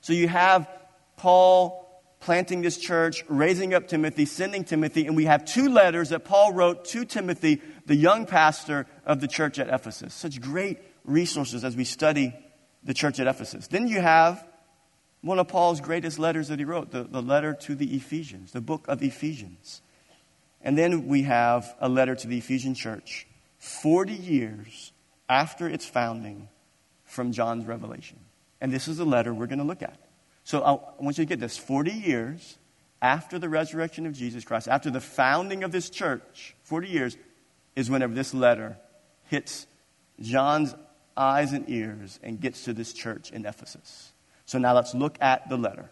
So 0.00 0.14
you 0.14 0.26
have 0.28 0.68
Paul 1.16 1.84
planting 2.20 2.62
this 2.62 2.78
church, 2.78 3.22
raising 3.28 3.74
up 3.74 3.88
Timothy, 3.88 4.24
sending 4.24 4.64
Timothy, 4.64 5.06
and 5.06 5.14
we 5.14 5.26
have 5.26 5.44
two 5.44 5.68
letters 5.68 6.08
that 6.08 6.24
Paul 6.24 6.54
wrote 6.54 6.86
to 6.86 7.04
Timothy, 7.04 7.60
the 7.84 7.94
young 7.96 8.24
pastor 8.24 8.86
of 9.04 9.20
the 9.20 9.28
church 9.28 9.58
at 9.58 9.68
Ephesus. 9.68 10.14
Such 10.14 10.40
great 10.40 10.78
resources 11.04 11.62
as 11.62 11.76
we 11.76 11.84
study 11.84 12.34
the 12.82 12.94
church 12.94 13.20
at 13.20 13.26
Ephesus. 13.26 13.66
Then 13.66 13.88
you 13.88 14.00
have 14.00 14.46
one 15.20 15.38
of 15.38 15.48
Paul's 15.48 15.82
greatest 15.82 16.18
letters 16.18 16.48
that 16.48 16.58
he 16.58 16.64
wrote, 16.64 16.90
the, 16.90 17.04
the 17.04 17.20
letter 17.20 17.52
to 17.52 17.74
the 17.74 17.94
Ephesians, 17.94 18.52
the 18.52 18.62
book 18.62 18.86
of 18.88 19.02
Ephesians. 19.02 19.82
And 20.64 20.76
then 20.76 21.06
we 21.06 21.22
have 21.22 21.76
a 21.78 21.88
letter 21.88 22.16
to 22.16 22.26
the 22.26 22.38
Ephesian 22.38 22.74
church 22.74 23.26
40 23.58 24.14
years 24.14 24.92
after 25.28 25.68
its 25.68 25.86
founding 25.86 26.48
from 27.04 27.32
John's 27.32 27.66
revelation. 27.66 28.18
And 28.60 28.72
this 28.72 28.88
is 28.88 28.96
the 28.96 29.04
letter 29.04 29.32
we're 29.32 29.46
going 29.46 29.58
to 29.58 29.64
look 29.64 29.82
at. 29.82 29.98
So 30.42 30.62
I 30.62 31.02
want 31.02 31.18
you 31.18 31.24
to 31.24 31.28
get 31.28 31.38
this 31.38 31.56
40 31.58 31.92
years 31.92 32.58
after 33.02 33.38
the 33.38 33.48
resurrection 33.48 34.06
of 34.06 34.14
Jesus 34.14 34.44
Christ, 34.44 34.66
after 34.66 34.90
the 34.90 35.00
founding 35.00 35.62
of 35.64 35.70
this 35.70 35.90
church, 35.90 36.56
40 36.62 36.88
years 36.88 37.16
is 37.76 37.90
whenever 37.90 38.14
this 38.14 38.32
letter 38.32 38.78
hits 39.24 39.66
John's 40.20 40.74
eyes 41.16 41.52
and 41.52 41.68
ears 41.68 42.18
and 42.22 42.40
gets 42.40 42.64
to 42.64 42.72
this 42.72 42.94
church 42.94 43.30
in 43.30 43.44
Ephesus. 43.44 44.12
So 44.46 44.58
now 44.58 44.74
let's 44.74 44.94
look 44.94 45.18
at 45.20 45.48
the 45.48 45.58
letter. 45.58 45.90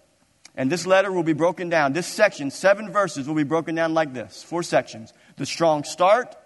And 0.55 0.71
this 0.71 0.87
letter 0.87 1.11
will 1.11 1.23
be 1.23 1.33
broken 1.33 1.71
down. 1.71 1.93
This 1.93 2.07
section, 2.07 2.51
seven 2.51 2.93
verses, 2.93 3.27
will 3.27 3.35
be 3.35 3.43
broken 3.43 3.75
down 3.75 3.95
like 3.95 4.13
this 4.13 4.43
four 4.43 4.63
sections 4.63 5.13
the 5.37 5.47
strong 5.47 5.85
start, 5.85 6.37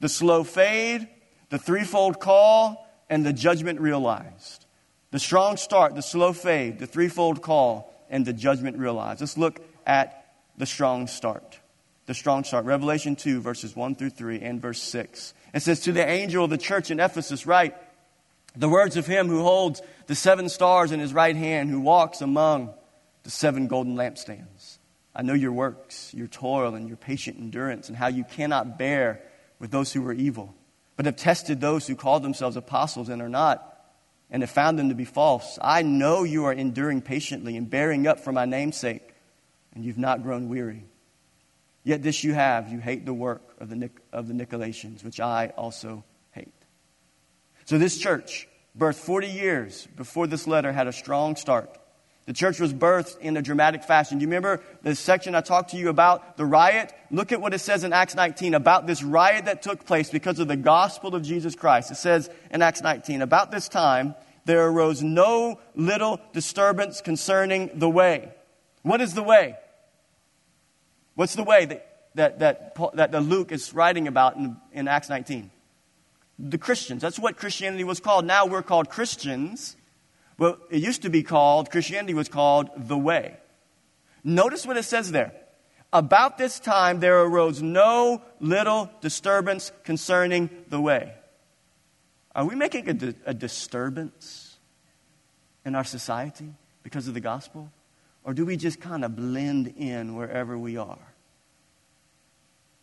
the 0.00 0.08
slow 0.08 0.44
fade, 0.44 1.08
the 1.50 1.58
threefold 1.58 2.20
call, 2.20 2.88
and 3.10 3.24
the 3.24 3.32
judgment 3.32 3.80
realized. 3.80 4.66
The 5.10 5.18
strong 5.18 5.56
start, 5.56 5.94
the 5.94 6.02
slow 6.02 6.32
fade, 6.32 6.78
the 6.78 6.86
threefold 6.86 7.42
call, 7.42 7.92
and 8.08 8.24
the 8.24 8.32
judgment 8.32 8.78
realized. 8.78 9.20
Let's 9.20 9.36
look 9.36 9.60
at 9.86 10.34
the 10.56 10.66
strong 10.66 11.06
start. 11.06 11.58
The 12.06 12.14
strong 12.14 12.44
start. 12.44 12.64
Revelation 12.64 13.16
2, 13.16 13.40
verses 13.40 13.74
1 13.74 13.96
through 13.96 14.10
3, 14.10 14.40
and 14.40 14.62
verse 14.62 14.80
6. 14.80 15.34
It 15.52 15.62
says, 15.62 15.80
To 15.80 15.92
the 15.92 16.08
angel 16.08 16.44
of 16.44 16.50
the 16.50 16.58
church 16.58 16.90
in 16.90 17.00
Ephesus, 17.00 17.44
write 17.44 17.74
the 18.56 18.68
words 18.68 18.96
of 18.96 19.06
him 19.06 19.28
who 19.28 19.42
holds 19.42 19.82
the 20.06 20.14
seven 20.14 20.48
stars 20.48 20.92
in 20.92 21.00
his 21.00 21.12
right 21.12 21.36
hand, 21.36 21.70
who 21.70 21.80
walks 21.80 22.20
among 22.20 22.72
the 23.22 23.30
seven 23.30 23.66
golden 23.66 23.96
lampstands. 23.96 24.78
I 25.14 25.22
know 25.22 25.34
your 25.34 25.52
works, 25.52 26.14
your 26.14 26.28
toil, 26.28 26.74
and 26.74 26.88
your 26.88 26.96
patient 26.96 27.38
endurance, 27.38 27.88
and 27.88 27.96
how 27.96 28.06
you 28.08 28.24
cannot 28.24 28.78
bear 28.78 29.22
with 29.58 29.70
those 29.70 29.92
who 29.92 30.06
are 30.06 30.12
evil, 30.12 30.54
but 30.96 31.06
have 31.06 31.16
tested 31.16 31.60
those 31.60 31.86
who 31.86 31.96
call 31.96 32.20
themselves 32.20 32.56
apostles 32.56 33.08
and 33.08 33.20
are 33.20 33.28
not 33.28 33.66
and 34.30 34.42
have 34.42 34.50
found 34.50 34.78
them 34.78 34.88
to 34.90 34.94
be 34.94 35.04
false. 35.04 35.58
I 35.60 35.82
know 35.82 36.22
you 36.22 36.44
are 36.44 36.52
enduring 36.52 37.02
patiently 37.02 37.56
and 37.56 37.68
bearing 37.68 38.06
up 38.06 38.20
for 38.20 38.32
my 38.32 38.44
name's 38.44 38.76
sake, 38.76 39.02
and 39.74 39.84
you've 39.84 39.98
not 39.98 40.22
grown 40.22 40.48
weary. 40.48 40.84
Yet 41.82 42.02
this 42.02 42.22
you 42.22 42.34
have 42.34 42.70
you 42.70 42.78
hate 42.78 43.06
the 43.06 43.14
work 43.14 43.42
of 43.58 43.70
the, 43.70 43.90
of 44.12 44.28
the 44.28 44.34
Nicolaitans, 44.34 45.02
which 45.02 45.18
I 45.18 45.48
also 45.56 46.04
hate. 46.30 46.54
So 47.64 47.78
this 47.78 47.98
church, 47.98 48.48
birthed 48.78 48.96
40 48.96 49.28
years 49.28 49.88
before 49.96 50.26
this 50.26 50.46
letter, 50.46 50.72
had 50.72 50.86
a 50.86 50.92
strong 50.92 51.36
start. 51.36 51.76
The 52.26 52.32
church 52.32 52.60
was 52.60 52.72
birthed 52.72 53.18
in 53.20 53.36
a 53.36 53.42
dramatic 53.42 53.82
fashion. 53.82 54.18
Do 54.18 54.22
you 54.22 54.28
remember 54.28 54.62
the 54.82 54.94
section 54.94 55.34
I 55.34 55.40
talked 55.40 55.70
to 55.70 55.76
you 55.76 55.88
about, 55.88 56.36
the 56.36 56.44
riot? 56.44 56.92
Look 57.10 57.32
at 57.32 57.40
what 57.40 57.54
it 57.54 57.58
says 57.58 57.82
in 57.82 57.92
Acts 57.92 58.14
19 58.14 58.54
about 58.54 58.86
this 58.86 59.02
riot 59.02 59.46
that 59.46 59.62
took 59.62 59.84
place 59.84 60.10
because 60.10 60.38
of 60.38 60.46
the 60.46 60.56
gospel 60.56 61.14
of 61.14 61.22
Jesus 61.22 61.54
Christ. 61.54 61.90
It 61.90 61.96
says 61.96 62.30
in 62.50 62.62
Acts 62.62 62.82
19, 62.82 63.22
about 63.22 63.50
this 63.50 63.68
time, 63.68 64.14
there 64.44 64.66
arose 64.66 65.02
no 65.02 65.60
little 65.74 66.20
disturbance 66.32 67.00
concerning 67.00 67.70
the 67.74 67.90
way. 67.90 68.32
What 68.82 69.00
is 69.00 69.14
the 69.14 69.22
way? 69.22 69.56
What's 71.14 71.34
the 71.34 71.44
way 71.44 71.64
that, 71.66 71.86
that, 72.14 72.38
that, 72.38 73.12
that, 73.12 73.22
Luke 73.22 73.52
is 73.52 73.74
writing 73.74 74.08
about 74.08 74.36
in, 74.36 74.56
in 74.72 74.88
Acts 74.88 75.08
19? 75.08 75.50
The 76.38 76.58
Christians. 76.58 77.02
That's 77.02 77.18
what 77.18 77.36
Christianity 77.36 77.84
was 77.84 78.00
called. 78.00 78.24
Now 78.24 78.46
we're 78.46 78.62
called 78.62 78.88
Christians 78.88 79.76
well, 80.40 80.56
it 80.70 80.82
used 80.82 81.02
to 81.02 81.10
be 81.10 81.22
called, 81.22 81.70
Christianity 81.70 82.14
was 82.14 82.30
called 82.30 82.70
the 82.74 82.96
way. 82.96 83.36
Notice 84.24 84.64
what 84.64 84.78
it 84.78 84.84
says 84.84 85.12
there. 85.12 85.34
About 85.92 86.38
this 86.38 86.58
time 86.58 87.00
there 87.00 87.20
arose 87.20 87.60
no 87.60 88.22
little 88.40 88.90
disturbance 89.02 89.70
concerning 89.84 90.48
the 90.70 90.80
way. 90.80 91.12
Are 92.34 92.46
we 92.46 92.54
making 92.54 92.88
a, 92.88 92.94
di- 92.94 93.14
a 93.26 93.34
disturbance 93.34 94.56
in 95.66 95.74
our 95.74 95.84
society 95.84 96.54
because 96.82 97.06
of 97.06 97.12
the 97.12 97.20
gospel? 97.20 97.70
Or 98.24 98.32
do 98.32 98.46
we 98.46 98.56
just 98.56 98.80
kind 98.80 99.04
of 99.04 99.14
blend 99.14 99.74
in 99.76 100.16
wherever 100.16 100.56
we 100.56 100.78
are? 100.78 101.14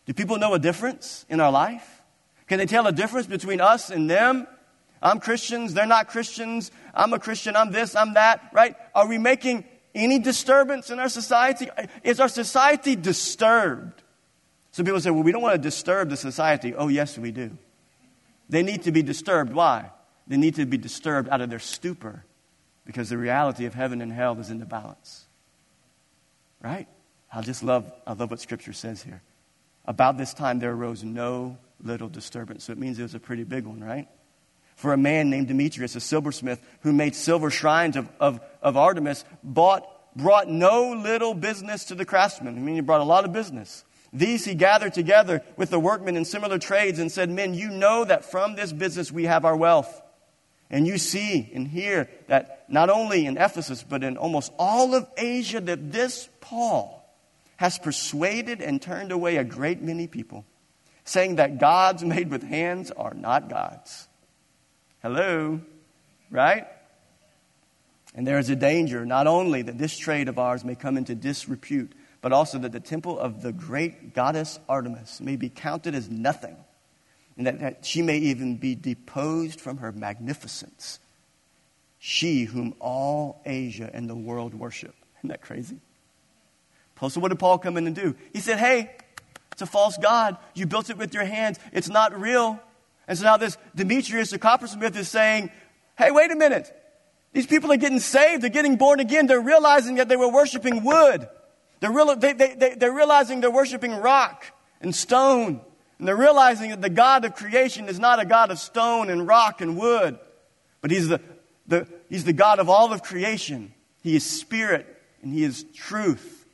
Do 0.06 0.14
people 0.14 0.38
know 0.38 0.54
a 0.54 0.60
difference 0.60 1.26
in 1.28 1.40
our 1.40 1.52
life? 1.52 2.04
Can 2.46 2.60
they 2.60 2.68
tell 2.68 2.86
a 2.86 2.92
difference 2.92 3.26
between 3.26 3.62
us 3.62 3.90
and 3.90 4.08
them? 4.08 4.46
I'm 5.02 5.20
Christians, 5.20 5.74
they're 5.74 5.86
not 5.86 6.08
Christians. 6.08 6.72
I'm 6.98 7.14
a 7.14 7.20
Christian, 7.20 7.56
I'm 7.56 7.72
this, 7.72 7.96
I'm 7.96 8.16
that, 8.16 8.50
right? 8.52 8.76
Are 8.96 9.08
we 9.08 9.20
making 9.20 9.64
any 9.94 10.18
disturbance 10.18 10.90
in 10.90 11.00
our 11.00 11.10
society? 11.10 11.70
Is 12.04 12.20
our 12.20 12.28
society 12.28 12.96
disturbed? 12.96 14.02
Some 14.72 14.86
people 14.86 15.00
say, 15.00 15.12
well, 15.12 15.24
we 15.24 15.32
don't 15.32 15.44
want 15.44 15.56
to 15.56 15.62
disturb 15.62 16.10
the 16.10 16.18
society. 16.18 16.74
Oh, 16.76 16.88
yes, 16.88 17.18
we 17.18 17.32
do. 17.32 17.56
They 18.50 18.64
need 18.64 18.84
to 18.84 18.92
be 18.92 19.04
disturbed. 19.04 19.54
Why? 19.54 19.92
They 20.28 20.38
need 20.38 20.56
to 20.56 20.66
be 20.66 20.78
disturbed 20.78 21.30
out 21.30 21.40
of 21.40 21.50
their 21.50 21.60
stupor 21.60 22.24
because 22.86 23.10
the 23.10 23.18
reality 23.18 23.66
of 23.66 23.74
heaven 23.74 24.02
and 24.02 24.12
hell 24.12 24.40
is 24.40 24.50
in 24.50 24.60
the 24.60 24.66
balance. 24.66 25.26
Right? 26.64 26.88
I 27.32 27.42
just 27.42 27.62
love, 27.62 27.92
I 28.08 28.14
love 28.14 28.32
what 28.32 28.40
Scripture 28.40 28.74
says 28.74 29.04
here. 29.04 29.22
About 29.86 30.18
this 30.18 30.34
time, 30.34 30.60
there 30.60 30.72
arose 30.72 31.04
no 31.04 31.58
little 31.84 32.10
disturbance. 32.10 32.64
So 32.64 32.74
it 32.74 32.80
means 32.80 32.98
it 32.98 33.04
was 33.04 33.16
a 33.16 33.20
pretty 33.20 33.44
big 33.44 33.66
one, 33.66 33.84
right? 33.84 34.08
For 34.78 34.94
a 34.94 34.98
man 34.98 35.32
named 35.32 35.48
Demetrius, 35.48 35.96
a 35.96 36.00
silversmith, 36.00 36.62
who 36.82 36.94
made 36.94 37.16
silver 37.16 37.50
shrines 37.50 37.96
of, 37.96 38.08
of, 38.20 38.40
of 38.62 38.78
Artemis, 38.78 39.26
bought, 39.44 40.16
brought 40.16 40.48
no 40.48 40.92
little 40.92 41.34
business 41.34 41.86
to 41.86 41.96
the 41.96 42.06
craftsmen. 42.06 42.56
I 42.56 42.60
mean, 42.60 42.76
he 42.76 42.82
brought 42.82 43.02
a 43.02 43.04
lot 43.04 43.26
of 43.26 43.34
business. 43.34 43.84
These 44.14 44.46
he 44.46 44.54
gathered 44.54 44.94
together 44.94 45.42
with 45.58 45.72
the 45.72 45.80
workmen 45.80 46.16
in 46.16 46.26
similar 46.26 46.60
trades 46.60 47.00
and 47.00 47.12
said, 47.12 47.30
Men, 47.30 47.56
you 47.56 47.70
know 47.70 48.06
that 48.06 48.26
from 48.26 48.56
this 48.56 48.72
business 48.72 49.12
we 49.12 49.24
have 49.24 49.46
our 49.46 49.58
wealth. 49.58 50.02
And 50.70 50.86
you 50.86 51.00
see 51.00 51.50
and 51.56 51.68
hear 51.68 52.08
that 52.28 52.66
not 52.70 52.92
only 52.92 53.26
in 53.26 53.36
Ephesus, 53.36 53.84
but 53.84 54.04
in 54.04 54.16
almost 54.16 54.54
all 54.60 54.94
of 54.94 55.08
Asia, 55.18 55.60
that 55.60 55.92
this 55.92 56.30
Paul 56.40 57.04
has 57.56 57.80
persuaded 57.80 58.62
and 58.62 58.80
turned 58.80 59.12
away 59.12 59.38
a 59.38 59.44
great 59.44 59.82
many 59.82 60.06
people, 60.06 60.46
saying 61.04 61.38
that 61.38 61.58
gods 61.58 62.04
made 62.06 62.30
with 62.30 62.44
hands 62.44 62.92
are 62.92 63.16
not 63.16 63.50
gods. 63.50 64.08
Hello? 65.08 65.62
Right? 66.30 66.68
And 68.14 68.28
there 68.28 68.40
is 68.40 68.50
a 68.50 68.58
danger 68.58 69.06
not 69.06 69.26
only 69.26 69.62
that 69.62 69.78
this 69.78 69.98
trade 69.98 70.28
of 70.28 70.38
ours 70.38 70.66
may 70.66 70.76
come 70.76 70.98
into 70.98 71.16
disrepute, 71.16 71.94
but 72.20 72.34
also 72.34 72.58
that 72.60 72.74
the 72.74 72.82
temple 72.82 73.18
of 73.18 73.42
the 73.42 73.54
great 73.54 74.14
goddess 74.14 74.60
Artemis 74.68 75.22
may 75.22 75.38
be 75.38 75.48
counted 75.48 75.96
as 75.96 76.10
nothing, 76.10 76.58
and 77.38 77.48
that, 77.48 77.62
that 77.62 77.86
she 77.86 78.02
may 78.02 78.18
even 78.18 78.58
be 78.58 78.76
deposed 78.76 79.62
from 79.62 79.78
her 79.78 79.94
magnificence. 79.94 81.00
She 82.00 82.44
whom 82.44 82.74
all 82.82 83.42
Asia 83.46 83.90
and 83.94 84.10
the 84.10 84.16
world 84.16 84.54
worship. 84.54 84.94
Isn't 85.20 85.30
that 85.30 85.42
crazy? 85.42 85.78
So, 87.00 87.22
what 87.22 87.30
did 87.30 87.40
Paul 87.40 87.60
come 87.60 87.78
in 87.78 87.88
and 87.88 87.96
do? 87.96 88.14
He 88.34 88.42
said, 88.42 88.60
Hey, 88.60 88.92
it's 89.54 89.62
a 89.62 89.68
false 89.68 89.98
God. 89.98 90.36
You 90.54 90.66
built 90.66 90.90
it 90.90 90.98
with 90.98 91.14
your 91.14 91.24
hands. 91.24 91.60
It's 91.72 91.88
not 91.88 92.20
real. 92.20 92.60
And 93.08 93.18
so 93.18 93.24
now 93.24 93.38
this 93.38 93.58
Demetrius, 93.76 94.32
the 94.32 94.40
coppersmith, 94.40 94.96
is 94.96 95.08
saying, 95.08 95.52
hey, 95.98 96.12
wait 96.12 96.32
a 96.32 96.36
minute. 96.36 96.74
These 97.34 97.48
people 97.48 97.72
are 97.72 97.78
getting 97.78 98.00
saved. 98.00 98.44
They're 98.44 98.50
getting 98.50 98.78
born 98.78 99.00
again. 99.00 99.28
They're 99.28 99.40
realizing 99.40 99.96
that 99.96 100.10
they 100.10 100.16
were 100.16 100.32
worshiping 100.32 100.84
wood. 100.84 101.28
They're, 101.80 101.92
real, 101.92 102.16
they, 102.16 102.34
they, 102.34 102.56
they, 102.56 102.76
they're 102.76 102.94
realizing 102.94 103.42
they're 103.42 103.52
worshiping 103.52 103.96
rock 103.96 104.46
and 104.82 104.94
stone. 104.96 105.62
And 106.00 106.08
they're 106.08 106.16
realizing 106.16 106.70
that 106.72 106.82
the 106.82 106.90
God 106.90 107.26
of 107.26 107.36
creation 107.36 107.88
is 107.90 108.00
not 108.00 108.20
a 108.20 108.26
God 108.26 108.52
of 108.52 108.60
stone 108.60 109.10
and 109.10 109.28
rock 109.28 109.62
and 109.62 109.78
wood, 109.78 110.20
but 110.82 110.92
He's 110.92 111.08
the, 111.08 111.22
the, 111.68 111.88
he's 112.10 112.24
the 112.24 112.34
God 112.34 112.60
of 112.60 112.70
all 112.70 112.94
of 112.94 113.02
creation. 113.02 113.74
He 114.04 114.16
is 114.16 114.26
spirit 114.26 114.86
and 115.22 115.34
He 115.34 115.44
is 115.44 115.66
truth. 115.74 116.46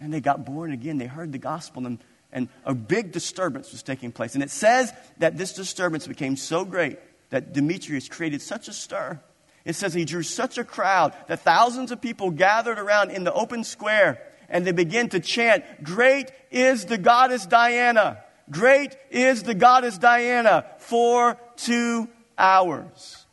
And 0.00 0.12
they 0.12 0.20
got 0.20 0.44
born 0.44 0.72
again. 0.72 0.98
They 0.98 1.06
heard 1.06 1.32
the 1.32 1.38
gospel, 1.38 1.84
and, 1.84 1.98
and 2.32 2.48
a 2.64 2.74
big 2.74 3.12
disturbance 3.12 3.72
was 3.72 3.82
taking 3.82 4.12
place. 4.12 4.34
And 4.34 4.42
it 4.42 4.50
says 4.50 4.92
that 5.18 5.36
this 5.38 5.52
disturbance 5.52 6.06
became 6.06 6.36
so 6.36 6.64
great 6.64 6.98
that 7.30 7.52
Demetrius 7.52 8.08
created 8.08 8.42
such 8.42 8.68
a 8.68 8.72
stir. 8.72 9.20
It 9.64 9.74
says 9.74 9.94
he 9.94 10.04
drew 10.04 10.22
such 10.22 10.58
a 10.58 10.64
crowd 10.64 11.14
that 11.26 11.40
thousands 11.40 11.90
of 11.90 12.00
people 12.00 12.30
gathered 12.30 12.78
around 12.78 13.10
in 13.10 13.24
the 13.24 13.32
open 13.32 13.64
square 13.64 14.22
and 14.48 14.66
they 14.66 14.72
began 14.72 15.08
to 15.10 15.20
chant, 15.20 15.64
Great 15.82 16.30
is 16.50 16.86
the 16.86 16.98
goddess 16.98 17.44
Diana. 17.46 18.24
Great 18.50 18.96
is 19.10 19.42
the 19.42 19.54
goddess 19.54 19.98
Diana 19.98 20.64
for 20.78 21.38
two 21.56 22.08
hours. 22.38 23.26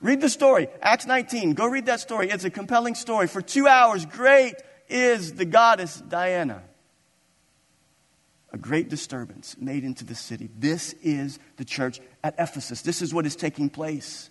Read 0.00 0.20
the 0.20 0.28
story, 0.28 0.68
Acts 0.82 1.06
19. 1.06 1.54
Go 1.54 1.66
read 1.66 1.86
that 1.86 2.00
story. 2.00 2.30
It's 2.30 2.44
a 2.44 2.50
compelling 2.50 2.94
story. 2.94 3.26
For 3.26 3.40
two 3.40 3.66
hours, 3.66 4.04
great 4.06 4.54
is 4.88 5.34
the 5.34 5.44
goddess 5.44 5.96
Diana. 5.96 6.62
A 8.52 8.58
great 8.58 8.88
disturbance 8.88 9.56
made 9.58 9.84
into 9.84 10.04
the 10.04 10.14
city. 10.14 10.48
This 10.58 10.94
is 11.02 11.38
the 11.56 11.64
church 11.64 12.00
at 12.24 12.34
Ephesus. 12.38 12.80
This 12.82 13.02
is 13.02 13.12
what 13.12 13.26
is 13.26 13.36
taking 13.36 13.68
place. 13.68 14.30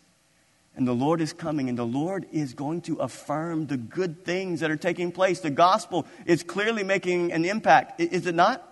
And 0.76 0.88
the 0.88 0.94
Lord 0.94 1.22
is 1.22 1.34
coming, 1.34 1.70
and 1.70 1.78
the 1.78 1.86
Lord 1.86 2.28
is 2.32 2.54
going 2.54 2.82
to 2.82 2.98
affirm 2.98 3.66
the 3.66 3.78
good 3.78 4.24
things 4.26 4.60
that 4.60 4.70
are 4.70 4.78
taking 4.78 5.12
place. 5.12 5.40
The 5.40 5.50
gospel 5.50 6.06
is 6.26 6.44
clearly 6.44 6.84
making 6.84 7.32
an 7.32 7.46
impact, 7.46 8.00
is 8.00 8.28
it 8.28 8.36
not? 8.36 8.64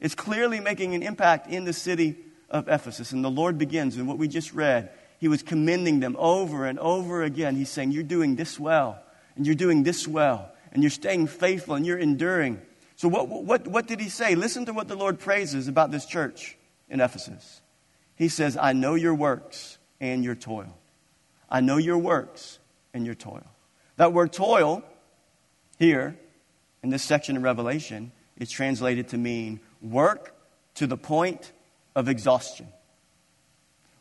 It's 0.00 0.14
clearly 0.16 0.60
making 0.60 0.94
an 0.94 1.02
impact 1.02 1.48
in 1.48 1.64
the 1.64 1.72
city 1.72 2.16
of 2.50 2.68
Ephesus. 2.68 3.12
And 3.12 3.24
the 3.24 3.30
Lord 3.30 3.58
begins, 3.58 3.96
in 3.96 4.06
what 4.06 4.18
we 4.18 4.28
just 4.28 4.52
read, 4.52 4.90
He 5.18 5.28
was 5.28 5.42
commending 5.42 6.00
them 6.00 6.16
over 6.18 6.66
and 6.66 6.78
over 6.78 7.22
again. 7.22 7.56
He's 7.56 7.70
saying, 7.70 7.92
You're 7.92 8.02
doing 8.04 8.36
this 8.36 8.58
well, 8.58 9.00
and 9.36 9.46
you're 9.46 9.54
doing 9.54 9.82
this 9.82 10.06
well, 10.08 10.52
and 10.72 10.82
you're 10.82 10.90
staying 10.90 11.28
faithful, 11.28 11.74
and 11.74 11.86
you're 11.86 11.98
enduring. 11.98 12.60
So, 12.98 13.06
what, 13.06 13.28
what, 13.28 13.68
what 13.68 13.86
did 13.86 14.00
He 14.00 14.08
say? 14.08 14.34
Listen 14.34 14.66
to 14.66 14.72
what 14.72 14.88
the 14.88 14.96
Lord 14.96 15.20
praises 15.20 15.68
about 15.68 15.92
this 15.92 16.04
church 16.04 16.58
in 16.90 17.00
Ephesus. 17.00 17.62
He 18.16 18.28
says, 18.28 18.56
I 18.56 18.72
know 18.72 18.96
your 18.96 19.14
works 19.14 19.78
and 20.00 20.24
your 20.24 20.34
toil. 20.34 20.76
I 21.48 21.60
know 21.60 21.76
your 21.76 21.96
works 21.96 22.58
and 22.92 23.06
your 23.06 23.14
toil. 23.14 23.46
That 23.98 24.12
word 24.12 24.32
toil 24.32 24.82
here 25.78 26.18
in 26.82 26.90
this 26.90 27.04
section 27.04 27.36
of 27.36 27.44
Revelation 27.44 28.10
is 28.36 28.50
translated 28.50 29.08
to 29.10 29.16
mean 29.16 29.60
work 29.80 30.34
to 30.74 30.88
the 30.88 30.96
point 30.96 31.52
of 31.94 32.08
exhaustion. 32.08 32.66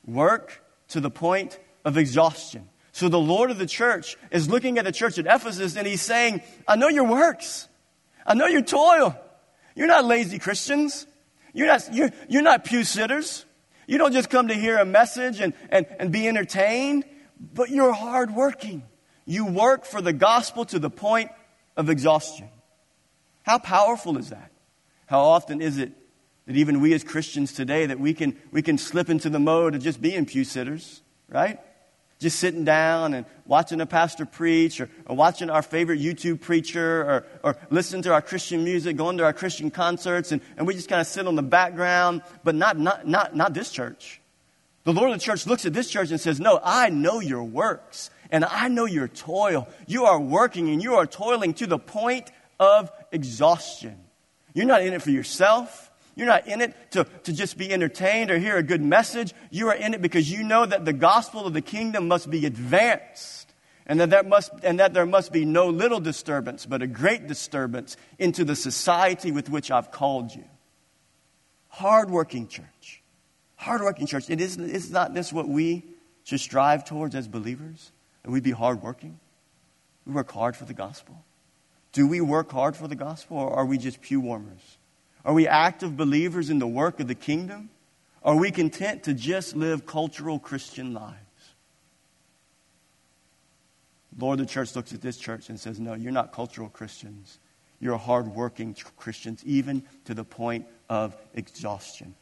Work 0.07 0.63
to 0.89 0.99
the 0.99 1.11
point 1.11 1.59
of 1.85 1.97
exhaustion. 1.97 2.67
So 2.93 3.09
the 3.09 3.19
Lord 3.19 3.51
of 3.51 3.59
the 3.59 3.67
church 3.67 4.17
is 4.31 4.49
looking 4.49 4.79
at 4.79 4.85
the 4.85 4.91
church 4.91 5.19
at 5.19 5.27
Ephesus 5.27 5.75
and 5.75 5.85
he's 5.85 6.01
saying, 6.01 6.41
I 6.67 6.77
know 6.77 6.87
your 6.87 7.03
works. 7.03 7.67
I 8.27 8.35
know 8.35 8.47
your 8.47 8.61
toil. 8.61 9.17
You're 9.75 9.87
not 9.87 10.05
lazy 10.05 10.37
Christians. 10.37 11.07
You're 11.53 11.67
not, 11.67 11.87
you're, 11.91 12.11
you're 12.29 12.43
not 12.43 12.65
pew 12.65 12.83
sitters. 12.83 13.45
You 13.87 13.97
don't 13.97 14.11
just 14.11 14.29
come 14.29 14.49
to 14.49 14.53
hear 14.53 14.77
a 14.77 14.85
message 14.85 15.39
and, 15.39 15.53
and, 15.69 15.87
and 15.97 16.11
be 16.11 16.27
entertained 16.27 17.05
but 17.39 17.69
you're 17.69 17.93
hardworking. 17.93 18.83
You 19.25 19.45
work 19.45 19.85
for 19.85 20.01
the 20.01 20.13
gospel 20.13 20.65
to 20.65 20.79
the 20.79 20.89
point 20.89 21.31
of 21.75 21.89
exhaustion. 21.89 22.49
How 23.43 23.59
powerful 23.59 24.17
is 24.17 24.29
that? 24.29 24.51
How 25.05 25.21
often 25.21 25.61
is 25.61 25.77
it 25.77 25.91
that 26.45 26.55
even 26.55 26.81
we 26.81 26.93
as 26.93 27.03
Christians 27.03 27.53
today 27.53 27.85
that 27.85 27.99
we 27.99 28.13
can, 28.13 28.37
we 28.51 28.61
can 28.61 28.77
slip 28.77 29.09
into 29.09 29.29
the 29.29 29.39
mode 29.39 29.75
of 29.75 29.83
just 29.83 30.01
being 30.01 30.25
pew 30.25 30.43
sitters, 30.43 31.01
right? 31.29 31.59
Just 32.19 32.39
sitting 32.39 32.63
down 32.63 33.13
and 33.13 33.25
watching 33.45 33.79
a 33.79 33.85
pastor 33.85 34.25
preach 34.25 34.81
or, 34.81 34.89
or 35.05 35.15
watching 35.15 35.49
our 35.49 35.61
favorite 35.61 35.99
YouTube 35.99 36.41
preacher 36.41 37.01
or, 37.03 37.25
or 37.43 37.57
listening 37.69 38.01
to 38.03 38.13
our 38.13 38.21
Christian 38.21 38.63
music, 38.63 38.97
going 38.97 39.17
to 39.17 39.23
our 39.23 39.33
Christian 39.33 39.69
concerts, 39.69 40.31
and, 40.31 40.41
and 40.57 40.65
we 40.65 40.73
just 40.73 40.89
kind 40.89 40.99
of 40.99 41.07
sit 41.07 41.27
on 41.27 41.35
the 41.35 41.43
background, 41.43 42.23
but 42.43 42.55
not, 42.55 42.77
not, 42.79 43.07
not, 43.07 43.35
not 43.35 43.53
this 43.53 43.71
church. 43.71 44.19
The 44.83 44.93
Lord 44.93 45.11
of 45.11 45.19
the 45.19 45.23
church 45.23 45.45
looks 45.45 45.65
at 45.65 45.73
this 45.73 45.89
church 45.89 46.11
and 46.11 46.19
says, 46.19 46.39
No, 46.39 46.59
I 46.63 46.89
know 46.89 47.19
your 47.19 47.43
works 47.43 48.09
and 48.31 48.45
I 48.45 48.67
know 48.67 48.85
your 48.85 49.07
toil. 49.07 49.67
You 49.85 50.05
are 50.05 50.19
working 50.19 50.69
and 50.69 50.81
you 50.81 50.95
are 50.95 51.05
toiling 51.05 51.53
to 51.55 51.67
the 51.67 51.77
point 51.77 52.31
of 52.59 52.91
exhaustion. 53.11 53.97
You're 54.53 54.65
not 54.65 54.81
in 54.81 54.93
it 54.93 55.01
for 55.01 55.11
yourself. 55.11 55.86
You're 56.17 56.27
not 56.27 56.47
in 56.47 56.59
it 56.59 56.75
to, 56.91 57.05
to 57.23 57.31
just 57.31 57.57
be 57.57 57.71
entertained 57.71 58.31
or 58.31 58.37
hear 58.37 58.57
a 58.57 58.63
good 58.63 58.81
message. 58.81 59.33
You 59.51 59.69
are 59.69 59.75
in 59.75 59.93
it 59.93 60.01
because 60.01 60.29
you 60.29 60.43
know 60.43 60.65
that 60.65 60.83
the 60.83 60.91
gospel 60.91 61.45
of 61.45 61.53
the 61.53 61.61
kingdom 61.61 62.09
must 62.09 62.29
be 62.29 62.45
advanced 62.45 63.53
and 63.85 64.01
that, 64.01 64.09
there 64.09 64.23
must, 64.23 64.51
and 64.63 64.81
that 64.81 64.93
there 64.93 65.05
must 65.05 65.31
be 65.31 65.45
no 65.45 65.69
little 65.69 66.01
disturbance, 66.01 66.65
but 66.65 66.81
a 66.81 66.87
great 66.87 67.27
disturbance 67.27 67.95
into 68.19 68.43
the 68.43 68.55
society 68.55 69.31
with 69.31 69.49
which 69.49 69.71
I've 69.71 69.91
called 69.91 70.35
you. 70.35 70.43
Hardworking 71.69 72.47
church 72.47 73.03
Hardworking 73.57 74.05
church. 74.05 74.29
It 74.29 74.39
is, 74.39 74.57
is 74.57 74.91
not 74.91 75.13
this 75.13 75.33
what 75.33 75.47
we 75.47 75.83
should 76.23 76.39
strive 76.39 76.85
towards 76.85 77.15
as 77.15 77.27
believers? 77.27 77.91
That 78.23 78.31
we 78.31 78.39
be 78.39 78.51
hardworking? 78.51 79.19
We 80.05 80.13
work 80.13 80.31
hard 80.31 80.55
for 80.55 80.65
the 80.65 80.73
gospel. 80.73 81.23
Do 81.91 82.07
we 82.07 82.21
work 82.21 82.51
hard 82.51 82.77
for 82.77 82.87
the 82.87 82.95
gospel 82.95 83.37
or 83.37 83.51
are 83.51 83.65
we 83.65 83.77
just 83.77 84.01
pew 84.01 84.21
warmers? 84.21 84.76
Are 85.27 85.33
we 85.33 85.45
active 85.45 85.97
believers 85.97 86.49
in 86.49 86.57
the 86.57 86.67
work 86.67 87.01
of 87.01 87.09
the 87.09 87.13
kingdom? 87.13 87.69
Are 88.23 88.37
we 88.37 88.49
content 88.49 89.03
to 89.03 89.13
just 89.13 89.57
live 89.57 89.85
cultural 89.85 90.39
Christian 90.39 90.93
lives? 90.93 91.17
Lord, 94.17 94.39
the 94.39 94.45
church 94.45 94.73
looks 94.73 94.93
at 94.93 95.01
this 95.01 95.17
church 95.17 95.49
and 95.49 95.59
says, 95.59 95.81
No, 95.81 95.95
you're 95.95 96.13
not 96.13 96.31
cultural 96.31 96.69
Christians. 96.69 97.39
You're 97.81 97.97
hardworking 97.97 98.75
Christians, 98.95 99.43
even 99.45 99.83
to 100.05 100.13
the 100.13 100.23
point 100.23 100.65
of 100.89 101.15
exhaustion. 101.33 102.15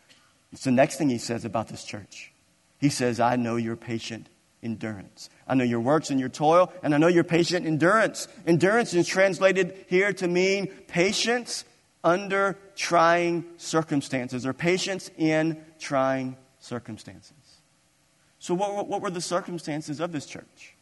It's 0.51 0.63
the 0.63 0.71
next 0.71 0.97
thing 0.97 1.07
he 1.07 1.19
says 1.19 1.45
about 1.45 1.67
this 1.67 1.83
church. 1.83 2.33
He 2.79 2.89
says, 2.89 3.19
I 3.19 3.35
know 3.35 3.55
your 3.55 3.75
patient 3.75 4.27
endurance. 4.63 5.29
I 5.47 5.53
know 5.53 5.63
your 5.63 5.79
works 5.79 6.09
and 6.09 6.19
your 6.19 6.27
toil, 6.27 6.73
and 6.81 6.93
I 6.95 6.97
know 6.97 7.07
your 7.07 7.23
patient 7.23 7.67
endurance. 7.67 8.27
Endurance 8.47 8.95
is 8.95 9.07
translated 9.07 9.85
here 9.87 10.11
to 10.13 10.27
mean 10.27 10.67
patience 10.87 11.65
under 12.05 12.57
trying 12.75 13.43
circumstances, 13.57 14.45
or 14.45 14.53
patience 14.53 15.11
in 15.17 15.61
trying 15.79 16.37
circumstances. 16.59 17.33
So, 18.39 18.53
what, 18.53 18.87
what 18.87 19.01
were 19.01 19.09
the 19.09 19.21
circumstances 19.21 19.99
of 19.99 20.11
this 20.11 20.25
church? 20.25 20.75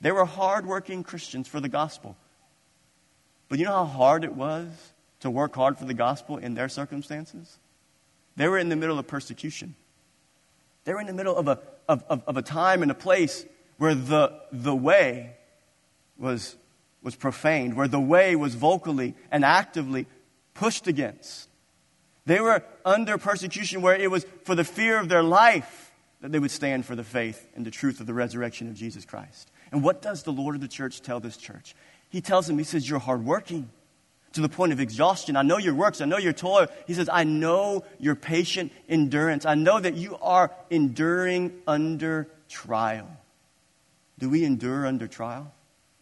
They 0.00 0.10
were 0.10 0.24
hardworking 0.24 1.02
Christians 1.02 1.46
for 1.46 1.60
the 1.60 1.68
gospel. 1.68 2.16
But 3.48 3.58
you 3.58 3.66
know 3.66 3.72
how 3.72 3.84
hard 3.84 4.24
it 4.24 4.34
was 4.34 4.68
to 5.20 5.30
work 5.30 5.54
hard 5.54 5.78
for 5.78 5.84
the 5.84 5.94
gospel 5.94 6.38
in 6.38 6.54
their 6.54 6.68
circumstances? 6.68 7.58
They 8.36 8.48
were 8.48 8.58
in 8.58 8.70
the 8.70 8.76
middle 8.76 8.98
of 8.98 9.06
persecution. 9.06 9.74
They 10.84 10.92
were 10.92 11.00
in 11.00 11.06
the 11.06 11.12
middle 11.14 11.36
of 11.36 11.46
a, 11.46 11.60
of, 11.88 12.04
of, 12.08 12.22
of 12.26 12.36
a 12.36 12.42
time 12.42 12.82
and 12.82 12.90
a 12.90 12.94
place 12.94 13.46
where 13.78 13.94
the, 13.94 14.32
the 14.50 14.74
way 14.74 15.36
was, 16.18 16.56
was 17.04 17.14
profaned, 17.14 17.76
where 17.76 17.86
the 17.86 18.00
way 18.00 18.34
was 18.34 18.56
vocally 18.56 19.14
and 19.30 19.44
actively 19.44 20.06
pushed 20.54 20.88
against. 20.88 21.48
They 22.26 22.40
were 22.40 22.64
under 22.84 23.18
persecution 23.18 23.82
where 23.82 23.94
it 23.94 24.10
was 24.10 24.26
for 24.44 24.54
the 24.54 24.64
fear 24.64 24.98
of 24.98 25.08
their 25.08 25.22
life 25.22 25.92
that 26.22 26.32
they 26.32 26.38
would 26.38 26.50
stand 26.50 26.86
for 26.86 26.96
the 26.96 27.04
faith 27.04 27.46
and 27.54 27.66
the 27.66 27.70
truth 27.70 28.00
of 28.00 28.06
the 28.06 28.14
resurrection 28.14 28.68
of 28.68 28.74
Jesus 28.74 29.04
Christ. 29.04 29.50
And 29.70 29.82
what 29.82 30.00
does 30.00 30.22
the 30.22 30.32
Lord 30.32 30.54
of 30.54 30.62
the 30.62 30.68
church 30.68 31.02
tell 31.02 31.20
this 31.20 31.36
church? 31.36 31.76
He 32.08 32.22
tells 32.22 32.46
them, 32.46 32.56
He 32.56 32.64
says, 32.64 32.88
You're 32.88 32.98
hardworking 32.98 33.68
to 34.32 34.40
the 34.40 34.48
point 34.48 34.72
of 34.72 34.80
exhaustion. 34.80 35.36
I 35.36 35.42
know 35.42 35.58
your 35.58 35.74
works. 35.74 36.00
I 36.00 36.06
know 36.06 36.16
your 36.16 36.32
toil. 36.32 36.68
He 36.86 36.94
says, 36.94 37.10
I 37.12 37.24
know 37.24 37.84
your 37.98 38.14
patient 38.14 38.72
endurance. 38.88 39.44
I 39.44 39.54
know 39.54 39.78
that 39.78 39.94
you 39.94 40.16
are 40.22 40.50
enduring 40.70 41.60
under 41.66 42.28
trial. 42.48 43.08
Do 44.18 44.30
we 44.30 44.44
endure 44.44 44.86
under 44.86 45.06
trial? 45.06 45.52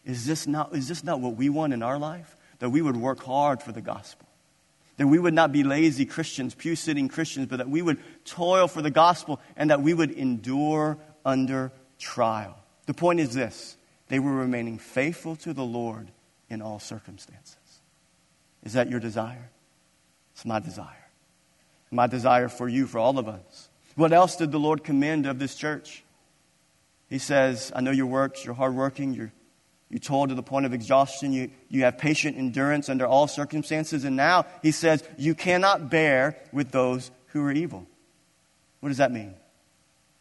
Is 0.04 0.26
this 0.26 0.46
not, 0.46 0.74
is 0.74 0.88
this 0.88 1.04
not 1.04 1.20
what 1.20 1.36
we 1.36 1.48
want 1.48 1.72
in 1.72 1.82
our 1.82 1.98
life? 1.98 2.36
That 2.58 2.70
we 2.70 2.82
would 2.82 2.96
work 2.96 3.22
hard 3.22 3.62
for 3.62 3.72
the 3.72 3.80
gospel. 3.80 4.26
That 4.96 5.06
we 5.06 5.18
would 5.18 5.34
not 5.34 5.52
be 5.52 5.64
lazy 5.64 6.04
Christians, 6.04 6.54
pew 6.54 6.76
sitting 6.76 7.08
Christians, 7.08 7.46
but 7.46 7.56
that 7.56 7.68
we 7.68 7.82
would 7.82 7.98
toil 8.24 8.68
for 8.68 8.82
the 8.82 8.90
gospel 8.90 9.40
and 9.56 9.70
that 9.70 9.80
we 9.80 9.94
would 9.94 10.10
endure 10.10 10.98
under 11.24 11.72
trial. 11.98 12.58
The 12.86 12.94
point 12.94 13.20
is 13.20 13.34
this 13.34 13.76
they 14.08 14.18
were 14.18 14.32
remaining 14.32 14.78
faithful 14.78 15.36
to 15.36 15.52
the 15.52 15.64
Lord 15.64 16.08
in 16.50 16.60
all 16.60 16.78
circumstances. 16.78 17.56
Is 18.62 18.74
that 18.74 18.90
your 18.90 19.00
desire? 19.00 19.50
It's 20.34 20.44
my 20.44 20.60
desire. 20.60 20.86
My 21.90 22.06
desire 22.06 22.48
for 22.48 22.68
you, 22.68 22.86
for 22.86 22.98
all 22.98 23.18
of 23.18 23.28
us. 23.28 23.68
What 23.96 24.12
else 24.12 24.36
did 24.36 24.52
the 24.52 24.58
Lord 24.58 24.84
commend 24.84 25.26
of 25.26 25.38
this 25.38 25.54
church? 25.54 26.02
He 27.08 27.18
says, 27.18 27.70
I 27.74 27.82
know 27.82 27.90
your 27.90 28.06
works, 28.06 28.44
you're 28.44 28.54
hardworking, 28.54 29.12
you're, 29.12 29.32
You 29.92 29.98
toil 29.98 30.26
to 30.26 30.34
the 30.34 30.42
point 30.42 30.64
of 30.64 30.72
exhaustion. 30.72 31.34
You, 31.34 31.50
you 31.68 31.84
have 31.84 31.98
patient 31.98 32.38
endurance 32.38 32.88
under 32.88 33.06
all 33.06 33.28
circumstances. 33.28 34.04
And 34.04 34.16
now 34.16 34.46
he 34.62 34.72
says, 34.72 35.04
you 35.18 35.34
cannot 35.34 35.90
bear 35.90 36.38
with 36.50 36.70
those 36.70 37.10
who 37.26 37.44
are 37.44 37.52
evil. 37.52 37.86
What 38.80 38.88
does 38.88 38.98
that 38.98 39.12
mean? 39.12 39.34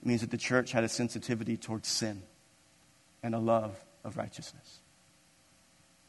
It 0.02 0.06
means 0.06 0.22
that 0.22 0.30
the 0.30 0.38
church 0.38 0.74
had 0.74 0.84
a 0.84 0.90
sensitivity 0.90 1.56
towards 1.56 1.88
sin 1.88 2.22
and 3.24 3.34
a 3.34 3.40
love 3.40 3.74
of 4.04 4.18
righteousness. 4.18 4.80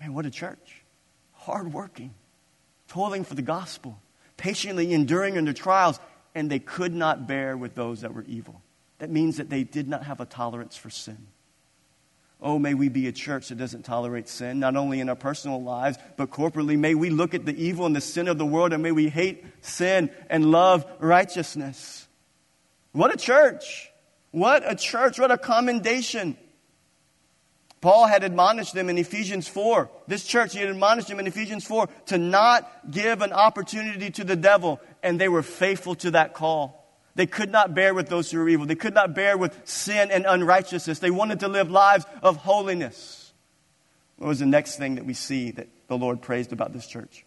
Man, 0.00 0.12
what 0.12 0.26
a 0.26 0.30
church. 0.30 0.82
Hardworking, 1.32 2.14
toiling 2.88 3.22
for 3.22 3.36
the 3.36 3.42
gospel, 3.42 3.96
patiently 4.36 4.92
enduring 4.92 5.38
under 5.38 5.52
trials, 5.52 6.00
and 6.34 6.50
they 6.50 6.58
could 6.58 6.92
not 6.92 7.28
bear 7.28 7.56
with 7.56 7.76
those 7.76 8.00
that 8.00 8.12
were 8.12 8.24
evil. 8.26 8.60
That 8.98 9.10
means 9.10 9.36
that 9.36 9.50
they 9.50 9.62
did 9.62 9.86
not 9.86 10.02
have 10.02 10.20
a 10.20 10.26
tolerance 10.26 10.76
for 10.76 10.90
sin. 10.90 11.28
Oh, 12.44 12.58
may 12.58 12.74
we 12.74 12.88
be 12.88 13.06
a 13.06 13.12
church 13.12 13.48
that 13.48 13.54
doesn't 13.54 13.84
tolerate 13.84 14.28
sin, 14.28 14.58
not 14.58 14.74
only 14.74 14.98
in 14.98 15.08
our 15.08 15.14
personal 15.14 15.62
lives, 15.62 15.96
but 16.16 16.30
corporately. 16.30 16.76
May 16.76 16.96
we 16.96 17.08
look 17.08 17.34
at 17.34 17.46
the 17.46 17.56
evil 17.56 17.86
and 17.86 17.94
the 17.94 18.00
sin 18.00 18.26
of 18.26 18.36
the 18.36 18.44
world 18.44 18.72
and 18.72 18.82
may 18.82 18.90
we 18.90 19.08
hate 19.08 19.44
sin 19.60 20.10
and 20.28 20.50
love 20.50 20.84
righteousness. 20.98 22.08
What 22.90 23.14
a 23.14 23.16
church! 23.16 23.90
What 24.32 24.64
a 24.66 24.74
church! 24.74 25.20
What 25.20 25.30
a 25.30 25.38
commendation! 25.38 26.36
Paul 27.80 28.06
had 28.06 28.24
admonished 28.24 28.74
them 28.74 28.88
in 28.88 28.98
Ephesians 28.98 29.46
4. 29.46 29.90
This 30.08 30.24
church, 30.24 30.52
he 30.52 30.60
had 30.60 30.68
admonished 30.68 31.08
them 31.08 31.20
in 31.20 31.26
Ephesians 31.26 31.64
4 31.64 31.88
to 32.06 32.18
not 32.18 32.90
give 32.90 33.22
an 33.22 33.32
opportunity 33.32 34.10
to 34.10 34.24
the 34.24 34.36
devil, 34.36 34.80
and 35.02 35.20
they 35.20 35.28
were 35.28 35.42
faithful 35.42 35.96
to 35.96 36.12
that 36.12 36.32
call. 36.32 36.81
They 37.14 37.26
could 37.26 37.50
not 37.50 37.74
bear 37.74 37.92
with 37.92 38.08
those 38.08 38.30
who 38.30 38.38
were 38.38 38.48
evil. 38.48 38.66
They 38.66 38.74
could 38.74 38.94
not 38.94 39.14
bear 39.14 39.36
with 39.36 39.60
sin 39.64 40.10
and 40.10 40.24
unrighteousness. 40.26 40.98
They 40.98 41.10
wanted 41.10 41.40
to 41.40 41.48
live 41.48 41.70
lives 41.70 42.06
of 42.22 42.36
holiness. 42.36 43.32
What 44.16 44.28
was 44.28 44.38
the 44.38 44.46
next 44.46 44.76
thing 44.76 44.94
that 44.94 45.04
we 45.04 45.14
see 45.14 45.50
that 45.50 45.68
the 45.88 45.98
Lord 45.98 46.22
praised 46.22 46.52
about 46.52 46.72
this 46.72 46.86
church? 46.86 47.24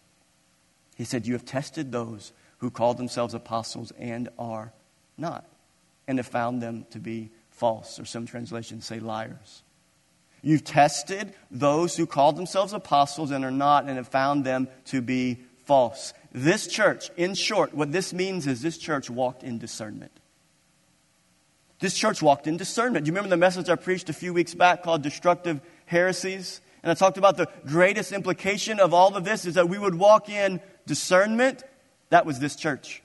He 0.96 1.04
said, 1.04 1.26
You 1.26 1.34
have 1.34 1.44
tested 1.44 1.92
those 1.92 2.32
who 2.58 2.70
call 2.70 2.94
themselves 2.94 3.34
apostles 3.34 3.92
and 3.98 4.28
are 4.38 4.72
not, 5.16 5.46
and 6.08 6.18
have 6.18 6.26
found 6.26 6.62
them 6.62 6.86
to 6.90 6.98
be 6.98 7.30
false, 7.50 8.00
or 8.00 8.04
some 8.04 8.26
translations 8.26 8.86
say 8.86 8.98
liars. 8.98 9.62
You've 10.42 10.64
tested 10.64 11.34
those 11.50 11.96
who 11.96 12.06
call 12.06 12.32
themselves 12.32 12.72
apostles 12.72 13.30
and 13.30 13.44
are 13.44 13.50
not, 13.50 13.86
and 13.88 13.96
have 13.96 14.08
found 14.08 14.44
them 14.44 14.68
to 14.86 15.00
be 15.00 15.38
false. 15.64 16.12
This 16.36 16.66
church, 16.66 17.10
in 17.16 17.32
short, 17.34 17.72
what 17.72 17.92
this 17.92 18.12
means 18.12 18.46
is 18.46 18.60
this 18.60 18.76
church 18.76 19.08
walked 19.08 19.42
in 19.42 19.56
discernment. 19.56 20.12
This 21.80 21.96
church 21.96 22.20
walked 22.20 22.46
in 22.46 22.58
discernment. 22.58 23.06
Do 23.06 23.08
you 23.08 23.12
remember 23.14 23.30
the 23.30 23.38
message 23.38 23.70
I 23.70 23.74
preached 23.74 24.10
a 24.10 24.12
few 24.12 24.34
weeks 24.34 24.52
back 24.52 24.82
called 24.82 25.00
Destructive 25.00 25.62
Heresies? 25.86 26.60
And 26.82 26.90
I 26.90 26.94
talked 26.94 27.16
about 27.16 27.38
the 27.38 27.48
greatest 27.64 28.12
implication 28.12 28.80
of 28.80 28.92
all 28.92 29.16
of 29.16 29.24
this 29.24 29.46
is 29.46 29.54
that 29.54 29.70
we 29.70 29.78
would 29.78 29.94
walk 29.94 30.28
in 30.28 30.60
discernment. 30.84 31.62
That 32.10 32.26
was 32.26 32.38
this 32.38 32.54
church. 32.54 33.02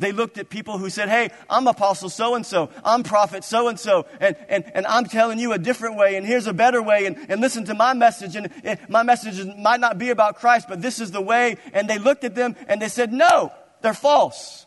They 0.00 0.12
looked 0.12 0.38
at 0.38 0.48
people 0.48 0.78
who 0.78 0.88
said, 0.88 1.10
Hey, 1.10 1.30
I'm 1.48 1.66
apostle 1.66 2.08
so 2.08 2.34
and 2.34 2.44
so, 2.44 2.70
I'm 2.82 3.02
prophet 3.02 3.44
so 3.44 3.68
and 3.68 3.78
so, 3.78 4.06
and 4.18 4.34
and 4.48 4.86
I'm 4.86 5.04
telling 5.04 5.38
you 5.38 5.52
a 5.52 5.58
different 5.58 5.96
way, 5.96 6.16
and 6.16 6.26
here's 6.26 6.46
a 6.46 6.54
better 6.54 6.82
way, 6.82 7.04
and, 7.04 7.18
and 7.28 7.40
listen 7.40 7.66
to 7.66 7.74
my 7.74 7.92
message. 7.92 8.34
And, 8.34 8.50
and 8.64 8.80
my 8.88 9.02
message 9.02 9.46
might 9.58 9.78
not 9.78 9.98
be 9.98 10.08
about 10.08 10.36
Christ, 10.36 10.68
but 10.70 10.80
this 10.80 11.00
is 11.00 11.10
the 11.10 11.20
way. 11.20 11.58
And 11.74 11.88
they 11.88 11.98
looked 11.98 12.24
at 12.24 12.34
them 12.34 12.56
and 12.66 12.80
they 12.80 12.88
said, 12.88 13.12
No, 13.12 13.52
they're 13.82 13.92
false. 13.92 14.64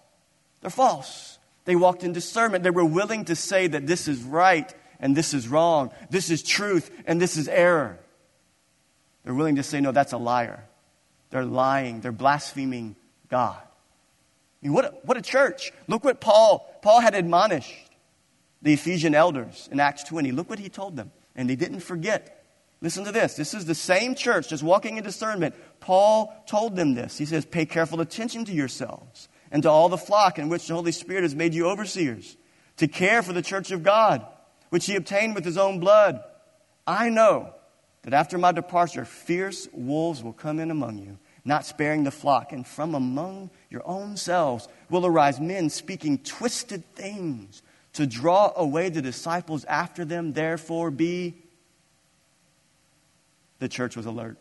They're 0.62 0.70
false. 0.70 1.40
They 1.66 1.76
walked 1.76 2.04
in 2.04 2.14
discernment. 2.14 2.64
They 2.64 2.70
were 2.70 2.86
willing 2.86 3.26
to 3.26 3.36
say 3.36 3.66
that 3.66 3.88
this 3.88 4.08
is 4.08 4.22
right 4.22 4.72
and 5.00 5.16
this 5.18 5.34
is 5.34 5.48
wrong, 5.48 5.92
this 6.12 6.30
is 6.30 6.44
truth 6.44 6.92
and 7.08 7.20
this 7.20 7.38
is 7.38 7.48
error. 7.48 7.98
They're 9.24 9.34
willing 9.34 9.56
to 9.56 9.64
say, 9.64 9.82
No, 9.82 9.92
that's 9.92 10.14
a 10.14 10.18
liar. 10.18 10.64
They're 11.32 11.44
lying, 11.44 12.02
they're 12.02 12.12
blaspheming 12.12 12.96
God. 13.30 13.58
I 14.64 14.68
mean, 14.68 14.74
what, 14.74 14.86
a, 14.86 14.94
what 15.04 15.18
a 15.18 15.22
church. 15.22 15.74
Look 15.88 16.06
what 16.06 16.22
Paul, 16.22 16.74
Paul 16.82 17.02
had 17.02 17.16
admonished 17.16 17.74
the 18.62 18.74
Ephesian 18.74 19.14
elders 19.14 19.68
in 19.72 19.82
Acts 19.82 20.04
20. 20.06 20.32
Look 20.32 20.50
what 20.50 20.60
he 20.60 20.70
told 20.70 20.96
them. 20.96 21.12
And 21.36 21.50
they 21.50 21.58
didn't 21.58 21.82
forget. 21.82 22.46
Listen 22.80 23.04
to 23.04 23.12
this. 23.12 23.36
This 23.36 23.54
is 23.54 23.66
the 23.66 23.76
same 23.76 24.16
church, 24.16 24.50
just 24.50 24.64
walking 24.64 24.98
in 24.98 25.04
discernment. 25.04 25.54
Paul 25.82 26.34
told 26.48 26.78
them 26.78 26.94
this. 26.94 27.18
He 27.18 27.26
says, 27.26 27.46
Pay 27.46 27.66
careful 27.66 28.00
attention 28.00 28.46
to 28.46 28.54
yourselves 28.54 29.28
and 29.52 29.64
to 29.64 29.70
all 29.70 29.90
the 29.90 29.98
flock 29.98 30.40
in 30.40 30.48
which 30.48 30.68
the 30.68 30.76
Holy 30.76 30.94
Spirit 30.94 31.24
has 31.24 31.36
made 31.36 31.54
you 31.54 31.68
overseers, 31.68 32.38
to 32.78 32.88
care 32.88 33.22
for 33.22 33.34
the 33.34 33.42
church 33.42 33.72
of 33.72 33.84
God, 33.84 34.26
which 34.70 34.86
he 34.86 34.96
obtained 34.96 35.36
with 35.36 35.44
his 35.44 35.58
own 35.58 35.80
blood. 35.80 36.24
I 36.88 37.10
know 37.10 37.54
that 38.04 38.14
after 38.14 38.38
my 38.38 38.52
departure, 38.52 39.06
fierce 39.06 39.68
wolves 39.74 40.24
will 40.24 40.34
come 40.34 40.60
in 40.60 40.72
among 40.72 41.00
you 41.00 41.20
not 41.46 41.66
sparing 41.66 42.04
the 42.04 42.12
flock. 42.12 42.52
And 42.52 42.66
from 42.66 42.96
among 42.96 43.50
your 43.74 43.82
own 43.86 44.16
selves 44.16 44.68
will 44.90 45.06
arise 45.06 45.40
men 45.40 45.70
speaking 45.70 46.20
twisted 46.20 46.86
things 46.96 47.64
to 47.94 48.06
draw 48.06 48.54
away 48.56 48.90
the 48.90 49.02
disciples 49.02 49.66
after 49.66 50.06
them. 50.06 50.34
Therefore, 50.34 50.92
be. 50.92 51.34
The 53.60 53.68
church 53.68 53.98
was 53.98 54.06
alert. 54.06 54.38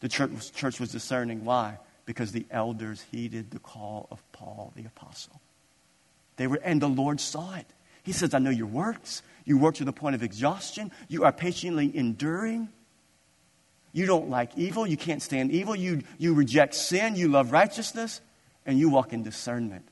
The 0.00 0.08
church 0.08 0.30
was, 0.30 0.50
church 0.50 0.80
was 0.80 0.92
discerning. 0.92 1.44
Why? 1.44 1.78
Because 2.06 2.32
the 2.32 2.46
elders 2.50 3.04
heeded 3.10 3.50
the 3.50 3.58
call 3.58 4.06
of 4.10 4.22
Paul 4.32 4.72
the 4.76 4.84
apostle. 4.84 5.40
They 6.36 6.46
were, 6.46 6.60
and 6.62 6.80
the 6.80 6.88
Lord 6.88 7.20
saw 7.20 7.54
it. 7.54 7.66
He 8.02 8.12
says, 8.12 8.32
I 8.32 8.38
know 8.38 8.50
your 8.50 8.66
works. 8.66 9.22
You 9.44 9.58
work 9.58 9.74
to 9.76 9.84
the 9.84 9.92
point 9.92 10.14
of 10.14 10.22
exhaustion. 10.22 10.90
You 11.08 11.24
are 11.24 11.32
patiently 11.32 11.94
enduring. 11.94 12.68
You 13.92 14.06
don't 14.06 14.30
like 14.30 14.56
evil. 14.56 14.86
You 14.86 14.96
can't 14.96 15.22
stand 15.22 15.50
evil. 15.50 15.74
You, 15.74 16.02
you 16.18 16.34
reject 16.34 16.74
sin. 16.74 17.16
You 17.16 17.28
love 17.28 17.52
righteousness. 17.52 18.20
And 18.66 18.78
you 18.78 18.88
walk 18.88 19.12
in 19.12 19.22
discernment. 19.22 19.86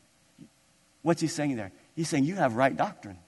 What's 1.02 1.20
he 1.20 1.26
saying 1.26 1.57
there? 1.57 1.72
He's 1.96 2.09
saying 2.09 2.24
you 2.24 2.37
have 2.37 2.54
right 2.54 2.76
doctrine. 2.76 3.18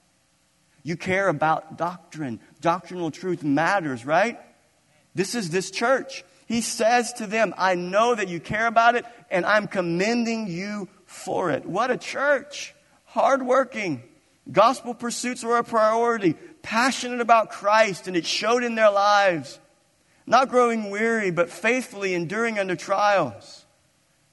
You 0.83 0.97
care 0.97 1.27
about 1.27 1.77
doctrine. 1.77 2.39
Doctrinal 2.61 3.11
truth 3.11 3.43
matters, 3.43 4.05
right? 4.05 4.39
This 5.15 5.35
is 5.35 5.49
this 5.49 5.71
church. 5.71 6.23
He 6.47 6.61
says 6.61 7.13
to 7.13 7.27
them, 7.27 7.53
I 7.57 7.75
know 7.75 8.13
that 8.13 8.27
you 8.27 8.39
care 8.39 8.67
about 8.67 8.95
it, 8.95 9.05
and 9.29 9.45
I'm 9.45 9.67
commending 9.67 10.47
you 10.47 10.89
for 11.05 11.51
it. 11.51 11.65
What 11.65 11.91
a 11.91 11.97
church! 11.97 12.75
Hardworking. 13.05 14.03
Gospel 14.51 14.93
pursuits 14.93 15.43
were 15.43 15.57
a 15.57 15.63
priority. 15.63 16.35
Passionate 16.61 17.21
about 17.21 17.51
Christ, 17.51 18.07
and 18.07 18.17
it 18.17 18.25
showed 18.25 18.63
in 18.63 18.75
their 18.75 18.91
lives 18.91 19.59
not 20.25 20.49
growing 20.49 20.89
weary, 20.89 21.31
but 21.31 21.49
faithfully 21.49 22.13
enduring 22.13 22.59
under 22.59 22.75
trials, 22.75 23.60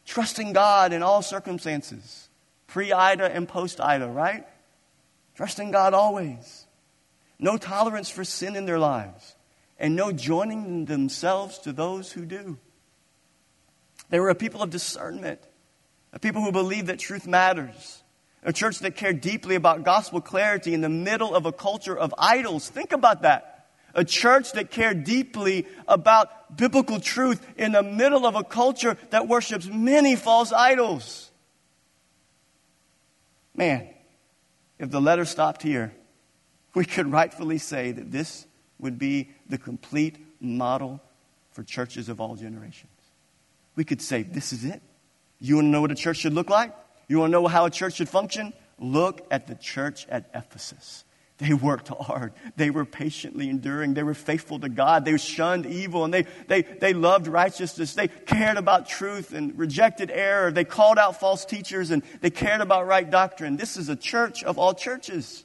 trusting 0.09 0.55
God 0.55 0.93
in 0.95 1.03
all 1.03 1.21
circumstances, 1.21 2.29
pre 2.67 2.93
Ida 2.93 3.31
and 3.31 3.47
post 3.47 3.81
Ida, 3.81 4.09
right? 4.09 4.47
Trusting 5.37 5.71
God 5.71 5.95
always. 5.95 6.67
No 7.39 7.57
tolerance 7.57 8.09
for 8.09 8.25
sin 8.25 8.57
in 8.57 8.65
their 8.65 8.79
lives, 8.79 9.37
and 9.79 9.95
no 9.95 10.11
joining 10.11 10.87
themselves 10.87 11.59
to 11.61 11.73
those 11.73 12.11
who 12.11 12.25
do. 12.25 12.59
They 14.09 14.19
were 14.19 14.31
a 14.31 14.35
people 14.35 14.63
of 14.63 14.71
discernment, 14.71 15.41
a 16.13 16.19
people 16.19 16.43
who 16.43 16.51
believed 16.51 16.87
that 16.87 16.99
truth 16.99 17.27
matters, 17.27 18.03
a 18.43 18.53
church 18.53 18.79
that 18.81 18.97
cared 18.97 19.21
deeply 19.21 19.55
about 19.55 19.85
gospel 19.85 20.23
clarity 20.23 20.73
in 20.73 20.81
the 20.81 20.89
middle 20.89 21.35
of 21.35 21.45
a 21.45 21.53
culture 21.53 21.97
of 21.97 22.15
idols. 22.17 22.69
Think 22.69 22.93
about 22.93 23.23
that 23.23 23.58
a 23.95 24.05
church 24.05 24.53
that 24.53 24.71
cared 24.71 25.05
deeply 25.05 25.67
about 25.87 26.57
biblical 26.57 27.01
truth 27.01 27.45
in 27.57 27.73
the 27.73 27.83
middle 27.83 28.27
of 28.27 28.35
a 28.35 28.45
culture 28.45 28.97
that 29.11 29.29
worships 29.29 29.67
many 29.67 30.17
false 30.17 30.53
idols. 30.53 31.31
Man, 33.55 33.89
if 34.79 34.91
the 34.91 35.01
letter 35.01 35.25
stopped 35.25 35.63
here, 35.63 35.93
we 36.75 36.85
could 36.85 37.11
rightfully 37.11 37.59
say 37.59 37.93
that 37.93 38.11
this 38.13 38.47
would 38.79 38.99
be 38.99 39.31
the 39.49 39.59
complete 39.59 40.17
model 40.41 41.01
for 41.51 41.65
churches 41.65 42.09
of 42.09 42.21
all 42.21 42.37
generations. 42.37 42.93
We 43.75 43.85
could 43.85 44.01
say, 44.01 44.23
This 44.23 44.53
is 44.53 44.65
it. 44.65 44.81
You 45.41 45.57
want 45.57 45.67
to 45.67 45.71
know 45.71 45.81
what 45.81 45.91
a 45.91 45.97
church 45.97 46.19
should 46.19 46.35
look 46.35 46.51
like? 46.51 46.73
You 47.09 47.19
want 47.19 47.31
to 47.31 47.33
know 47.33 47.47
how 47.47 47.65
a 47.65 47.71
church 47.71 47.95
should 47.95 48.09
function? 48.09 48.53
Look 48.79 49.27
at 49.31 49.47
the 49.47 49.55
church 49.55 50.07
at 50.09 50.31
Ephesus. 50.35 51.05
They 51.39 51.55
worked 51.55 51.89
hard. 51.89 52.33
They 52.57 52.71
were 52.71 52.85
patiently 52.85 53.49
enduring. 53.49 53.95
They 53.95 54.03
were 54.03 54.15
faithful 54.15 54.59
to 54.59 54.69
God. 54.69 55.05
They 55.05 55.17
shunned 55.17 55.67
evil 55.67 56.05
and 56.05 56.13
they, 56.13 56.27
they, 56.49 56.63
they 56.63 56.93
loved 56.93 57.29
righteousness. 57.29 57.95
They 57.95 58.09
cared 58.09 58.57
about 58.57 58.89
truth 58.89 59.33
and 59.33 59.57
rejected 59.57 60.11
error. 60.11 60.51
They 60.51 60.65
called 60.65 60.99
out 60.99 61.21
false 61.21 61.45
teachers 61.45 61.93
and 61.93 62.03
they 62.21 62.31
cared 62.31 62.61
about 62.61 62.89
right 62.89 63.09
doctrine. 63.09 63.57
This 63.57 63.77
is 63.77 63.89
a 63.89 63.95
church 63.95 64.43
of 64.43 64.59
all 64.59 64.75
churches. 64.75 65.45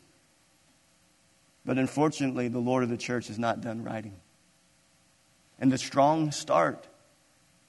But 1.63 1.77
unfortunately, 1.77 2.47
the 2.47 2.59
Lord 2.59 2.83
of 2.83 2.89
the 2.89 2.97
church 2.97 3.29
is 3.29 3.37
not 3.37 3.61
done 3.61 3.83
writing. 3.83 4.15
And 5.59 5.71
the 5.71 5.77
strong 5.77 6.31
start 6.31 6.87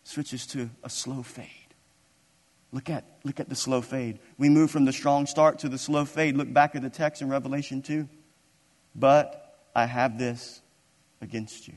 switches 0.03 0.47
to 0.49 0.71
a 0.83 0.89
slow 0.89 1.23
fade. 1.23 1.54
Look 2.75 2.91
at, 2.91 3.05
look 3.23 3.39
at 3.39 3.49
the 3.49 3.55
slow 3.55 3.81
fade. 3.81 4.19
We 4.37 4.49
move 4.49 4.69
from 4.69 4.85
the 4.85 4.93
strong 4.93 5.27
start 5.27 5.61
to 5.61 5.69
the 5.69 5.79
slow 5.79 6.05
fade. 6.05 6.37
Look 6.37 6.53
back 6.53 6.75
at 6.75 6.83
the 6.83 6.91
text 6.91 7.23
in 7.23 7.29
Revelation 7.29 7.83
2. 7.83 8.09
But 8.97 9.61
I 9.77 9.87
have 9.87 10.19
this 10.19 10.61
against 11.21 11.69
you. 11.69 11.75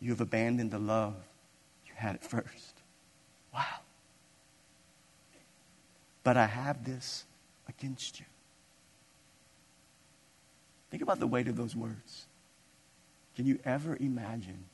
You 0.00 0.08
have 0.08 0.22
abandoned 0.22 0.70
the 0.70 0.78
love 0.78 1.16
you 1.86 1.92
had 1.94 2.14
at 2.14 2.24
first. 2.24 2.80
Wow. 3.52 3.80
But 6.24 6.38
I 6.38 6.46
have 6.46 6.86
this 6.86 7.26
against 7.68 8.20
you. 8.20 8.26
Think 10.90 11.02
about 11.02 11.20
the 11.20 11.26
weight 11.26 11.48
of 11.48 11.56
those 11.56 11.76
words. 11.76 12.24
Can 13.36 13.44
you 13.44 13.58
ever 13.66 13.98
imagine 14.00 14.64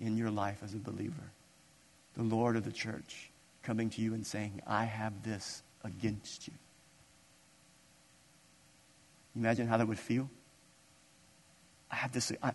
in 0.00 0.16
your 0.16 0.30
life 0.30 0.58
as 0.64 0.74
a 0.74 0.78
believer 0.78 1.30
the 2.16 2.24
Lord 2.24 2.56
of 2.56 2.64
the 2.64 2.72
church 2.72 3.30
coming 3.64 3.90
to 3.90 4.00
you 4.00 4.14
and 4.14 4.26
saying, 4.26 4.60
I 4.66 4.84
have 4.84 5.22
this 5.22 5.62
against 5.82 6.46
you? 6.46 6.54
Imagine 9.36 9.66
how 9.66 9.76
that 9.76 9.88
would 9.88 9.98
feel. 9.98 10.30
I 11.90 11.96
have 11.96 12.12
this, 12.12 12.32
I, 12.42 12.52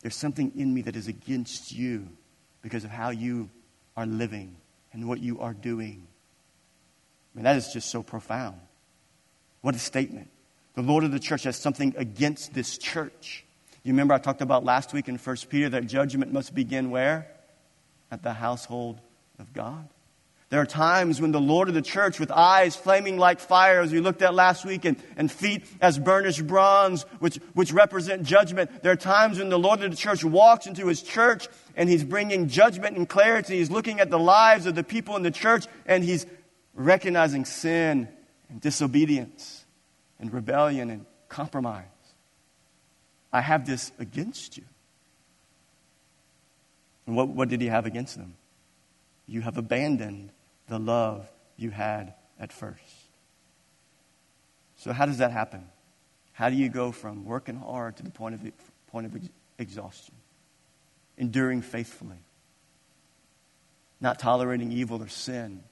there's 0.00 0.16
something 0.16 0.52
in 0.56 0.74
me 0.74 0.82
that 0.82 0.96
is 0.96 1.08
against 1.08 1.72
you 1.72 2.08
because 2.62 2.84
of 2.84 2.90
how 2.90 3.10
you 3.10 3.48
are 3.96 4.06
living 4.06 4.56
and 4.92 5.08
what 5.08 5.20
you 5.20 5.40
are 5.40 5.54
doing. 5.54 6.06
I 7.34 7.38
mean, 7.38 7.44
that 7.44 7.56
is 7.56 7.72
just 7.72 7.90
so 7.90 8.02
profound. 8.02 8.60
What 9.60 9.74
a 9.74 9.78
statement. 9.78 10.30
The 10.74 10.82
Lord 10.82 11.04
of 11.04 11.12
the 11.12 11.20
church 11.20 11.44
has 11.44 11.56
something 11.56 11.94
against 11.96 12.54
this 12.54 12.76
church. 12.78 13.44
You 13.82 13.92
remember 13.92 14.14
I 14.14 14.18
talked 14.18 14.40
about 14.40 14.64
last 14.64 14.92
week 14.92 15.08
in 15.08 15.16
1 15.16 15.36
Peter 15.48 15.68
that 15.70 15.86
judgment 15.86 16.32
must 16.32 16.54
begin 16.54 16.90
where? 16.90 17.30
At 18.10 18.22
the 18.22 18.32
household 18.32 19.00
of 19.38 19.52
God. 19.52 19.88
There 20.54 20.62
are 20.62 20.66
times 20.66 21.20
when 21.20 21.32
the 21.32 21.40
Lord 21.40 21.66
of 21.66 21.74
the 21.74 21.82
church, 21.82 22.20
with 22.20 22.30
eyes 22.30 22.76
flaming 22.76 23.18
like 23.18 23.40
fire, 23.40 23.80
as 23.80 23.90
we 23.90 23.98
looked 23.98 24.22
at 24.22 24.34
last 24.34 24.64
week, 24.64 24.84
and, 24.84 24.96
and 25.16 25.28
feet 25.28 25.66
as 25.80 25.98
burnished 25.98 26.46
bronze, 26.46 27.02
which, 27.18 27.40
which 27.54 27.72
represent 27.72 28.22
judgment. 28.22 28.70
There 28.80 28.92
are 28.92 28.96
times 28.96 29.40
when 29.40 29.48
the 29.48 29.58
Lord 29.58 29.82
of 29.82 29.90
the 29.90 29.96
church 29.96 30.22
walks 30.22 30.68
into 30.68 30.86
his 30.86 31.02
church 31.02 31.48
and 31.74 31.88
he's 31.88 32.04
bringing 32.04 32.46
judgment 32.46 32.96
and 32.96 33.08
clarity. 33.08 33.56
He's 33.58 33.68
looking 33.68 33.98
at 33.98 34.10
the 34.10 34.18
lives 34.20 34.66
of 34.66 34.76
the 34.76 34.84
people 34.84 35.16
in 35.16 35.24
the 35.24 35.32
church 35.32 35.66
and 35.86 36.04
he's 36.04 36.24
recognizing 36.72 37.46
sin 37.46 38.06
and 38.48 38.60
disobedience 38.60 39.64
and 40.20 40.32
rebellion 40.32 40.88
and 40.88 41.04
compromise. 41.28 41.82
I 43.32 43.40
have 43.40 43.66
this 43.66 43.90
against 43.98 44.56
you. 44.56 44.64
And 47.08 47.16
what, 47.16 47.26
what 47.26 47.48
did 47.48 47.60
he 47.60 47.66
have 47.66 47.86
against 47.86 48.16
them? 48.16 48.36
You 49.26 49.40
have 49.40 49.58
abandoned 49.58 50.30
the 50.68 50.78
love 50.78 51.30
you 51.56 51.70
had 51.70 52.14
at 52.38 52.52
first. 52.52 52.82
So, 54.76 54.92
how 54.92 55.06
does 55.06 55.18
that 55.18 55.30
happen? 55.30 55.64
How 56.32 56.50
do 56.50 56.56
you 56.56 56.68
go 56.68 56.92
from 56.92 57.24
working 57.24 57.56
hard 57.56 57.96
to 57.98 58.02
the 58.02 58.10
point 58.10 58.34
of, 58.34 58.52
point 58.88 59.06
of 59.06 59.16
exhaustion? 59.58 60.14
Enduring 61.16 61.62
faithfully, 61.62 62.18
not 64.00 64.18
tolerating 64.18 64.72
evil 64.72 65.02
or 65.02 65.08
sin, 65.08 65.62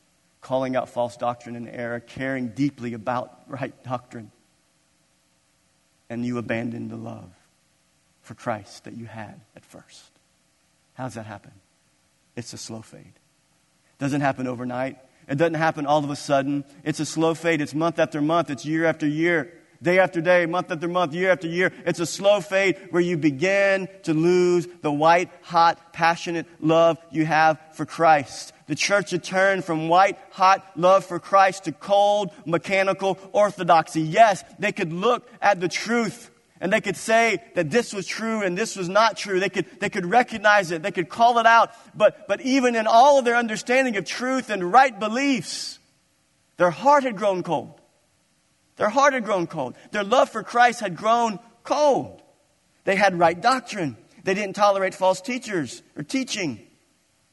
calling 0.40 0.76
out 0.76 0.88
false 0.88 1.16
doctrine 1.16 1.56
and 1.56 1.68
error, 1.68 2.00
caring 2.00 2.48
deeply 2.48 2.94
about 2.94 3.42
right 3.48 3.82
doctrine, 3.82 4.30
and 6.08 6.24
you 6.24 6.38
abandon 6.38 6.88
the 6.88 6.96
love 6.96 7.32
for 8.22 8.34
Christ 8.34 8.84
that 8.84 8.96
you 8.96 9.06
had 9.06 9.40
at 9.56 9.64
first. 9.64 10.10
How 10.94 11.04
does 11.04 11.14
that 11.14 11.26
happen? 11.26 11.52
It's 12.36 12.52
a 12.52 12.58
slow 12.58 12.82
fade. 12.82 13.14
Doesn't 14.02 14.20
happen 14.20 14.48
overnight. 14.48 14.98
It 15.28 15.36
doesn't 15.36 15.54
happen 15.54 15.86
all 15.86 16.02
of 16.02 16.10
a 16.10 16.16
sudden. 16.16 16.64
It's 16.82 16.98
a 16.98 17.06
slow 17.06 17.34
fade. 17.34 17.60
It's 17.60 17.72
month 17.72 18.00
after 18.00 18.20
month. 18.20 18.50
It's 18.50 18.66
year 18.66 18.84
after 18.84 19.06
year, 19.06 19.52
day 19.80 20.00
after 20.00 20.20
day, 20.20 20.44
month 20.44 20.72
after 20.72 20.88
month, 20.88 21.14
year 21.14 21.30
after 21.30 21.46
year. 21.46 21.72
It's 21.86 22.00
a 22.00 22.06
slow 22.06 22.40
fade 22.40 22.88
where 22.90 23.00
you 23.00 23.16
begin 23.16 23.86
to 24.02 24.12
lose 24.12 24.66
the 24.80 24.90
white, 24.90 25.30
hot, 25.42 25.92
passionate 25.92 26.48
love 26.58 26.98
you 27.12 27.24
have 27.26 27.60
for 27.74 27.86
Christ. 27.86 28.52
The 28.66 28.74
church 28.74 29.12
had 29.12 29.22
turned 29.22 29.64
from 29.64 29.88
white, 29.88 30.18
hot 30.32 30.66
love 30.74 31.04
for 31.04 31.20
Christ 31.20 31.62
to 31.66 31.72
cold, 31.72 32.32
mechanical 32.44 33.20
orthodoxy. 33.30 34.02
Yes, 34.02 34.42
they 34.58 34.72
could 34.72 34.92
look 34.92 35.28
at 35.40 35.60
the 35.60 35.68
truth 35.68 36.31
and 36.62 36.72
they 36.72 36.80
could 36.80 36.96
say 36.96 37.42
that 37.56 37.70
this 37.70 37.92
was 37.92 38.06
true 38.06 38.42
and 38.44 38.56
this 38.56 38.76
was 38.76 38.88
not 38.88 39.16
true. 39.16 39.40
They 39.40 39.48
could, 39.48 39.66
they 39.80 39.90
could 39.90 40.06
recognize 40.06 40.70
it. 40.70 40.80
They 40.80 40.92
could 40.92 41.08
call 41.08 41.40
it 41.40 41.44
out. 41.44 41.72
But, 41.92 42.28
but 42.28 42.40
even 42.42 42.76
in 42.76 42.86
all 42.86 43.18
of 43.18 43.24
their 43.24 43.34
understanding 43.34 43.96
of 43.96 44.04
truth 44.04 44.48
and 44.48 44.72
right 44.72 44.96
beliefs, 44.96 45.80
their 46.58 46.70
heart 46.70 47.02
had 47.02 47.16
grown 47.16 47.42
cold. 47.42 47.80
Their 48.76 48.90
heart 48.90 49.12
had 49.12 49.24
grown 49.24 49.48
cold. 49.48 49.74
Their 49.90 50.04
love 50.04 50.30
for 50.30 50.44
Christ 50.44 50.78
had 50.78 50.94
grown 50.94 51.40
cold. 51.64 52.22
They 52.84 52.94
had 52.94 53.18
right 53.18 53.38
doctrine. 53.38 53.96
They 54.22 54.34
didn't 54.34 54.54
tolerate 54.54 54.94
false 54.94 55.20
teachers 55.20 55.82
or 55.96 56.04
teaching. 56.04 56.64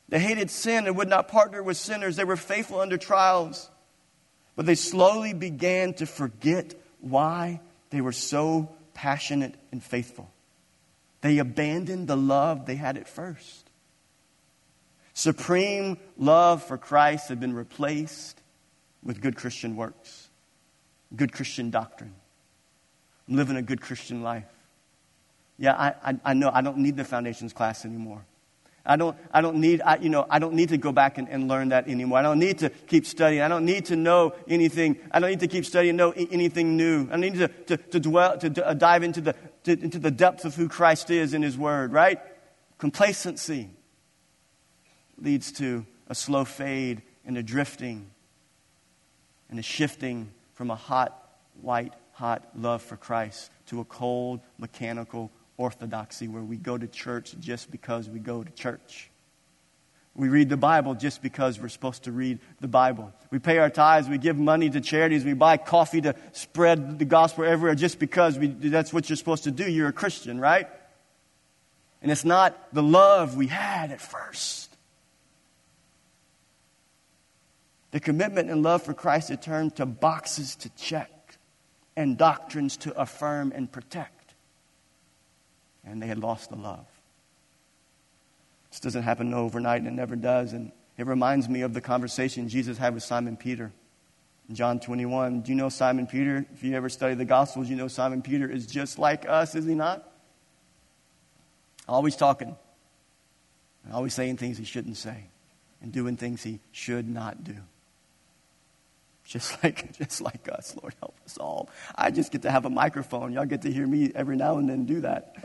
They 0.10 0.18
hated 0.18 0.50
sin 0.50 0.88
and 0.88 0.98
would 0.98 1.08
not 1.08 1.28
partner 1.28 1.62
with 1.62 1.78
sinners. 1.78 2.16
They 2.16 2.24
were 2.24 2.36
faithful 2.36 2.80
under 2.80 2.98
trials. 2.98 3.70
But 4.56 4.66
they 4.66 4.74
slowly 4.74 5.34
began 5.34 5.94
to 5.96 6.08
forget 6.08 6.74
why 7.00 7.62
they 7.92 8.02
were 8.02 8.12
so 8.12 8.70
passionate 9.00 9.56
and 9.72 9.82
faithful. 9.82 10.30
They 11.22 11.38
abandoned 11.38 12.10
the 12.10 12.18
love 12.18 12.66
they 12.66 12.76
had 12.76 12.98
at 12.98 13.08
first. 13.08 13.70
Supreme 15.14 15.98
love 16.18 16.62
for 16.64 16.78
Christ 16.78 17.30
had 17.30 17.40
been 17.40 17.54
replaced 17.54 18.42
with 19.02 19.22
good 19.22 19.38
Christian 19.38 19.78
works, 19.78 20.28
good 21.16 21.32
Christian 21.32 21.70
doctrine. 21.70 22.14
I'm 23.30 23.38
living 23.38 23.56
a 23.56 23.62
good 23.62 23.80
Christian 23.80 24.22
life. 24.22 24.52
Yeah, 25.58 25.76
I, 25.76 25.94
I, 26.04 26.20
I 26.26 26.34
know 26.34 26.52
I 26.54 26.62
don't 26.62 26.80
need 26.80 26.98
the 26.98 27.06
foundations 27.06 27.54
class 27.54 27.86
anymore. 27.86 28.26
I 28.90 28.96
don't, 28.96 29.16
I 29.32 29.42
don't 29.42 29.58
need, 29.58 29.84
I, 29.86 29.98
you 29.98 30.10
know, 30.10 30.26
I 30.32 30.40
don't 30.40 30.56
need 30.56 30.70
to 30.70 30.78
go 30.78 30.92
back 30.92 31.20
and, 31.20 31.30
and 31.30 31.48
learn 31.48 31.70
that 31.70 31.88
anymore. 31.88 32.18
I 32.18 32.24
don't 32.24 32.40
need 32.40 32.58
to 32.60 32.72
keep 32.72 33.06
studying. 33.06 33.44
I 33.44 33.48
don't 33.48 33.64
need 33.64 33.86
to 33.86 33.96
know 33.96 34.34
anything. 34.48 34.98
I 35.12 35.20
don't 35.20 35.30
need 35.30 35.42
to 35.42 35.48
keep 35.48 35.64
studying 35.64 35.96
know 35.96 36.12
anything 36.12 36.76
new. 36.76 37.08
I 37.12 37.18
need 37.18 37.36
to, 37.36 37.48
to, 37.48 37.78
to 37.78 38.00
dwell, 38.00 38.40
to, 38.40 38.50
to 38.50 38.68
uh, 38.68 38.74
dive 38.74 39.04
into 39.04 39.22
the, 39.22 39.36
to, 39.66 39.74
into 39.74 40.00
the 40.00 40.10
depth 40.10 40.44
of 40.44 40.56
who 40.56 40.68
Christ 40.68 41.12
is 41.12 41.36
in 41.36 41.44
His 41.44 41.56
Word, 41.56 41.94
right? 41.94 42.20
Complacency 42.80 43.70
leads 45.22 45.52
to 45.52 45.86
a 46.08 46.16
slow 46.16 46.44
fade 46.44 47.04
and 47.28 47.38
a 47.38 47.44
drifting 47.44 48.10
and 49.52 49.60
a 49.60 49.64
shifting 49.64 50.32
from 50.56 50.72
a 50.72 50.76
hot, 50.76 51.30
white, 51.62 51.94
hot 52.14 52.50
love 52.56 52.82
for 52.82 52.98
Christ 52.98 53.52
to 53.68 53.82
a 53.82 53.86
cold, 53.86 54.40
mechanical 54.58 55.30
orthodoxy 55.60 56.28
where 56.28 56.42
we 56.42 56.58
go 56.58 56.78
to 56.78 56.88
church 56.88 57.36
just 57.40 57.70
because 57.70 58.10
we 58.10 58.20
go 58.20 58.44
to 58.44 58.52
church. 58.52 59.12
We 60.16 60.30
read 60.30 60.50
the 60.50 60.58
Bible 60.58 60.96
just 60.96 61.22
because 61.22 61.60
we're 61.60 61.70
supposed 61.70 62.04
to 62.04 62.12
read 62.12 62.40
the 62.60 62.68
Bible. 62.68 63.14
We 63.30 63.40
pay 63.40 63.60
our 63.60 63.70
tithes, 63.70 64.10
we 64.10 64.18
give 64.18 64.38
money 64.38 64.70
to 64.70 64.82
charities, 64.82 65.24
we 65.24 65.34
buy 65.34 65.58
coffee 65.58 66.02
to 66.02 66.16
spread 66.32 66.98
the 66.98 67.06
gospel 67.06 67.46
everywhere 67.46 67.76
just 67.76 68.00
because 68.00 68.38
we, 68.38 68.48
that's 68.48 68.92
what 68.92 69.10
you're 69.10 69.18
supposed 69.18 69.44
to 69.44 69.52
do. 69.52 69.70
You're 69.70 69.90
a 69.90 69.94
Christian, 69.94 70.40
right? 70.40 70.68
And 72.02 72.12
it's 72.12 72.26
not 72.26 72.74
the 72.74 72.84
love 72.84 73.36
we 73.38 73.48
had 73.48 73.92
at 73.92 74.02
first. 74.02 74.76
The 77.92 78.00
commitment 78.00 78.50
and 78.50 78.64
love 78.64 78.84
for 78.84 78.94
Christ 78.94 79.30
had 79.30 79.42
turned 79.42 79.76
to 79.78 79.86
boxes 79.86 80.56
to 80.58 80.70
check 80.70 81.38
and 81.96 82.18
doctrines 82.18 82.78
to 82.78 82.98
affirm 83.00 83.52
and 83.54 83.72
protect 83.72 84.19
and 85.86 86.02
they 86.02 86.08
had 86.08 86.20
lost 86.20 86.50
the 86.50 86.56
love. 86.56 86.86
This 88.70 88.80
doesn't 88.80 89.04
happen 89.04 89.34
overnight, 89.34 89.82
and 89.82 89.88
it 89.88 89.94
never 89.94 90.16
does. 90.16 90.54
And 90.54 90.72
it 90.98 91.08
reminds 91.08 91.50
me 91.50 91.62
of 91.62 91.74
the 91.74 91.82
conversation 91.82 92.50
Jesus 92.50 92.78
had 92.78 92.94
with 92.94 93.04
Simon 93.04 93.38
Peter. 93.38 93.72
In 94.48 94.56
John 94.56 94.80
21, 94.80 95.42
do 95.42 95.52
you 95.52 95.56
know 95.56 95.70
Simon 95.70 96.08
Peter? 96.08 96.46
If 96.54 96.64
you 96.64 96.76
ever 96.76 96.90
study 96.90 97.16
the 97.16 97.26
Gospels, 97.26 97.70
you 97.70 97.76
know 97.76 97.88
Simon 97.88 98.22
Peter 98.22 98.50
is 98.50 98.66
just 98.66 99.00
like 99.00 99.28
us, 99.28 99.56
is 99.56 99.66
he 99.66 99.76
not? 99.76 100.06
Always 101.88 102.16
talking, 102.16 102.56
always 103.92 104.14
saying 104.14 104.38
things 104.38 104.58
he 104.58 104.66
shouldn't 104.66 104.98
say, 104.98 105.26
and 105.82 105.92
doing 105.92 106.18
things 106.18 106.44
he 106.44 106.60
should 106.72 107.08
not 107.08 107.44
do. 107.44 107.56
Just 109.24 109.64
like, 109.64 109.98
just 109.98 110.22
like 110.22 110.50
us, 110.52 110.76
Lord, 110.82 110.96
help 111.00 111.16
us 111.26 111.38
all. 111.38 111.70
I 111.96 112.12
just 112.12 112.32
get 112.32 112.42
to 112.44 112.52
have 112.52 112.66
a 112.66 112.70
microphone. 112.70 113.34
Y'all 113.34 113.46
get 113.46 113.62
to 113.64 113.72
hear 113.72 113.88
me 113.88 114.12
every 114.14 114.36
now 114.36 114.58
and 114.58 114.70
then 114.70 114.86
do 114.86 115.02
that. 115.02 115.36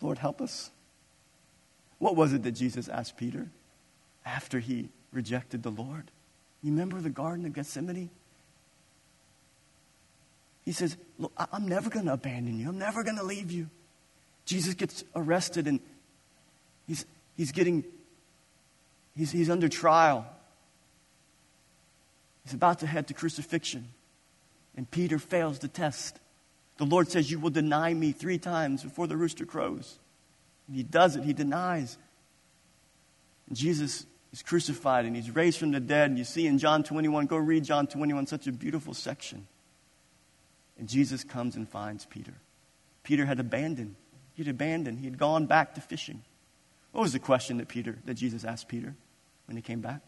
Lord, 0.00 0.18
help 0.18 0.40
us. 0.40 0.70
What 1.98 2.16
was 2.16 2.32
it 2.32 2.42
that 2.44 2.52
Jesus 2.52 2.88
asked 2.88 3.16
Peter 3.16 3.48
after 4.24 4.58
he 4.58 4.88
rejected 5.12 5.62
the 5.62 5.70
Lord? 5.70 6.10
You 6.62 6.72
remember 6.72 7.00
the 7.00 7.10
Garden 7.10 7.46
of 7.46 7.52
Gethsemane? 7.52 8.10
He 10.64 10.72
says, 10.72 10.96
Look, 11.18 11.32
I'm 11.52 11.68
never 11.68 11.90
going 11.90 12.06
to 12.06 12.12
abandon 12.12 12.58
you. 12.58 12.68
I'm 12.68 12.78
never 12.78 13.02
going 13.02 13.16
to 13.16 13.24
leave 13.24 13.50
you. 13.50 13.68
Jesus 14.44 14.74
gets 14.74 15.04
arrested 15.14 15.66
and 15.66 15.80
he's, 16.86 17.04
he's 17.36 17.52
getting, 17.52 17.84
he's, 19.16 19.30
he's 19.30 19.50
under 19.50 19.68
trial. 19.68 20.26
He's 22.44 22.54
about 22.54 22.80
to 22.80 22.86
head 22.86 23.08
to 23.08 23.14
crucifixion. 23.14 23.88
And 24.76 24.90
Peter 24.90 25.18
fails 25.18 25.58
the 25.58 25.68
test. 25.68 26.18
The 26.80 26.86
Lord 26.86 27.10
says, 27.10 27.30
You 27.30 27.38
will 27.38 27.50
deny 27.50 27.92
me 27.92 28.12
three 28.12 28.38
times 28.38 28.82
before 28.82 29.06
the 29.06 29.14
rooster 29.14 29.44
crows. 29.44 29.98
And 30.66 30.74
he 30.74 30.82
does 30.82 31.14
it, 31.14 31.24
he 31.24 31.34
denies 31.34 31.98
Jesus 33.52 34.06
is 34.32 34.42
crucified 34.42 35.04
and 35.04 35.14
he's 35.14 35.30
raised 35.30 35.58
from 35.58 35.72
the 35.72 35.80
dead. 35.80 36.08
And 36.08 36.18
you 36.18 36.24
see 36.24 36.46
in 36.46 36.56
John 36.56 36.82
21, 36.82 37.26
go 37.26 37.36
read 37.36 37.64
John 37.64 37.86
21, 37.86 38.28
such 38.28 38.46
a 38.46 38.52
beautiful 38.52 38.94
section. 38.94 39.46
And 40.78 40.88
Jesus 40.88 41.22
comes 41.22 41.54
and 41.54 41.68
finds 41.68 42.06
Peter. 42.06 42.32
Peter 43.02 43.26
had 43.26 43.40
abandoned. 43.40 43.94
He 44.32 44.42
had 44.42 44.50
abandoned. 44.50 45.00
He 45.00 45.04
had 45.04 45.18
gone 45.18 45.44
back 45.44 45.74
to 45.74 45.82
fishing. 45.82 46.22
What 46.92 47.02
was 47.02 47.12
the 47.12 47.18
question 47.18 47.58
that 47.58 47.68
Peter, 47.68 47.98
that 48.06 48.14
Jesus 48.14 48.42
asked 48.42 48.68
Peter 48.68 48.94
when 49.44 49.56
he 49.56 49.62
came 49.62 49.82
back? 49.82 50.00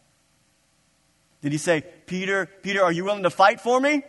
Did 1.42 1.52
he 1.52 1.58
say, 1.58 1.84
Peter, 2.06 2.46
Peter, 2.62 2.82
are 2.82 2.92
you 2.92 3.04
willing 3.04 3.24
to 3.24 3.30
fight 3.30 3.60
for 3.60 3.78
me? 3.78 4.04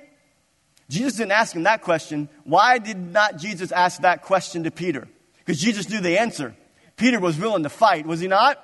Jesus 0.90 1.16
didn't 1.16 1.32
ask 1.32 1.56
him 1.56 1.64
that 1.64 1.82
question. 1.82 2.30
Why 2.44 2.78
did 2.78 2.98
not 2.98 3.38
Jesus 3.38 3.72
ask 3.72 4.02
that 4.02 4.22
question 4.22 4.64
to 4.66 4.72
Peter? 4.72 5.08
Because 5.40 5.60
Jesus 5.60 5.90
knew 5.90 6.02
the 6.02 6.20
answer. 6.20 6.56
Peter 6.98 7.20
was 7.20 7.38
willing 7.38 7.64
to 7.64 7.70
fight, 7.70 8.06
was 8.06 8.20
he 8.20 8.28
not? 8.28 8.60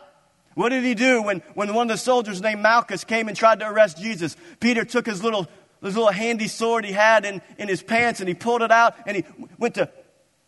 What 0.55 0.69
did 0.69 0.83
he 0.83 0.93
do 0.93 1.21
when, 1.21 1.41
when 1.53 1.73
one 1.73 1.89
of 1.89 1.95
the 1.95 1.97
soldiers 1.97 2.41
named 2.41 2.61
Malchus 2.61 3.03
came 3.03 3.27
and 3.27 3.37
tried 3.37 3.59
to 3.59 3.69
arrest 3.69 3.97
Jesus? 3.97 4.35
Peter 4.59 4.83
took 4.83 5.05
his 5.05 5.23
little, 5.23 5.47
his 5.81 5.95
little 5.95 6.11
handy 6.11 6.47
sword 6.47 6.85
he 6.85 6.91
had 6.91 7.25
in, 7.25 7.41
in 7.57 7.67
his 7.67 7.81
pants 7.81 8.19
and 8.19 8.27
he 8.27 8.35
pulled 8.35 8.61
it 8.61 8.71
out 8.71 8.95
and 9.07 9.17
he 9.17 9.25
went 9.57 9.75
to 9.75 9.89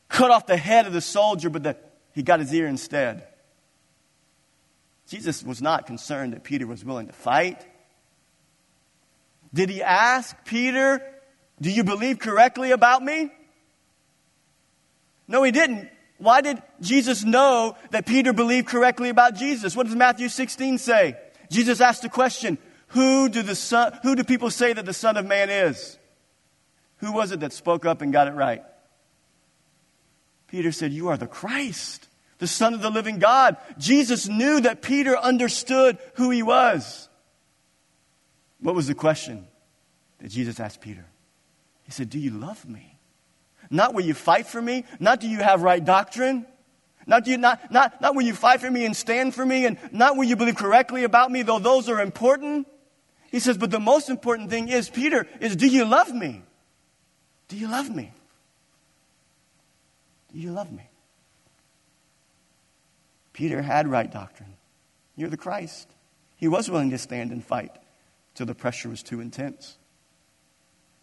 cut 0.09 0.29
off 0.29 0.45
the 0.45 0.57
head 0.57 0.85
of 0.85 0.93
the 0.93 1.01
soldier, 1.01 1.49
but 1.49 1.63
the, 1.63 1.77
he 2.13 2.23
got 2.23 2.39
his 2.39 2.53
ear 2.53 2.67
instead. 2.67 3.25
Jesus 5.07 5.43
was 5.43 5.61
not 5.61 5.87
concerned 5.87 6.33
that 6.33 6.43
Peter 6.43 6.67
was 6.67 6.85
willing 6.85 7.07
to 7.07 7.13
fight. 7.13 7.65
Did 9.53 9.69
he 9.69 9.81
ask 9.81 10.35
Peter, 10.45 11.01
Do 11.61 11.69
you 11.69 11.83
believe 11.83 12.19
correctly 12.19 12.71
about 12.71 13.03
me? 13.03 13.31
No, 15.27 15.43
he 15.43 15.51
didn't. 15.51 15.89
Why 16.17 16.41
did 16.41 16.61
Jesus 16.81 17.23
know 17.23 17.75
that 17.91 18.05
Peter 18.05 18.33
believed 18.33 18.67
correctly 18.67 19.09
about 19.09 19.35
Jesus? 19.35 19.75
What 19.75 19.85
does 19.85 19.95
Matthew 19.95 20.27
16 20.27 20.79
say? 20.79 21.17
Jesus 21.49 21.79
asked 21.79 22.01
the 22.01 22.09
question, 22.09 22.57
who 22.87 23.29
do, 23.29 23.41
the 23.41 23.55
son, 23.55 23.97
who 24.03 24.15
do 24.15 24.23
people 24.23 24.49
say 24.49 24.73
that 24.73 24.85
the 24.85 24.93
Son 24.93 25.17
of 25.17 25.25
Man 25.25 25.49
is? 25.49 25.97
Who 26.97 27.13
was 27.13 27.31
it 27.31 27.39
that 27.39 27.53
spoke 27.53 27.85
up 27.85 28.01
and 28.01 28.11
got 28.11 28.27
it 28.27 28.31
right? 28.31 28.63
Peter 30.47 30.71
said, 30.71 30.91
You 30.91 31.07
are 31.07 31.17
the 31.17 31.27
Christ, 31.27 32.07
the 32.39 32.47
Son 32.47 32.73
of 32.73 32.81
the 32.81 32.89
living 32.89 33.17
God. 33.17 33.55
Jesus 33.77 34.27
knew 34.27 34.59
that 34.61 34.81
Peter 34.81 35.17
understood 35.17 35.97
who 36.15 36.29
he 36.29 36.43
was. 36.43 37.07
What 38.59 38.75
was 38.75 38.87
the 38.87 38.93
question 38.93 39.47
that 40.19 40.29
Jesus 40.29 40.59
asked 40.59 40.81
Peter? 40.81 41.05
He 41.83 41.91
said, 41.91 42.09
Do 42.09 42.19
you 42.19 42.31
love 42.31 42.67
me? 42.67 42.97
Not 43.69 43.93
will 43.93 44.03
you 44.03 44.13
fight 44.13 44.47
for 44.47 44.61
me? 44.61 44.85
Not 44.99 45.19
do 45.21 45.27
you 45.27 45.39
have 45.39 45.61
right 45.61 45.83
doctrine? 45.83 46.45
Not, 47.07 47.25
do 47.25 47.31
you, 47.31 47.37
not, 47.37 47.71
not, 47.71 47.99
not 48.01 48.15
will 48.15 48.21
you 48.21 48.33
fight 48.33 48.61
for 48.61 48.69
me 48.69 48.85
and 48.85 48.95
stand 48.95 49.33
for 49.33 49.45
me? 49.45 49.65
And 49.65 49.77
not 49.91 50.17
will 50.17 50.25
you 50.25 50.35
believe 50.35 50.55
correctly 50.55 51.03
about 51.03 51.31
me, 51.31 51.41
though 51.41 51.59
those 51.59 51.89
are 51.89 51.99
important? 51.99 52.67
He 53.31 53.39
says, 53.39 53.57
But 53.57 53.71
the 53.71 53.79
most 53.79 54.09
important 54.09 54.49
thing 54.49 54.67
is, 54.67 54.89
Peter, 54.89 55.27
is 55.39 55.55
do 55.55 55.67
you 55.67 55.85
love 55.85 56.13
me? 56.13 56.43
Do 57.47 57.57
you 57.57 57.67
love 57.67 57.93
me? 57.93 58.11
Do 60.31 60.39
you 60.39 60.51
love 60.51 60.71
me? 60.71 60.83
Peter 63.33 63.61
had 63.61 63.87
right 63.87 64.11
doctrine. 64.11 64.53
You're 65.15 65.29
the 65.29 65.37
Christ. 65.37 65.87
He 66.37 66.47
was 66.47 66.69
willing 66.69 66.91
to 66.91 66.97
stand 66.97 67.31
and 67.31 67.43
fight 67.43 67.71
till 68.35 68.45
the 68.45 68.55
pressure 68.55 68.89
was 68.89 69.03
too 69.03 69.21
intense. 69.21 69.77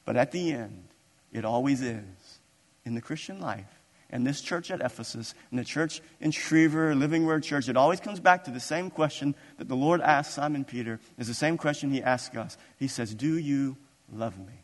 But 0.09 0.17
at 0.17 0.33
the 0.33 0.53
end, 0.53 0.89
it 1.33 1.45
always 1.45 1.83
is 1.83 2.41
in 2.87 2.95
the 2.95 3.01
Christian 3.03 3.43
life, 3.43 3.83
and 4.09 4.27
this 4.27 4.41
church 4.41 4.71
at 4.71 4.81
Ephesus, 4.81 5.35
and 5.51 5.59
the 5.59 5.67
church 5.67 6.01
in 6.19 6.31
Schriever, 6.31 6.99
Living 6.99 7.27
Word 7.27 7.43
Church, 7.43 7.69
it 7.69 7.77
always 7.77 8.01
comes 8.01 8.19
back 8.19 8.45
to 8.45 8.51
the 8.51 8.59
same 8.59 8.89
question 8.89 9.35
that 9.59 9.69
the 9.69 9.77
Lord 9.77 10.01
asked 10.01 10.33
Simon 10.33 10.65
Peter, 10.65 10.99
is 11.19 11.27
the 11.27 11.35
same 11.35 11.59
question 11.59 11.91
he 11.91 12.03
asks 12.03 12.35
us. 12.35 12.57
He 12.79 12.89
says, 12.89 13.15
Do 13.15 13.37
you 13.37 13.77
love 14.11 14.39
me? 14.39 14.63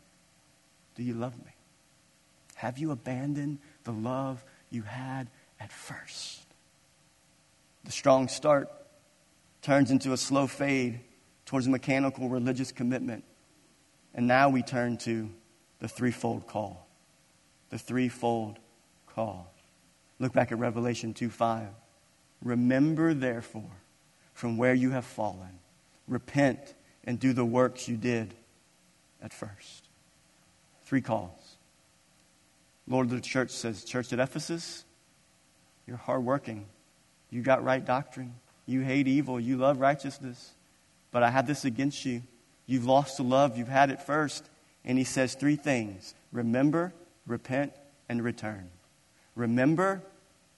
Do 0.95 1.03
you 1.03 1.13
love 1.13 1.37
me? 1.37 1.51
Have 2.55 2.79
you 2.79 2.89
abandoned 2.89 3.59
the 3.83 3.93
love 3.93 4.43
you 4.71 4.81
had 4.81 5.27
at 5.59 5.71
first? 5.71 6.41
The 7.83 7.91
strong 7.91 8.29
start 8.29 8.67
turns 9.61 9.91
into 9.91 10.11
a 10.11 10.17
slow 10.17 10.47
fade 10.47 11.01
towards 11.45 11.67
a 11.67 11.69
mechanical 11.69 12.29
religious 12.29 12.71
commitment. 12.71 13.23
And 14.15 14.27
now 14.27 14.49
we 14.49 14.63
turn 14.63 14.97
to 14.99 15.29
the 15.79 15.89
threefold 15.89 16.47
call. 16.47 16.87
The 17.69 17.77
threefold 17.77 18.57
call. 19.07 19.51
Look 20.19 20.31
back 20.33 20.51
at 20.53 20.57
Revelation 20.57 21.13
2 21.13 21.29
5. 21.29 21.67
Remember, 22.41 23.13
therefore, 23.13 23.71
from 24.33 24.57
where 24.57 24.73
you 24.73 24.91
have 24.91 25.05
fallen, 25.05 25.59
repent 26.07 26.73
and 27.03 27.19
do 27.19 27.33
the 27.33 27.45
works 27.45 27.87
you 27.87 27.97
did 27.97 28.33
at 29.21 29.33
first. 29.33 29.89
Three 30.85 31.01
calls. 31.01 31.57
Lord 32.87 33.07
of 33.07 33.11
the 33.11 33.21
church 33.21 33.49
says, 33.49 33.83
Church 33.83 34.13
at 34.13 34.19
Ephesus, 34.19 34.85
you're 35.87 35.97
hardworking. 35.97 36.67
You 37.29 37.41
got 37.41 37.63
right 37.63 37.83
doctrine. 37.83 38.35
You 38.65 38.81
hate 38.81 39.07
evil. 39.07 39.39
You 39.39 39.57
love 39.57 39.79
righteousness. 39.79 40.53
But 41.11 41.23
I 41.23 41.31
have 41.31 41.47
this 41.47 41.65
against 41.65 42.05
you. 42.05 42.21
You've 42.65 42.85
lost 42.85 43.17
the 43.17 43.23
love 43.23 43.57
you've 43.57 43.67
had 43.67 43.91
at 43.91 44.05
first. 44.05 44.49
And 44.83 44.97
he 44.97 45.03
says 45.03 45.33
three 45.33 45.55
things 45.55 46.13
remember, 46.31 46.93
repent, 47.25 47.73
and 48.07 48.23
return. 48.23 48.69
Remember, 49.35 50.01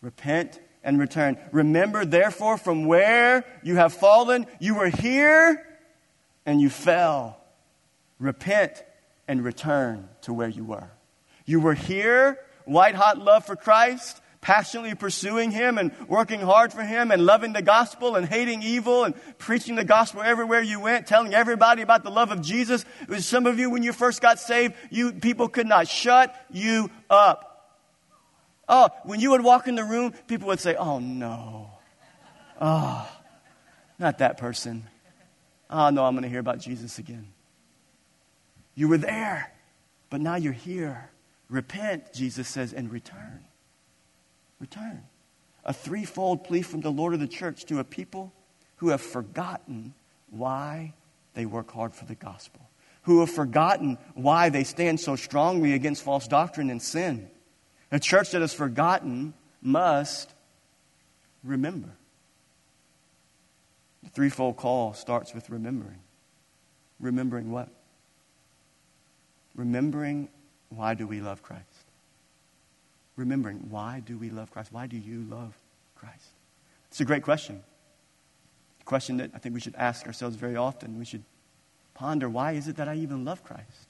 repent, 0.01 0.60
and 0.84 0.99
return. 0.99 1.38
Remember, 1.51 2.05
therefore, 2.05 2.58
from 2.58 2.86
where 2.86 3.45
you 3.64 3.76
have 3.76 3.93
fallen, 3.93 4.45
you 4.60 4.76
were 4.76 4.89
here 4.89 5.66
and 6.45 6.62
you 6.62 6.70
fell. 6.70 7.41
Repent 8.20 8.84
and 9.28 9.43
return 9.43 10.08
to 10.22 10.34
where 10.34 10.47
you 10.47 10.64
were. 10.64 10.89
You 11.45 11.60
were 11.60 11.74
here, 11.74 12.39
white 12.66 12.95
hot 12.95 13.18
love 13.18 13.45
for 13.45 13.55
Christ, 13.55 14.22
passionately 14.41 14.95
pursuing 14.95 15.51
Him 15.51 15.77
and 15.77 15.91
working 16.07 16.39
hard 16.39 16.71
for 16.71 16.83
Him 16.83 17.11
and 17.11 17.25
loving 17.25 17.53
the 17.53 17.61
gospel 17.61 18.15
and 18.15 18.25
hating 18.25 18.63
evil 18.63 19.03
and 19.03 19.15
preaching 19.38 19.75
the 19.75 19.83
gospel 19.83 20.21
everywhere 20.21 20.61
you 20.61 20.79
went, 20.79 21.07
telling 21.07 21.33
everybody 21.33 21.81
about 21.81 22.03
the 22.03 22.11
love 22.11 22.31
of 22.31 22.41
Jesus. 22.41 22.85
Some 23.19 23.45
of 23.45 23.59
you, 23.59 23.69
when 23.69 23.83
you 23.83 23.93
first 23.93 24.21
got 24.21 24.39
saved, 24.39 24.75
you 24.89 25.13
people 25.13 25.47
could 25.47 25.67
not 25.67 25.88
shut 25.88 26.35
you 26.51 26.89
up. 27.09 27.47
Oh, 28.69 28.89
when 29.03 29.19
you 29.19 29.31
would 29.31 29.43
walk 29.43 29.67
in 29.67 29.75
the 29.75 29.83
room, 29.83 30.13
people 30.27 30.47
would 30.47 30.59
say, 30.59 30.75
Oh 30.75 30.99
no. 30.99 31.71
Oh, 32.59 33.09
not 33.99 34.19
that 34.19 34.38
person. 34.38 34.85
Oh 35.69 35.89
no, 35.89 36.05
I'm 36.05 36.13
going 36.13 36.23
to 36.23 36.29
hear 36.29 36.39
about 36.39 36.59
Jesus 36.59 36.99
again. 36.99 37.27
You 38.75 38.88
were 38.88 38.97
there, 38.97 39.51
but 40.09 40.21
now 40.21 40.35
you're 40.35 40.53
here. 40.53 41.09
Repent, 41.49 42.13
Jesus 42.13 42.47
says, 42.47 42.73
and 42.73 42.91
return. 42.91 43.45
Return. 44.60 45.03
A 45.66 45.74
threefold 45.74 46.43
plea 46.43 46.62
from 46.62 46.82
the 46.82 46.91
Lord 46.91 47.14
of 47.14 47.20
the 47.20 47.28
church 47.28 47.66
to 47.66 47.80
a 47.80 47.84
people 47.84 48.34
who 48.78 48.89
have 48.89 49.01
forgotten 49.01 49.93
why 50.30 50.93
they 51.34 51.45
work 51.45 51.72
hard 51.72 51.93
for 51.93 52.05
the 52.05 52.16
gospel, 52.16 52.62
who 53.03 53.20
have 53.20 53.30
forgotten 53.30 53.97
why 54.16 54.49
they 54.49 54.64
stand 54.64 54.99
so 54.99 55.16
strongly 55.16 55.74
against 55.74 56.03
false 56.03 56.28
doctrine 56.28 56.70
and 56.70 56.82
sin. 56.82 57.30
A 57.91 57.99
church 57.99 58.32
that 58.32 58.41
has 58.41 58.53
forgotten 58.53 59.34
must 59.62 60.34
remember. 61.43 61.89
The 64.03 64.10
threefold 64.10 64.58
call 64.58 64.93
starts 64.93 65.34
with 65.34 65.49
remembering. 65.49 65.99
Remembering 66.99 67.51
what? 67.51 67.70
Remembering 69.55 70.30
why 70.70 70.93
do 70.93 71.08
we 71.08 71.22
love 71.22 71.41
Christ? 71.41 71.76
Remembering 73.18 73.57
why 73.70 74.01
do 74.05 74.18
we 74.18 74.30
love 74.30 74.49
Christ? 74.51 74.72
Why 74.72 74.88
do 74.88 74.95
you 74.95 75.26
love 75.30 75.53
Christ? 75.95 76.30
It's 76.89 77.01
a 77.01 77.05
great 77.05 77.24
question. 77.24 77.61
A 78.80 78.84
question 78.86 79.18
that 79.18 79.32
I 79.34 79.39
think 79.39 79.53
we 79.53 79.59
should 79.59 79.76
ask 79.76 80.07
ourselves 80.07 80.38
very 80.38 80.55
often. 80.55 80.97
We 80.97 81.05
should 81.05 81.24
ponder 81.93 82.30
why 82.30 82.53
is 82.53 82.70
it 82.70 82.78
that 82.78 82.88
I 82.88 82.95
even 82.95 83.26
love 83.26 83.43
Christ? 83.43 83.88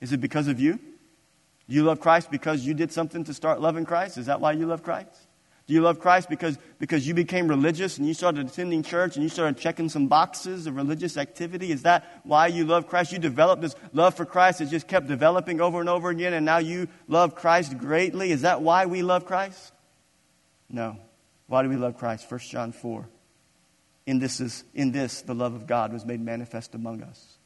Is 0.00 0.12
it 0.12 0.20
because 0.20 0.48
of 0.48 0.60
you? 0.60 0.74
Do 0.74 1.74
you 1.74 1.84
love 1.84 2.00
Christ 2.00 2.30
because 2.30 2.66
you 2.66 2.74
did 2.74 2.92
something 2.92 3.24
to 3.24 3.32
start 3.32 3.60
loving 3.60 3.86
Christ? 3.86 4.18
Is 4.18 4.26
that 4.26 4.40
why 4.40 4.52
you 4.52 4.66
love 4.66 4.82
Christ? 4.82 5.25
Do 5.66 5.74
you 5.74 5.80
love 5.80 5.98
Christ 5.98 6.28
because, 6.28 6.58
because 6.78 7.08
you 7.08 7.14
became 7.14 7.48
religious 7.48 7.98
and 7.98 8.06
you 8.06 8.14
started 8.14 8.46
attending 8.46 8.84
church 8.84 9.16
and 9.16 9.24
you 9.24 9.28
started 9.28 9.58
checking 9.58 9.88
some 9.88 10.06
boxes 10.06 10.68
of 10.68 10.76
religious 10.76 11.16
activity? 11.16 11.72
Is 11.72 11.82
that 11.82 12.20
why 12.22 12.46
you 12.46 12.64
love 12.64 12.86
Christ? 12.86 13.10
You 13.10 13.18
developed 13.18 13.62
this 13.62 13.74
love 13.92 14.14
for 14.14 14.24
Christ 14.24 14.60
that 14.60 14.70
just 14.70 14.86
kept 14.86 15.08
developing 15.08 15.60
over 15.60 15.80
and 15.80 15.88
over 15.88 16.10
again 16.10 16.34
and 16.34 16.46
now 16.46 16.58
you 16.58 16.86
love 17.08 17.34
Christ 17.34 17.76
greatly? 17.78 18.30
Is 18.30 18.42
that 18.42 18.62
why 18.62 18.86
we 18.86 19.02
love 19.02 19.26
Christ? 19.26 19.72
No. 20.70 20.98
Why 21.48 21.62
do 21.64 21.68
we 21.68 21.76
love 21.76 21.98
Christ? 21.98 22.30
1 22.30 22.40
John 22.40 22.70
4. 22.70 23.08
In 24.06 24.20
this, 24.20 24.40
is, 24.40 24.62
in 24.72 24.92
this, 24.92 25.22
the 25.22 25.34
love 25.34 25.54
of 25.54 25.66
God 25.66 25.92
was 25.92 26.04
made 26.04 26.20
manifest 26.20 26.76
among 26.76 27.02
us. 27.02 27.38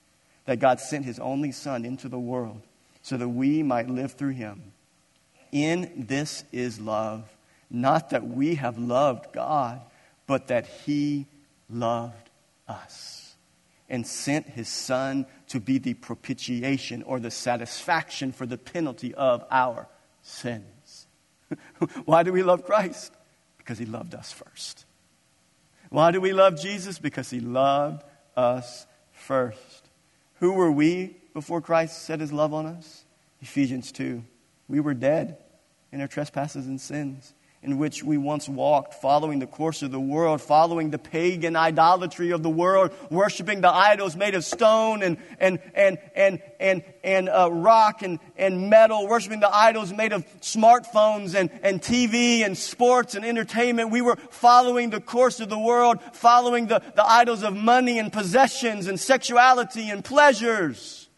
That 0.45 0.59
God 0.59 0.79
sent 0.79 1.07
his 1.07 1.19
only 1.19 1.53
Son 1.53 1.87
into 1.87 2.11
the 2.11 2.19
world 2.19 2.61
so 3.01 3.17
that 3.17 3.29
we 3.29 3.63
might 3.63 3.89
live 3.89 4.13
through 4.13 4.33
him. 4.33 4.73
In 5.53 6.05
this 6.07 6.45
is 6.53 6.79
love 6.79 7.25
not 7.71 8.11
that 8.11 8.27
we 8.27 8.57
have 8.57 8.79
loved 8.79 9.33
God, 9.33 9.81
but 10.27 10.49
that 10.49 10.67
He 10.67 11.27
loved 11.69 12.31
us 12.69 13.31
and 13.91 14.07
sent 14.07 14.47
his 14.49 14.69
son 14.69 15.27
to 15.49 15.61
be 15.61 15.79
the 15.79 15.95
propitiation 15.95 17.03
or 17.03 17.19
the 17.19 17.31
satisfaction 17.31 18.33
for 18.33 18.47
the 18.47 18.57
penalty 18.57 19.13
of 19.15 19.45
our 19.51 19.89
sins. 20.23 21.09
Why 22.05 22.23
do 22.23 22.33
we 22.33 22.45
love 22.45 22.65
Christ? 22.65 23.13
Because 23.59 23.79
he 23.79 23.85
loved 23.85 24.15
us 24.15 24.33
first. 24.33 24.87
Why 25.91 26.13
do 26.13 26.21
we 26.21 26.33
love 26.33 26.59
Jesus? 26.61 27.01
Because 27.01 27.29
he 27.31 27.41
loved 27.41 28.05
us 28.37 28.87
first. 29.13 29.91
Who 30.39 30.53
were 30.53 30.71
we 30.71 31.17
before 31.35 31.61
Christ 31.61 32.03
set 32.03 32.21
his 32.21 32.33
love 32.33 32.55
on 32.55 32.67
us? 32.67 33.05
Ephesians 33.41 33.91
2. 33.91 34.23
We 34.69 34.79
were 34.79 34.95
dead 34.95 35.39
in 35.91 36.01
our 36.01 36.07
trespasses 36.07 36.69
and 36.69 36.81
sins 36.81 37.35
in 37.63 37.77
which 37.77 38.03
we 38.03 38.17
once 38.17 38.49
walked, 38.49 38.95
following 38.95 39.39
the 39.39 39.47
course 39.47 39.83
of 39.83 39.91
the 39.91 40.01
world, 40.01 40.41
following 40.41 40.91
the 40.91 40.99
pagan 40.99 41.57
idolatry 41.57 42.31
of 42.31 42.43
the 42.43 42.49
world, 42.49 42.91
worshiping 43.11 43.61
the 43.61 43.69
idols 43.69 44.17
made 44.17 44.35
of 44.35 44.45
stone 44.45 45.03
and, 45.03 45.19
and, 45.39 45.59
and, 45.75 45.99
and, 46.15 46.43
and, 46.59 46.83
and 47.05 47.29
uh, 47.29 47.53
rock 47.53 48.01
and, 48.01 48.19
and 48.39 48.71
metal, 48.71 49.07
worshiping 49.07 49.41
the 49.41 49.55
idols 49.55 49.93
made 49.93 50.15
of 50.15 50.25
smartphones 50.41 51.35
and, 51.35 51.51
and 51.63 51.83
TV 51.83 52.47
and 52.47 52.57
sports 52.57 53.15
and 53.15 53.27
entertainment. 53.27 53.91
We 53.91 54.01
were 54.01 54.17
following 54.31 54.89
the 54.89 55.01
course 55.01 55.39
of 55.41 55.51
the 55.51 55.59
world, 55.59 55.99
following 56.15 56.67
the, 56.67 56.83
the 56.97 57.05
idols 57.05 57.43
of 57.43 57.55
money 57.55 57.99
and 57.99 58.11
possessions 58.11 58.87
and 58.87 58.99
sexuality 58.99 59.91
and 59.91 60.03
pleasures. 60.03 61.11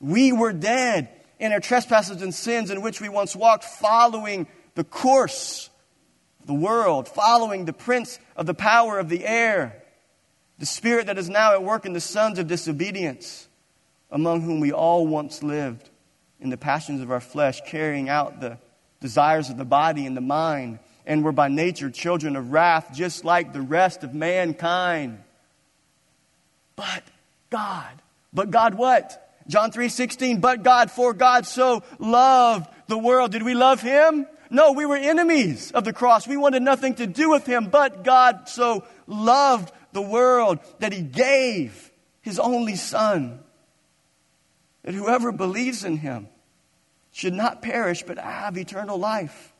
We 0.00 0.32
were 0.32 0.54
dead 0.54 1.10
in 1.38 1.52
our 1.52 1.60
trespasses 1.60 2.22
and 2.22 2.34
sins 2.34 2.70
in 2.70 2.80
which 2.80 3.02
we 3.02 3.10
once 3.10 3.36
walked, 3.36 3.64
following 3.64 4.46
the 4.74 4.84
course 4.84 5.70
of 6.40 6.46
the 6.46 6.54
world, 6.54 7.08
following 7.08 7.64
the 7.64 7.72
prince 7.72 8.18
of 8.36 8.46
the 8.46 8.54
power 8.54 8.98
of 8.98 9.08
the 9.08 9.24
air, 9.24 9.82
the 10.58 10.66
spirit 10.66 11.06
that 11.06 11.18
is 11.18 11.28
now 11.28 11.52
at 11.52 11.62
work 11.62 11.86
in 11.86 11.92
the 11.92 12.00
sons 12.00 12.38
of 12.38 12.46
disobedience, 12.46 13.48
among 14.10 14.42
whom 14.42 14.60
we 14.60 14.72
all 14.72 15.06
once 15.06 15.42
lived 15.42 15.88
in 16.40 16.50
the 16.50 16.56
passions 16.56 17.00
of 17.00 17.10
our 17.10 17.20
flesh, 17.20 17.60
carrying 17.66 18.08
out 18.08 18.40
the 18.40 18.58
desires 19.00 19.50
of 19.50 19.56
the 19.56 19.64
body 19.64 20.06
and 20.06 20.16
the 20.16 20.20
mind, 20.20 20.78
and 21.06 21.24
were 21.24 21.32
by 21.32 21.48
nature 21.48 21.90
children 21.90 22.36
of 22.36 22.52
wrath, 22.52 22.90
just 22.94 23.24
like 23.24 23.52
the 23.52 23.60
rest 23.60 24.04
of 24.04 24.14
mankind. 24.14 25.22
But 26.76 27.02
God, 27.50 28.02
but 28.32 28.50
God 28.50 28.74
what? 28.74 29.28
John 29.48 29.72
3:16, 29.72 30.40
but 30.40 30.62
God 30.62 30.90
for 30.90 31.12
God 31.12 31.46
so 31.46 31.82
loved 31.98 32.70
the 32.86 32.98
world. 32.98 33.32
Did 33.32 33.42
we 33.42 33.54
love 33.54 33.80
him? 33.80 34.26
No, 34.50 34.72
we 34.72 34.84
were 34.84 34.96
enemies 34.96 35.70
of 35.70 35.84
the 35.84 35.92
cross. 35.92 36.26
We 36.26 36.36
wanted 36.36 36.62
nothing 36.62 36.96
to 36.96 37.06
do 37.06 37.30
with 37.30 37.46
him, 37.46 37.68
but 37.68 38.02
God 38.02 38.48
so 38.48 38.84
loved 39.06 39.72
the 39.92 40.02
world 40.02 40.58
that 40.80 40.92
he 40.92 41.02
gave 41.02 41.92
his 42.20 42.40
only 42.40 42.74
son. 42.74 43.40
That 44.82 44.94
whoever 44.94 45.30
believes 45.30 45.84
in 45.84 45.96
him 45.96 46.28
should 47.12 47.34
not 47.34 47.62
perish 47.62 48.02
but 48.02 48.18
have 48.18 48.58
eternal 48.58 48.98
life. 48.98 49.52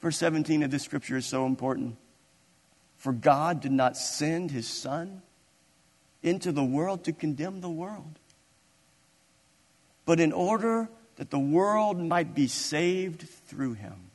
Verse 0.00 0.16
17 0.18 0.64
of 0.64 0.70
this 0.70 0.82
scripture 0.82 1.16
is 1.16 1.26
so 1.26 1.46
important. 1.46 1.96
For 2.96 3.12
God 3.12 3.60
did 3.60 3.72
not 3.72 3.96
send 3.96 4.50
his 4.50 4.66
son 4.66 5.22
into 6.22 6.52
the 6.52 6.64
world 6.64 7.04
to 7.04 7.12
condemn 7.12 7.60
the 7.60 7.70
world, 7.70 8.18
but 10.04 10.20
in 10.20 10.32
order 10.32 10.88
that 11.16 11.30
the 11.30 11.38
world 11.38 11.98
might 11.98 12.34
be 12.34 12.46
saved 12.46 13.22
through 13.46 13.74
him. 13.74 14.10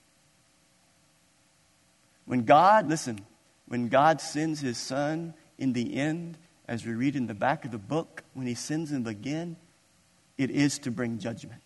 When 2.25 2.43
God, 2.43 2.87
listen, 2.87 3.19
when 3.67 3.87
God 3.87 4.21
sends 4.21 4.59
his 4.59 4.77
son 4.77 5.33
in 5.57 5.73
the 5.73 5.95
end, 5.95 6.37
as 6.67 6.85
we 6.85 6.93
read 6.93 7.15
in 7.15 7.27
the 7.27 7.33
back 7.33 7.65
of 7.65 7.71
the 7.71 7.77
book, 7.77 8.23
when 8.33 8.45
he 8.45 8.53
sends 8.53 8.91
him 8.91 9.07
again, 9.07 9.55
it 10.37 10.51
is 10.51 10.79
to 10.79 10.91
bring 10.91 11.17
judgment. 11.17 11.63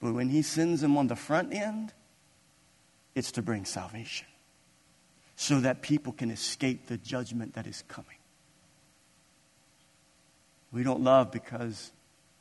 But 0.00 0.12
when 0.12 0.28
he 0.28 0.42
sends 0.42 0.82
him 0.82 0.96
on 0.96 1.06
the 1.06 1.16
front 1.16 1.54
end, 1.54 1.92
it's 3.14 3.32
to 3.32 3.42
bring 3.42 3.64
salvation 3.64 4.26
so 5.34 5.60
that 5.60 5.82
people 5.82 6.12
can 6.12 6.30
escape 6.30 6.86
the 6.86 6.98
judgment 6.98 7.54
that 7.54 7.66
is 7.66 7.82
coming. 7.88 8.16
We 10.70 10.82
don't 10.82 11.00
love 11.00 11.32
because 11.32 11.90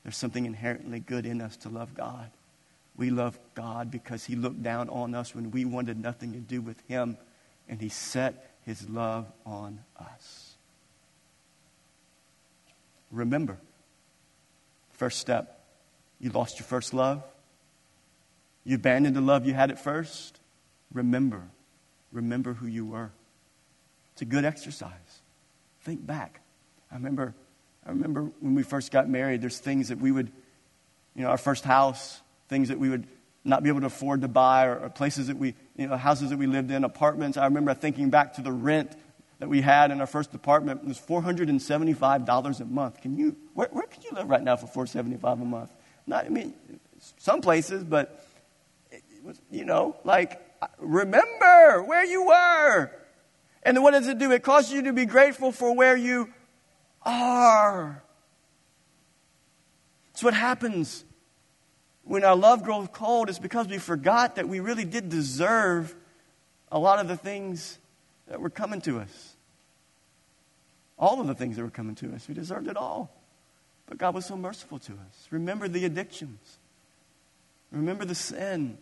there's 0.03 0.17
something 0.17 0.45
inherently 0.45 0.99
good 0.99 1.25
in 1.25 1.41
us 1.41 1.57
to 1.57 1.69
love 1.69 1.93
God. 1.93 2.29
We 2.95 3.09
love 3.09 3.37
God 3.53 3.91
because 3.91 4.25
He 4.25 4.35
looked 4.35 4.63
down 4.63 4.89
on 4.89 5.13
us 5.13 5.35
when 5.35 5.51
we 5.51 5.65
wanted 5.65 5.99
nothing 5.99 6.33
to 6.33 6.39
do 6.39 6.61
with 6.61 6.81
Him, 6.87 7.17
and 7.69 7.79
He 7.79 7.89
set 7.89 8.55
His 8.65 8.89
love 8.89 9.25
on 9.45 9.79
us. 9.99 10.55
Remember, 13.11 13.57
first 14.93 15.19
step, 15.19 15.63
you 16.19 16.31
lost 16.31 16.59
your 16.59 16.65
first 16.65 16.93
love. 16.93 17.23
You 18.63 18.75
abandoned 18.75 19.15
the 19.15 19.21
love 19.21 19.45
you 19.45 19.53
had 19.53 19.71
at 19.71 19.79
first. 19.79 20.39
Remember, 20.91 21.43
remember 22.11 22.53
who 22.53 22.67
you 22.67 22.85
were. 22.85 23.11
It's 24.13 24.23
a 24.23 24.25
good 24.25 24.43
exercise. 24.43 25.21
Think 25.81 26.05
back. 26.05 26.41
I 26.91 26.95
remember 26.95 27.35
I 27.87 27.91
remember 27.91 28.29
when 28.41 28.53
we 28.53 28.63
first 28.63 28.91
got 28.91 29.07
married, 29.07 29.41
there's 29.41 29.59
things 29.59 29.89
that 29.89 29.99
we 29.99 30.11
would, 30.11 30.29
you 31.15 31.23
know, 31.23 31.29
our 31.29 31.37
first 31.37 31.63
house, 31.63 32.21
things 32.49 32.67
that 32.67 32.79
we 32.79 32.89
would 32.89 33.07
not 33.45 33.63
be 33.63 33.69
able 33.69 33.79
to 33.79 33.85
afford 33.85 34.21
to 34.21 34.27
buy, 34.27 34.65
or, 34.65 34.77
or 34.77 34.89
places 34.89 35.27
that 35.27 35.37
we, 35.37 35.55
you 35.77 35.87
know, 35.87 35.95
houses 35.95 36.31
that 36.31 36.37
we 36.37 36.47
lived 36.47 36.69
in, 36.69 36.83
apartments. 36.83 37.37
I 37.37 37.45
remember 37.45 37.73
thinking 37.73 38.09
back 38.09 38.33
to 38.33 38.41
the 38.41 38.51
rent 38.51 38.91
that 39.39 39.47
we 39.47 39.61
had 39.61 39.91
in 39.91 40.01
our 40.01 40.07
first 40.07 40.33
apartment. 40.33 40.81
It 40.83 40.87
was 40.87 40.99
$475 40.99 42.59
a 42.59 42.65
month. 42.65 43.01
Can 43.01 43.17
you, 43.17 43.37
where, 43.53 43.69
where 43.71 43.87
can 43.87 44.01
you 44.03 44.09
live 44.11 44.29
right 44.29 44.43
now 44.43 44.57
for 44.57 44.85
$475 44.85 45.33
a 45.33 45.45
month? 45.45 45.71
Not, 46.05 46.25
I 46.25 46.29
mean, 46.29 46.53
some 47.17 47.39
places, 47.39 47.85
but, 47.85 48.25
it 48.91 49.03
was, 49.23 49.39
you 49.49 49.63
know, 49.63 49.95
like, 50.03 50.41
remember 50.77 51.83
where 51.83 52.03
you 52.03 52.25
were. 52.25 52.91
And 53.63 53.81
what 53.81 53.91
does 53.91 54.07
it 54.07 54.17
do? 54.17 54.31
It 54.31 54.43
causes 54.43 54.73
you 54.73 54.83
to 54.83 54.93
be 54.93 55.05
grateful 55.05 55.51
for 55.51 55.73
where 55.73 55.95
you 55.95 56.33
are. 57.07 58.03
It's 60.11 60.23
what 60.23 60.33
happens 60.33 61.05
when 62.03 62.23
our 62.23 62.35
love 62.35 62.63
grows 62.63 62.87
cold. 62.91 63.29
It's 63.29 63.39
because 63.39 63.67
we 63.67 63.77
forgot 63.77 64.35
that 64.35 64.47
we 64.47 64.59
really 64.59 64.85
did 64.85 65.09
deserve 65.09 65.95
a 66.71 66.77
lot 66.77 66.99
of 66.99 67.07
the 67.07 67.17
things 67.17 67.79
that 68.27 68.41
were 68.41 68.49
coming 68.49 68.81
to 68.81 68.99
us. 68.99 69.35
All 70.99 71.21
of 71.21 71.27
the 71.27 71.35
things 71.35 71.55
that 71.55 71.63
were 71.63 71.69
coming 71.69 71.95
to 71.95 72.13
us. 72.13 72.27
We 72.27 72.33
deserved 72.33 72.67
it 72.67 72.75
all. 72.75 73.11
But 73.85 73.97
God 73.97 74.15
was 74.15 74.25
so 74.25 74.35
merciful 74.35 74.79
to 74.79 74.93
us. 74.93 75.27
Remember 75.31 75.67
the 75.67 75.85
addictions. 75.85 76.57
Remember 77.71 78.03
the 78.03 78.15
sin. 78.15 78.77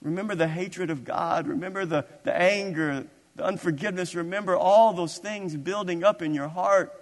Remember 0.00 0.34
the 0.34 0.48
hatred 0.48 0.90
of 0.90 1.04
God. 1.04 1.48
Remember 1.48 1.84
the, 1.84 2.06
the 2.22 2.34
anger, 2.34 3.06
the 3.34 3.44
unforgiveness. 3.44 4.14
Remember 4.14 4.56
all 4.56 4.92
those 4.92 5.18
things 5.18 5.56
building 5.56 6.04
up 6.04 6.22
in 6.22 6.32
your 6.32 6.48
heart. 6.48 6.94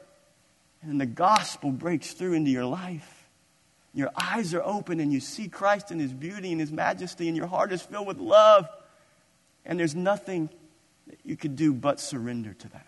And 0.88 1.00
the 1.00 1.06
gospel 1.06 1.70
breaks 1.70 2.12
through 2.12 2.34
into 2.34 2.50
your 2.50 2.64
life. 2.64 3.28
Your 3.92 4.10
eyes 4.14 4.54
are 4.54 4.62
open 4.62 5.00
and 5.00 5.12
you 5.12 5.20
see 5.20 5.48
Christ 5.48 5.90
in 5.90 5.98
his 5.98 6.12
beauty 6.12 6.52
and 6.52 6.60
his 6.60 6.70
majesty, 6.70 7.28
and 7.28 7.36
your 7.36 7.46
heart 7.46 7.72
is 7.72 7.82
filled 7.82 8.06
with 8.06 8.18
love. 8.18 8.68
And 9.64 9.80
there's 9.80 9.94
nothing 9.94 10.50
that 11.08 11.18
you 11.24 11.36
could 11.36 11.56
do 11.56 11.72
but 11.72 11.98
surrender 11.98 12.52
to 12.52 12.68
that. 12.68 12.86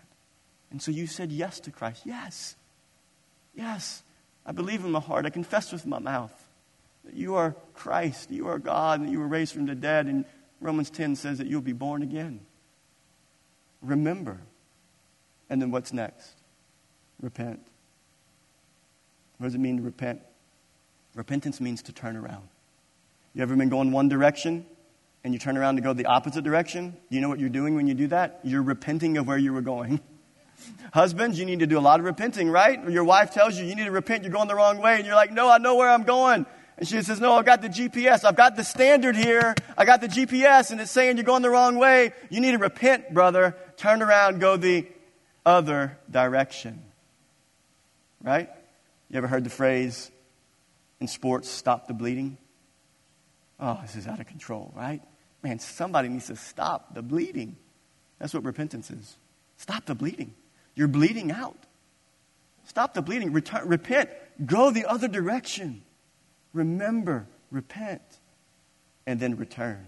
And 0.71 0.81
so 0.81 0.91
you 0.91 1.07
said 1.07 1.31
yes 1.31 1.59
to 1.61 1.71
Christ. 1.71 2.03
Yes. 2.05 2.55
Yes. 3.55 4.03
I 4.45 4.51
believe 4.51 4.85
in 4.85 4.91
my 4.91 4.99
heart. 4.99 5.25
I 5.25 5.29
confess 5.29 5.71
with 5.71 5.85
my 5.85 5.99
mouth 5.99 6.33
that 7.05 7.15
you 7.15 7.35
are 7.35 7.55
Christ, 7.73 8.31
you 8.31 8.47
are 8.47 8.59
God, 8.59 8.99
and 8.99 9.11
you 9.11 9.19
were 9.19 9.27
raised 9.27 9.53
from 9.53 9.65
the 9.65 9.75
dead. 9.75 10.05
And 10.05 10.25
Romans 10.61 10.89
10 10.89 11.15
says 11.15 11.39
that 11.39 11.47
you'll 11.47 11.61
be 11.61 11.73
born 11.73 12.03
again. 12.03 12.41
Remember. 13.81 14.39
And 15.49 15.61
then 15.61 15.71
what's 15.71 15.91
next? 15.91 16.33
Repent. 17.21 17.65
What 19.39 19.47
does 19.47 19.55
it 19.55 19.59
mean 19.59 19.77
to 19.77 19.83
repent? 19.83 20.21
Repentance 21.15 21.59
means 21.59 21.81
to 21.83 21.93
turn 21.93 22.15
around. 22.15 22.47
You 23.33 23.41
ever 23.41 23.55
been 23.55 23.69
going 23.69 23.91
one 23.91 24.09
direction 24.09 24.65
and 25.23 25.33
you 25.33 25.39
turn 25.39 25.57
around 25.57 25.77
to 25.77 25.81
go 25.81 25.93
the 25.93 26.05
opposite 26.05 26.43
direction? 26.43 26.91
Do 27.09 27.15
you 27.15 27.21
know 27.21 27.29
what 27.29 27.39
you're 27.39 27.49
doing 27.49 27.75
when 27.75 27.87
you 27.87 27.93
do 27.93 28.07
that? 28.07 28.41
You're 28.43 28.61
repenting 28.61 29.17
of 29.17 29.27
where 29.27 29.37
you 29.37 29.53
were 29.53 29.61
going. 29.61 30.01
Husbands, 30.93 31.39
you 31.39 31.45
need 31.45 31.59
to 31.59 31.67
do 31.67 31.77
a 31.77 31.81
lot 31.81 31.99
of 31.99 32.05
repenting, 32.05 32.49
right? 32.49 32.89
Your 32.89 33.05
wife 33.05 33.31
tells 33.31 33.57
you 33.57 33.65
you 33.65 33.75
need 33.75 33.85
to 33.85 33.91
repent, 33.91 34.23
you're 34.23 34.33
going 34.33 34.49
the 34.49 34.55
wrong 34.55 34.77
way, 34.77 34.95
and 34.95 35.05
you're 35.05 35.15
like, 35.15 35.31
no, 35.31 35.49
I 35.49 35.57
know 35.57 35.75
where 35.75 35.89
I'm 35.89 36.03
going. 36.03 36.45
And 36.77 36.87
she 36.87 37.01
says, 37.01 37.21
no, 37.21 37.33
I've 37.33 37.45
got 37.45 37.61
the 37.61 37.69
GPS. 37.69 38.25
I've 38.25 38.35
got 38.35 38.57
the 38.57 38.63
standard 38.63 39.15
here. 39.15 39.55
I 39.77 39.85
got 39.85 40.01
the 40.01 40.07
GPS, 40.07 40.71
and 40.71 40.81
it's 40.81 40.91
saying 40.91 41.17
you're 41.17 41.25
going 41.25 41.41
the 41.41 41.49
wrong 41.49 41.77
way. 41.77 42.11
You 42.29 42.41
need 42.41 42.51
to 42.51 42.57
repent, 42.57 43.13
brother. 43.13 43.55
Turn 43.77 44.01
around, 44.01 44.39
go 44.39 44.57
the 44.57 44.85
other 45.45 45.97
direction. 46.09 46.81
Right? 48.21 48.49
You 49.09 49.17
ever 49.17 49.27
heard 49.27 49.43
the 49.43 49.49
phrase 49.49 50.11
in 50.99 51.07
sports, 51.07 51.49
stop 51.49 51.87
the 51.87 51.93
bleeding? 51.93 52.37
Oh, 53.59 53.79
this 53.81 53.95
is 53.95 54.07
out 54.07 54.19
of 54.19 54.27
control, 54.27 54.71
right? 54.75 55.01
Man, 55.43 55.59
somebody 55.59 56.09
needs 56.09 56.27
to 56.27 56.35
stop 56.35 56.93
the 56.93 57.01
bleeding. 57.01 57.57
That's 58.19 58.33
what 58.33 58.43
repentance 58.43 58.91
is. 58.91 59.17
Stop 59.57 59.85
the 59.85 59.95
bleeding. 59.95 60.33
You're 60.75 60.87
bleeding 60.87 61.31
out. 61.31 61.57
Stop 62.65 62.93
the 62.93 63.01
bleeding. 63.01 63.33
Return, 63.33 63.67
repent. 63.67 64.09
Go 64.45 64.69
the 64.71 64.85
other 64.85 65.07
direction. 65.07 65.81
Remember, 66.53 67.25
repent, 67.51 68.01
and 69.07 69.19
then 69.19 69.35
return. 69.37 69.85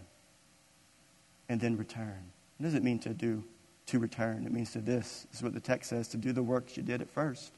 And 1.47 1.61
then 1.61 1.77
return. 1.77 2.31
What 2.57 2.65
does 2.65 2.73
it 2.73 2.83
mean 2.83 2.99
to 2.99 3.09
do? 3.09 3.43
To 3.87 3.99
return. 3.99 4.45
It 4.45 4.51
means 4.51 4.71
to 4.71 4.79
this. 4.79 5.27
This 5.29 5.39
is 5.39 5.43
what 5.43 5.53
the 5.53 5.59
text 5.59 5.89
says 5.89 6.07
to 6.09 6.17
do 6.17 6.31
the 6.31 6.43
works 6.43 6.75
you 6.77 6.83
did 6.83 7.01
at 7.01 7.09
first. 7.09 7.51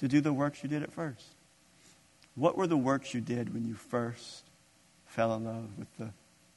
To 0.00 0.08
do 0.08 0.20
the 0.20 0.32
works 0.32 0.62
you 0.62 0.68
did 0.68 0.82
at 0.82 0.92
first. 0.92 1.26
What 2.34 2.56
were 2.56 2.66
the 2.66 2.76
works 2.76 3.14
you 3.14 3.20
did 3.20 3.52
when 3.52 3.64
you 3.64 3.74
first 3.74 4.44
fell 5.06 5.34
in 5.34 5.44
love 5.44 5.76
with 5.76 5.88
the 5.98 6.10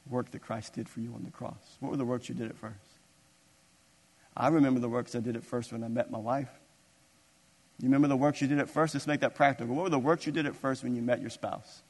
work 0.10 0.32
that 0.32 0.42
Christ 0.42 0.74
did 0.74 0.88
for 0.88 1.00
you 1.00 1.14
on 1.16 1.24
the 1.24 1.32
cross? 1.32 1.78
What 1.80 1.90
were 1.90 1.98
the 1.98 2.06
works 2.06 2.30
you 2.30 2.36
did 2.36 2.50
at 2.50 2.58
first? 2.58 2.76
I 4.38 4.50
remember 4.50 4.80
the 4.80 4.90
works 4.90 5.16
I 5.16 5.20
did 5.20 5.36
at 5.36 5.44
first 5.44 5.72
when 5.72 5.84
I 5.84 5.88
met 5.88 6.12
my 6.12 6.20
wife. 6.20 6.50
You 7.80 7.88
remember 7.88 8.08
the 8.08 8.16
works 8.16 8.42
you 8.42 8.48
did 8.48 8.60
at 8.60 8.70
first? 8.70 8.94
Let's 8.94 9.08
make 9.08 9.22
that 9.22 9.34
practical. 9.34 9.76
What 9.76 9.84
were 9.84 9.90
the 9.90 10.00
works 10.00 10.26
you 10.28 10.32
did 10.32 10.46
at 10.46 10.56
first 10.56 10.84
when 10.84 10.96
you 10.96 11.02
met 11.02 11.20
your 11.20 11.32
spouse? 11.32 11.82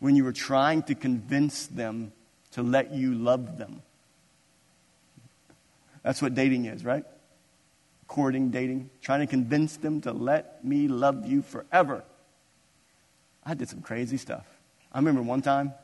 When 0.00 0.14
you 0.14 0.24
were 0.24 0.32
trying 0.32 0.82
to 0.84 0.94
convince 0.94 1.66
them 1.66 2.12
to 2.52 2.62
let 2.62 2.92
you 2.92 3.14
love 3.14 3.56
them. 3.56 3.82
That's 6.02 6.20
what 6.20 6.34
dating 6.34 6.66
is, 6.66 6.84
right? 6.84 7.04
Courting, 8.08 8.50
dating, 8.50 8.90
trying 9.00 9.20
to 9.20 9.26
convince 9.26 9.76
them 9.76 10.00
to 10.00 10.12
let 10.12 10.64
me 10.64 10.88
love 10.88 11.26
you 11.26 11.42
forever. 11.42 12.02
I 13.44 13.54
did 13.54 13.68
some 13.68 13.82
crazy 13.82 14.16
stuff. 14.16 14.46
I 14.92 14.98
remember 14.98 15.22
one 15.22 15.42
time, 15.42 15.74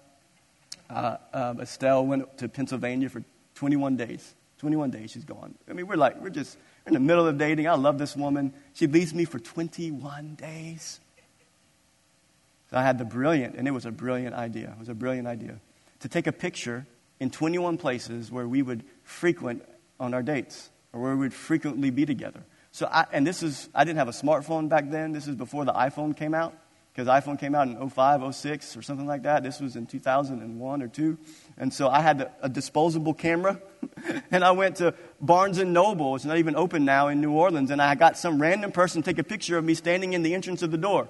uh, 0.91 1.19
uh, 1.33 1.55
Estelle 1.61 2.05
went 2.05 2.39
to 2.39 2.49
Pennsylvania 2.49 3.09
for 3.09 3.23
21 3.55 3.97
days. 3.97 4.35
21 4.59 4.91
days 4.91 5.11
she's 5.11 5.25
gone. 5.25 5.55
I 5.69 5.75
mean, 5.75 5.87
we're 5.87 5.97
like, 5.97 6.21
we're 6.21 6.31
just 6.31 6.57
we're 6.85 6.91
in 6.91 6.95
the 6.95 7.01
middle 7.01 7.27
of 7.27 7.39
dating. 7.39 7.69
I 7.69 7.75
love 7.75 7.99
this 7.99 8.17
woman. 8.17 8.53
She 8.73 8.87
leaves 8.87 9.15
me 9.15 9.25
for 9.25 9.39
21 9.39 10.35
days. 10.35 11.01
So 12.71 12.79
I 12.79 12.83
had 12.83 12.99
the 12.99 13.05
brilliant, 13.05 13.57
and 13.57 13.69
it 13.69 13.73
was 13.73 13.87
a 13.87 13.91
brilliant 13.91 14.35
idea. 14.35 14.71
It 14.71 14.79
was 14.79 14.89
a 14.89 14.95
brilliant 14.95 15.29
idea 15.29 15.61
to 16.01 16.09
take 16.09 16.27
a 16.27 16.33
picture 16.33 16.87
in 17.21 17.31
21 17.31 17.79
places 17.79 18.31
where 18.31 18.49
we 18.49 18.63
would 18.63 18.85
frequent 19.03 19.65
on 20.01 20.13
our 20.13 20.23
dates 20.23 20.71
or 20.95 21.01
where 21.01 21.13
we 21.13 21.21
would 21.21 21.35
frequently 21.35 21.91
be 21.91 22.07
together. 22.07 22.45
So, 22.71 22.89
I, 22.91 23.07
and 23.13 23.27
this 23.27 23.43
is, 23.43 23.69
I 23.75 23.85
didn't 23.85 23.99
have 23.99 24.09
a 24.09 24.13
smartphone 24.13 24.69
back 24.69 24.91
then. 24.91 25.13
This 25.13 25.29
is 25.29 25.35
before 25.35 25.65
the 25.65 25.73
iPhone 25.73 26.17
came 26.17 26.35
out 26.35 26.55
because 26.93 27.09
iPhone 27.09 27.39
came 27.39 27.55
out 27.55 27.67
in 27.67 27.91
05, 27.91 28.35
06 28.35 28.77
or 28.77 28.83
something 28.83 29.07
like 29.07 29.25
that. 29.25 29.43
This 29.43 29.61
was 29.61 29.75
in 29.75 29.87
2001 29.87 30.83
or 30.83 30.89
2. 30.89 31.19
And 31.59 31.75
so 31.75 31.89
I 31.89 32.01
had 32.01 32.31
a 32.41 32.49
disposable 32.49 33.15
camera 33.15 33.61
and 34.31 34.45
I 34.45 34.53
went 34.53 34.77
to 34.77 34.95
Barnes 35.21 35.59
and 35.59 35.73
Noble. 35.73 36.15
It's 36.15 36.25
not 36.25 36.39
even 36.39 36.55
open 36.55 36.85
now 36.85 37.09
in 37.09 37.21
New 37.21 37.33
Orleans. 37.33 37.73
And 37.73 37.83
I 37.83 37.97
got 37.97 38.17
some 38.17 38.41
random 38.41 38.71
person 38.71 39.03
take 39.03 39.19
a 39.19 39.25
picture 39.25 39.59
of 39.59 39.65
me 39.65 39.75
standing 39.75 40.13
in 40.13 40.23
the 40.23 40.35
entrance 40.35 40.63
of 40.63 40.71
the 40.71 40.79
door. 40.79 41.09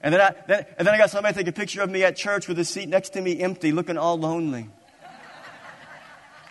And 0.00 0.14
then 0.14 0.20
I, 0.20 0.34
then, 0.46 0.66
and 0.78 0.86
then 0.86 0.94
I 0.94 0.98
got 0.98 1.10
somebody 1.10 1.34
take 1.34 1.48
a 1.48 1.52
picture 1.52 1.82
of 1.82 1.90
me 1.90 2.04
at 2.04 2.16
church 2.16 2.46
with 2.46 2.58
a 2.60 2.64
seat 2.64 2.88
next 2.88 3.10
to 3.10 3.20
me 3.20 3.40
empty, 3.40 3.72
looking 3.72 3.98
all 3.98 4.18
lonely. 4.18 4.68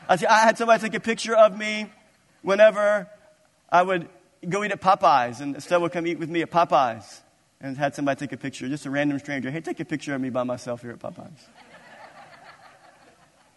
I, 0.10 0.18
I 0.30 0.42
had 0.42 0.58
somebody 0.58 0.82
take 0.82 0.96
a 0.96 1.00
picture 1.00 1.36
of 1.36 1.58
me 1.58 1.90
whenever 2.46 3.10
I 3.70 3.82
would 3.82 4.08
go 4.48 4.64
eat 4.64 4.72
at 4.72 4.80
Popeyes, 4.80 5.42
and 5.42 5.56
Estelle 5.56 5.82
would 5.82 5.92
come 5.92 6.06
eat 6.06 6.20
with 6.20 6.30
me 6.30 6.42
at 6.44 6.52
Popeyes 6.52 7.22
and 7.60 7.76
had 7.76 7.96
somebody 7.96 8.20
take 8.20 8.34
a 8.34 8.38
picture, 8.38 8.70
just 8.70 8.86
a 8.86 8.92
random 8.92 9.18
stranger. 9.18 9.50
Hey, 9.50 9.62
take 9.62 9.80
a 9.80 9.86
picture 9.86 10.14
of 10.14 10.22
me 10.22 10.30
by 10.30 10.44
myself 10.44 10.82
here 10.82 10.92
at 10.92 11.00
Popeyes. 11.00 11.40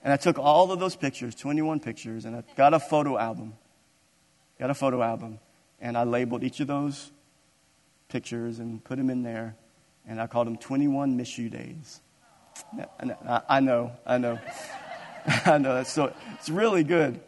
and 0.02 0.12
I 0.12 0.16
took 0.16 0.38
all 0.38 0.72
of 0.72 0.80
those 0.80 0.96
pictures, 0.96 1.34
21 1.34 1.80
pictures, 1.80 2.24
and 2.24 2.34
I 2.34 2.42
got 2.56 2.72
a 2.72 2.80
photo 2.80 3.18
album. 3.18 3.54
Got 4.58 4.70
a 4.70 4.74
photo 4.74 5.02
album. 5.02 5.38
And 5.80 5.96
I 5.96 6.04
labeled 6.04 6.42
each 6.42 6.60
of 6.60 6.66
those 6.66 7.12
pictures 8.08 8.58
and 8.58 8.82
put 8.82 8.96
them 8.96 9.10
in 9.10 9.22
there. 9.22 9.54
And 10.06 10.18
I 10.18 10.26
called 10.26 10.46
them 10.46 10.56
21 10.56 11.16
Miss 11.16 11.36
You 11.36 11.50
Days. 11.50 12.00
I 13.48 13.60
know, 13.60 13.92
I 14.06 14.18
know. 14.18 14.40
I 15.44 15.58
know. 15.58 15.74
That's 15.74 15.92
so, 15.92 16.12
it's 16.34 16.48
really 16.48 16.84
good. 16.84 17.20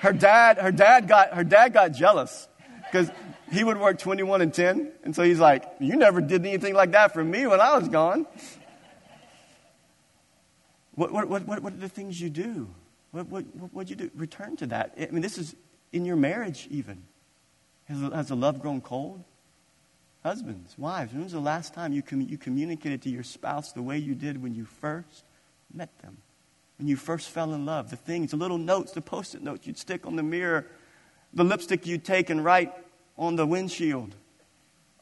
Her 0.00 0.14
dad, 0.14 0.56
her 0.56 0.72
dad 0.72 1.08
got, 1.08 1.34
her 1.34 1.44
dad 1.44 1.74
got 1.74 1.92
jealous 1.92 2.48
because 2.90 3.10
he 3.52 3.62
would 3.62 3.78
work 3.78 3.98
21 3.98 4.40
and 4.40 4.52
10. 4.52 4.92
And 5.04 5.14
so 5.14 5.22
he's 5.22 5.38
like, 5.38 5.64
You 5.78 5.96
never 5.96 6.22
did 6.22 6.44
anything 6.46 6.74
like 6.74 6.92
that 6.92 7.12
for 7.12 7.22
me 7.22 7.46
when 7.46 7.60
I 7.60 7.76
was 7.76 7.88
gone. 7.88 8.26
What, 10.94 11.12
what, 11.12 11.28
what, 11.28 11.46
what 11.46 11.72
are 11.72 11.76
the 11.76 11.88
things 11.88 12.18
you 12.18 12.30
do? 12.30 12.68
What, 13.10 13.28
what, 13.28 13.44
what 13.72 13.90
you 13.90 13.96
do? 13.96 14.10
Return 14.14 14.56
to 14.56 14.66
that. 14.68 14.94
I 14.98 15.08
mean, 15.10 15.20
this 15.20 15.36
is 15.36 15.54
in 15.92 16.06
your 16.06 16.16
marriage, 16.16 16.66
even. 16.70 17.02
Has, 17.84 18.00
has 18.12 18.28
the 18.28 18.36
love 18.36 18.60
grown 18.60 18.80
cold? 18.80 19.22
Husbands, 20.22 20.76
wives, 20.78 21.12
when 21.12 21.22
was 21.22 21.32
the 21.32 21.40
last 21.40 21.74
time 21.74 21.92
you, 21.92 22.02
com- 22.02 22.20
you 22.20 22.38
communicated 22.38 23.02
to 23.02 23.10
your 23.10 23.22
spouse 23.22 23.72
the 23.72 23.82
way 23.82 23.98
you 23.98 24.14
did 24.14 24.42
when 24.42 24.54
you 24.54 24.64
first 24.64 25.24
met 25.72 25.98
them? 26.00 26.18
When 26.80 26.88
you 26.88 26.96
first 26.96 27.28
fell 27.28 27.52
in 27.52 27.66
love? 27.66 27.90
The 27.90 27.96
things, 27.96 28.30
the 28.30 28.38
little 28.38 28.56
notes, 28.56 28.92
the 28.92 29.02
post 29.02 29.34
it 29.34 29.42
notes 29.42 29.66
you'd 29.66 29.76
stick 29.76 30.06
on 30.06 30.16
the 30.16 30.22
mirror, 30.22 30.66
the 31.34 31.44
lipstick 31.44 31.86
you'd 31.86 32.06
take 32.06 32.30
and 32.30 32.42
write 32.42 32.72
on 33.18 33.36
the 33.36 33.44
windshield, 33.44 34.14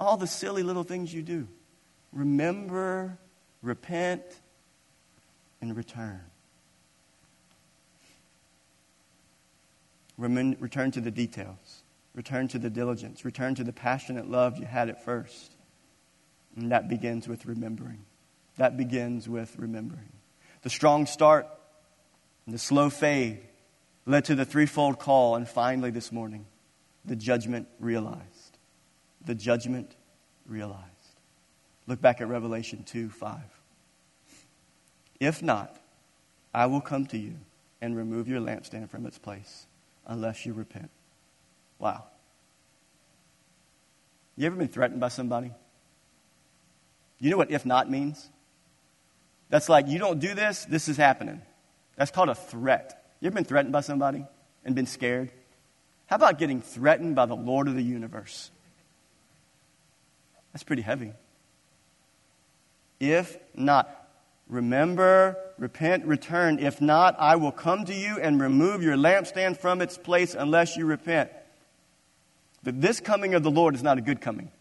all 0.00 0.16
the 0.16 0.26
silly 0.26 0.64
little 0.64 0.82
things 0.82 1.14
you 1.14 1.22
do. 1.22 1.46
Remember, 2.12 3.16
repent, 3.62 4.24
and 5.60 5.76
return. 5.76 6.20
return 10.16 10.90
to 10.90 11.00
the 11.00 11.12
details. 11.12 11.84
Return 12.16 12.48
to 12.48 12.58
the 12.58 12.70
diligence. 12.70 13.24
Return 13.24 13.54
to 13.54 13.62
the 13.62 13.72
passionate 13.72 14.28
love 14.28 14.58
you 14.58 14.66
had 14.66 14.88
at 14.88 15.04
first. 15.04 15.52
And 16.56 16.72
that 16.72 16.88
begins 16.88 17.28
with 17.28 17.46
remembering. 17.46 18.04
That 18.56 18.76
begins 18.76 19.28
with 19.28 19.56
remembering. 19.56 20.10
The 20.62 20.70
strong 20.70 21.06
start 21.06 21.46
and 22.48 22.54
the 22.54 22.58
slow 22.58 22.88
fade 22.88 23.40
led 24.06 24.24
to 24.24 24.34
the 24.34 24.46
threefold 24.46 24.98
call, 24.98 25.36
and 25.36 25.46
finally 25.46 25.90
this 25.90 26.10
morning, 26.10 26.46
the 27.04 27.14
judgment 27.14 27.68
realized. 27.78 28.56
The 29.26 29.34
judgment 29.34 29.94
realized. 30.46 30.82
Look 31.86 32.00
back 32.00 32.22
at 32.22 32.28
Revelation 32.28 32.84
2 32.84 33.10
5. 33.10 33.38
If 35.20 35.42
not, 35.42 35.78
I 36.54 36.64
will 36.64 36.80
come 36.80 37.04
to 37.08 37.18
you 37.18 37.34
and 37.82 37.94
remove 37.94 38.28
your 38.28 38.40
lampstand 38.40 38.88
from 38.88 39.04
its 39.04 39.18
place 39.18 39.66
unless 40.06 40.46
you 40.46 40.54
repent. 40.54 40.88
Wow. 41.78 42.04
You 44.36 44.46
ever 44.46 44.56
been 44.56 44.68
threatened 44.68 45.00
by 45.00 45.08
somebody? 45.08 45.50
You 47.20 47.28
know 47.28 47.36
what 47.36 47.50
if 47.50 47.66
not 47.66 47.90
means? 47.90 48.30
That's 49.50 49.68
like, 49.68 49.86
you 49.86 49.98
don't 49.98 50.18
do 50.18 50.32
this, 50.32 50.64
this 50.64 50.88
is 50.88 50.96
happening. 50.96 51.42
That's 51.98 52.12
called 52.12 52.28
a 52.28 52.34
threat. 52.34 53.04
You 53.20 53.26
ever 53.26 53.34
been 53.34 53.44
threatened 53.44 53.72
by 53.72 53.80
somebody 53.80 54.24
and 54.64 54.74
been 54.74 54.86
scared? 54.86 55.32
How 56.06 56.16
about 56.16 56.38
getting 56.38 56.62
threatened 56.62 57.16
by 57.16 57.26
the 57.26 57.36
Lord 57.36 57.66
of 57.66 57.74
the 57.74 57.82
universe? 57.82 58.50
That's 60.52 60.62
pretty 60.62 60.82
heavy. 60.82 61.12
If 63.00 63.36
not, 63.52 64.08
remember, 64.48 65.36
repent, 65.58 66.06
return. 66.06 66.60
If 66.60 66.80
not, 66.80 67.16
I 67.18 67.34
will 67.34 67.52
come 67.52 67.84
to 67.86 67.94
you 67.94 68.18
and 68.20 68.40
remove 68.40 68.82
your 68.82 68.96
lampstand 68.96 69.58
from 69.58 69.82
its 69.82 69.98
place 69.98 70.34
unless 70.34 70.76
you 70.76 70.86
repent. 70.86 71.30
But 72.62 72.80
this 72.80 73.00
coming 73.00 73.34
of 73.34 73.42
the 73.42 73.50
Lord 73.50 73.74
is 73.74 73.82
not 73.82 73.98
a 73.98 74.00
good 74.00 74.20
coming. 74.20 74.52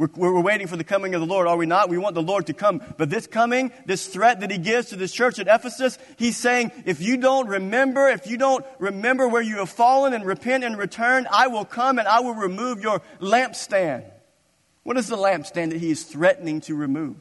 We're, 0.00 0.08
we're, 0.32 0.40
waiting 0.40 0.66
for 0.66 0.78
the 0.78 0.84
coming 0.84 1.14
of 1.14 1.20
the 1.20 1.26
Lord, 1.26 1.46
are 1.46 1.58
we 1.58 1.66
not? 1.66 1.90
We 1.90 1.98
want 1.98 2.14
the 2.14 2.22
Lord 2.22 2.46
to 2.46 2.54
come. 2.54 2.80
But 2.96 3.10
this 3.10 3.26
coming, 3.26 3.70
this 3.84 4.06
threat 4.06 4.40
that 4.40 4.50
he 4.50 4.56
gives 4.56 4.88
to 4.88 4.96
this 4.96 5.12
church 5.12 5.38
at 5.38 5.46
Ephesus, 5.46 5.98
he's 6.16 6.38
saying, 6.38 6.72
if 6.86 7.02
you 7.02 7.18
don't 7.18 7.48
remember, 7.48 8.08
if 8.08 8.26
you 8.26 8.38
don't 8.38 8.64
remember 8.78 9.28
where 9.28 9.42
you 9.42 9.58
have 9.58 9.68
fallen 9.68 10.14
and 10.14 10.24
repent 10.24 10.64
and 10.64 10.78
return, 10.78 11.26
I 11.30 11.48
will 11.48 11.66
come 11.66 11.98
and 11.98 12.08
I 12.08 12.20
will 12.20 12.32
remove 12.32 12.80
your 12.80 13.02
lampstand. 13.20 14.10
What 14.84 14.96
is 14.96 15.06
the 15.06 15.18
lampstand 15.18 15.68
that 15.72 15.80
he 15.80 15.90
is 15.90 16.04
threatening 16.04 16.62
to 16.62 16.74
remove? 16.74 17.16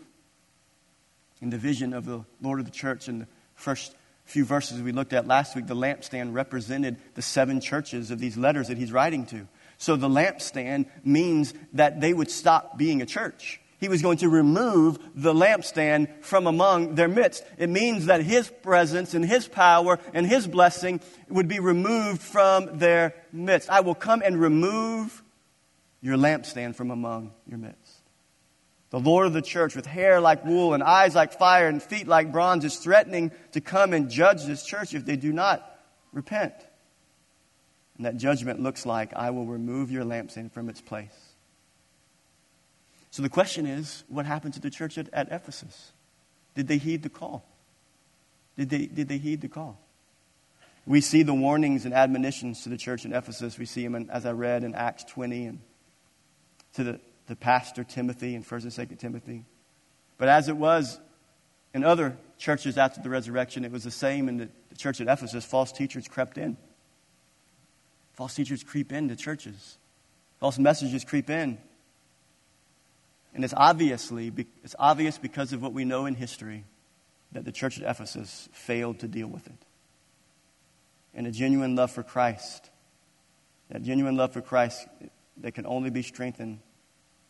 In 1.41 1.49
the 1.49 1.57
vision 1.57 1.93
of 1.93 2.05
the 2.05 2.23
Lord 2.41 2.59
of 2.59 2.65
the 2.65 2.71
church 2.71 3.09
in 3.09 3.19
the 3.19 3.27
first 3.55 3.93
few 4.23 4.45
verses 4.45 4.81
we 4.81 4.93
looked 4.93 5.11
at 5.11 5.27
last 5.27 5.53
week, 5.53 5.67
the 5.67 5.75
lampstand 5.75 6.33
represented 6.33 6.95
the 7.15 7.21
seven 7.21 7.59
churches 7.59 8.09
of 8.09 8.19
these 8.19 8.37
letters 8.37 8.69
that 8.69 8.77
he's 8.77 8.93
writing 8.93 9.25
to. 9.25 9.49
So 9.79 9.95
the 9.95 10.09
lampstand 10.09 10.87
means 11.05 11.53
that 11.73 12.01
they 12.01 12.13
would 12.13 12.29
stop 12.29 12.77
being 12.77 13.01
a 13.01 13.05
church. 13.05 13.61
He 13.79 13.87
was 13.87 14.01
going 14.01 14.17
to 14.17 14.27
remove 14.27 14.99
the 15.15 15.33
lampstand 15.33 16.21
from 16.21 16.47
among 16.47 16.95
their 16.95 17.07
midst. 17.07 17.45
It 17.57 17.69
means 17.69 18.07
that 18.07 18.21
his 18.21 18.49
presence 18.49 19.13
and 19.13 19.23
his 19.23 19.47
power 19.47 19.97
and 20.13 20.27
his 20.27 20.45
blessing 20.47 20.99
would 21.29 21.47
be 21.47 21.61
removed 21.61 22.21
from 22.21 22.77
their 22.77 23.15
midst. 23.31 23.69
I 23.69 23.79
will 23.79 23.95
come 23.95 24.21
and 24.21 24.37
remove 24.37 25.23
your 26.01 26.17
lampstand 26.17 26.75
from 26.75 26.91
among 26.91 27.31
your 27.47 27.57
midst. 27.57 28.01
The 28.89 28.99
Lord 28.99 29.27
of 29.27 29.33
the 29.33 29.41
church, 29.41 29.77
with 29.77 29.85
hair 29.85 30.19
like 30.19 30.43
wool 30.43 30.73
and 30.73 30.83
eyes 30.83 31.15
like 31.15 31.37
fire 31.37 31.69
and 31.69 31.81
feet 31.81 32.05
like 32.07 32.33
bronze, 32.33 32.65
is 32.65 32.75
threatening 32.75 33.31
to 33.53 33.61
come 33.61 33.93
and 33.93 34.09
judge 34.09 34.43
this 34.43 34.65
church 34.65 34.93
if 34.93 35.05
they 35.05 35.15
do 35.15 35.31
not 35.31 35.79
repent. 36.11 36.53
And 37.99 38.05
that 38.05 38.15
judgment 38.15 38.61
looks 38.61 38.85
like, 38.85 39.13
I 39.13 39.29
will 39.31 39.45
remove 39.45 39.91
your 39.91 40.05
lampstand 40.05 40.53
from 40.53 40.69
its 40.69 40.79
place. 40.79 41.33
So 43.11 43.21
the 43.21 43.29
question 43.29 43.65
is, 43.65 44.05
what 44.07 44.25
happened 44.25 44.53
to 44.53 44.61
the 44.61 44.69
church 44.69 44.97
at, 44.97 45.09
at 45.11 45.27
Ephesus? 45.29 45.91
Did 46.55 46.69
they 46.69 46.77
heed 46.77 47.03
the 47.03 47.09
call? 47.09 47.43
Did 48.57 48.69
they, 48.69 48.85
did 48.85 49.09
they 49.09 49.17
heed 49.17 49.41
the 49.41 49.49
call? 49.49 49.77
We 50.85 51.01
see 51.01 51.23
the 51.23 51.33
warnings 51.33 51.83
and 51.83 51.93
admonitions 51.93 52.63
to 52.63 52.69
the 52.69 52.77
church 52.77 53.03
in 53.03 53.11
Ephesus. 53.11 53.59
We 53.59 53.65
see 53.65 53.83
them, 53.83 53.95
in, 53.95 54.09
as 54.09 54.25
I 54.25 54.31
read 54.31 54.63
in 54.63 54.75
Acts 54.75 55.03
20, 55.03 55.45
and 55.47 55.59
to 56.75 56.85
the, 56.85 56.99
the 57.27 57.35
pastor 57.35 57.83
Timothy 57.83 58.33
in 58.33 58.45
1st 58.45 58.77
and 58.77 58.89
2nd 58.89 58.99
Timothy. 58.99 59.43
But 60.17 60.29
as 60.29 60.47
it 60.47 60.55
was 60.55 61.01
in 61.73 61.83
other 61.83 62.17
churches 62.37 62.77
after 62.77 63.01
the 63.01 63.09
resurrection, 63.09 63.65
it 63.65 63.73
was 63.73 63.83
the 63.83 63.91
same 63.91 64.29
in 64.29 64.37
the, 64.37 64.49
the 64.69 64.77
church 64.77 65.01
at 65.01 65.09
Ephesus. 65.09 65.43
False 65.43 65.73
teachers 65.73 66.07
crept 66.07 66.37
in. 66.37 66.55
False 68.19 68.35
teachers 68.35 68.65
creep 68.65 68.91
into 68.91 69.15
churches. 69.15 69.77
False 70.41 70.59
messages 70.59 71.05
creep 71.05 71.29
in. 71.29 71.57
And 73.33 73.45
it's 73.45 73.53
obviously 73.55 74.29
it's 74.61 74.75
obvious 74.77 75.17
because 75.17 75.53
of 75.53 75.61
what 75.61 75.71
we 75.71 75.85
know 75.85 76.05
in 76.05 76.15
history 76.15 76.65
that 77.31 77.45
the 77.45 77.53
church 77.53 77.79
at 77.79 77.89
Ephesus 77.89 78.49
failed 78.51 78.99
to 78.99 79.07
deal 79.07 79.27
with 79.27 79.47
it. 79.47 79.65
And 81.13 81.27
a 81.27 81.31
genuine 81.31 81.77
love 81.77 81.91
for 81.91 82.03
Christ, 82.03 82.69
that 83.69 83.83
genuine 83.83 84.17
love 84.17 84.33
for 84.33 84.41
Christ 84.41 84.85
that 85.37 85.53
can 85.53 85.65
only 85.65 85.89
be 85.89 86.01
strengthened 86.01 86.59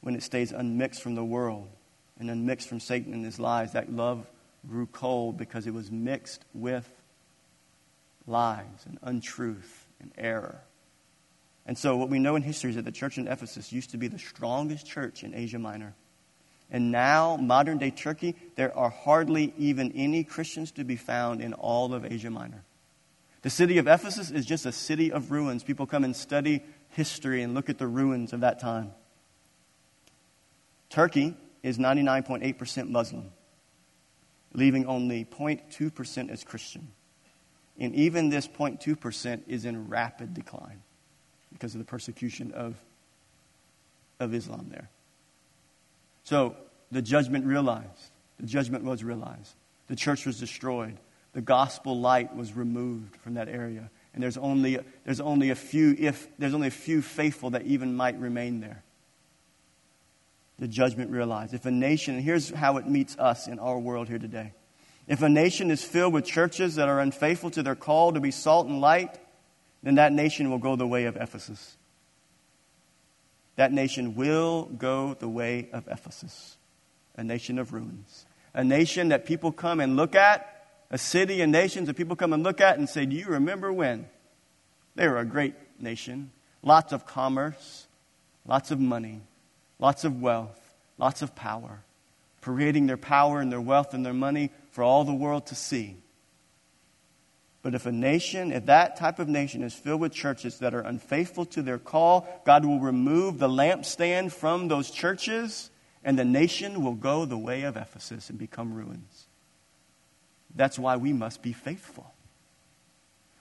when 0.01 0.15
it 0.15 0.23
stays 0.23 0.51
unmixed 0.51 1.03
from 1.03 1.13
the 1.13 1.23
world 1.23 1.67
and 2.17 2.31
unmixed 2.31 2.67
from 2.67 2.79
Satan 2.79 3.13
and 3.13 3.23
his 3.23 3.39
lies, 3.39 3.73
that 3.73 3.93
love 3.93 4.25
grew 4.67 4.87
cold 4.87 5.37
because 5.37 5.67
it 5.67 5.73
was 5.75 5.91
mixed 5.91 6.45
with 6.55 6.89
lies 8.25 8.87
and 8.87 8.97
untruth 9.03 9.85
and 10.01 10.11
error. 10.17 10.63
And 11.65 11.77
so, 11.77 11.95
what 11.97 12.09
we 12.09 12.19
know 12.19 12.35
in 12.35 12.41
history 12.41 12.71
is 12.71 12.75
that 12.77 12.85
the 12.85 12.91
church 12.91 13.17
in 13.17 13.27
Ephesus 13.27 13.71
used 13.71 13.91
to 13.91 13.97
be 13.97 14.07
the 14.07 14.19
strongest 14.19 14.87
church 14.87 15.23
in 15.23 15.35
Asia 15.35 15.59
Minor. 15.59 15.93
And 16.71 16.91
now, 16.91 17.37
modern 17.37 17.77
day 17.77 17.91
Turkey, 17.91 18.35
there 18.55 18.75
are 18.77 18.89
hardly 18.89 19.53
even 19.57 19.91
any 19.93 20.23
Christians 20.23 20.71
to 20.73 20.83
be 20.83 20.95
found 20.95 21.41
in 21.41 21.53
all 21.53 21.93
of 21.93 22.05
Asia 22.05 22.29
Minor. 22.29 22.63
The 23.41 23.49
city 23.49 23.77
of 23.77 23.87
Ephesus 23.87 24.31
is 24.31 24.45
just 24.45 24.65
a 24.65 24.71
city 24.71 25.11
of 25.11 25.31
ruins. 25.31 25.63
People 25.63 25.85
come 25.85 26.03
and 26.03 26.15
study 26.15 26.63
history 26.89 27.41
and 27.41 27.53
look 27.53 27.69
at 27.69 27.77
the 27.77 27.87
ruins 27.87 28.33
of 28.33 28.41
that 28.41 28.59
time. 28.59 28.91
Turkey 30.89 31.35
is 31.63 31.77
99.8% 31.77 32.89
Muslim, 32.89 33.31
leaving 34.53 34.85
only 34.85 35.25
0.2% 35.25 36.29
as 36.29 36.43
Christian. 36.43 36.91
And 37.79 37.95
even 37.95 38.29
this 38.29 38.47
0.2% 38.47 39.43
is 39.47 39.65
in 39.65 39.87
rapid 39.87 40.33
decline 40.33 40.81
because 41.51 41.73
of 41.75 41.79
the 41.79 41.85
persecution 41.85 42.51
of, 42.51 42.75
of 44.19 44.33
Islam 44.33 44.67
there. 44.69 44.89
So 46.23 46.55
the 46.91 47.01
judgment 47.01 47.45
realized. 47.45 48.11
The 48.39 48.47
judgment 48.47 48.83
was 48.83 49.03
realized. 49.03 49.53
The 49.87 49.95
church 49.95 50.25
was 50.25 50.39
destroyed. 50.39 50.97
The 51.33 51.41
gospel 51.41 51.99
light 51.99 52.35
was 52.35 52.53
removed 52.53 53.15
from 53.17 53.35
that 53.35 53.49
area. 53.49 53.89
And 54.13 54.23
there's 54.23 54.37
only, 54.37 54.79
there's 55.05 55.19
only 55.19 55.49
a 55.49 55.55
few, 55.55 55.95
if 55.97 56.27
there's 56.37 56.53
only 56.53 56.67
a 56.67 56.71
few 56.71 57.01
faithful 57.01 57.51
that 57.51 57.63
even 57.63 57.95
might 57.95 58.19
remain 58.19 58.59
there 58.59 58.83
the 60.59 60.67
judgment 60.67 61.11
realized. 61.11 61.53
If 61.53 61.65
a 61.65 61.71
nation, 61.71 62.15
and 62.15 62.23
here's 62.23 62.49
how 62.49 62.77
it 62.77 62.87
meets 62.87 63.17
us 63.17 63.47
in 63.47 63.59
our 63.59 63.79
world 63.79 64.07
here 64.07 64.19
today. 64.19 64.53
If 65.07 65.21
a 65.21 65.29
nation 65.29 65.71
is 65.71 65.83
filled 65.83 66.13
with 66.13 66.25
churches 66.25 66.75
that 66.75 66.87
are 66.87 66.99
unfaithful 66.99 67.49
to 67.51 67.63
their 67.63 67.75
call 67.75 68.13
to 68.13 68.19
be 68.19 68.31
salt 68.31 68.67
and 68.67 68.79
light, 68.79 69.17
then 69.83 69.95
that 69.95 70.11
nation 70.11 70.49
will 70.49 70.57
go 70.57 70.75
the 70.75 70.87
way 70.87 71.05
of 71.05 71.15
Ephesus. 71.15 71.77
That 73.55 73.71
nation 73.71 74.15
will 74.15 74.65
go 74.65 75.15
the 75.15 75.29
way 75.29 75.69
of 75.73 75.87
Ephesus, 75.87 76.57
a 77.17 77.23
nation 77.23 77.59
of 77.59 77.73
ruins. 77.73 78.25
A 78.53 78.63
nation 78.63 79.09
that 79.09 79.25
people 79.25 79.51
come 79.51 79.79
and 79.79 79.95
look 79.95 80.15
at, 80.15 80.65
a 80.91 80.97
city 80.97 81.41
and 81.41 81.51
nations 81.51 81.87
that 81.87 81.95
people 81.95 82.15
come 82.15 82.33
and 82.33 82.43
look 82.43 82.59
at 82.61 82.77
and 82.77 82.89
say, 82.89 83.05
Do 83.05 83.15
you 83.15 83.27
remember 83.27 83.71
when? 83.71 84.07
They 84.95 85.07
were 85.07 85.19
a 85.19 85.25
great 85.25 85.53
nation, 85.79 86.31
lots 86.63 86.93
of 86.93 87.05
commerce, 87.05 87.87
lots 88.45 88.71
of 88.71 88.79
money 88.79 89.21
lots 89.79 90.03
of 90.03 90.21
wealth, 90.21 90.59
lots 90.97 91.21
of 91.21 91.33
power, 91.35 91.81
parading 92.41 92.87
their 92.87 92.97
power 92.97 93.39
and 93.39 93.51
their 93.51 93.61
wealth 93.61 93.93
and 93.93 94.05
their 94.05 94.13
money 94.13 94.51
for 94.71 94.83
all 94.83 95.03
the 95.03 95.13
world 95.13 95.47
to 95.47 95.55
see. 95.55 95.95
But 97.61 97.75
if 97.75 97.85
a 97.85 97.91
nation, 97.91 98.51
if 98.51 98.67
that 98.67 98.95
type 98.95 99.19
of 99.19 99.27
nation 99.27 99.63
is 99.63 99.73
filled 99.73 99.99
with 99.99 100.13
churches 100.13 100.59
that 100.59 100.73
are 100.73 100.81
unfaithful 100.81 101.45
to 101.47 101.61
their 101.61 101.77
call, 101.77 102.27
God 102.45 102.63
will 102.63 102.79
remove 102.79 103.37
the 103.37 103.49
lampstand 103.49 104.31
from 104.31 104.69
those 104.69 104.89
churches, 104.91 105.69
and 106.03 106.17
the 106.17 106.23
nation 106.23 106.83
will 106.83 106.93
go 106.93 107.25
the 107.25 107.37
way 107.37 107.63
of 107.63 107.75
Ephesus 107.75 108.29
and 108.29 108.39
become 108.39 108.73
ruins. 108.73 109.27
That's 110.55 110.79
why 110.79 110.95
we 110.95 111.11
must 111.11 111.41
be 111.41 111.51
faithful. 111.51 112.13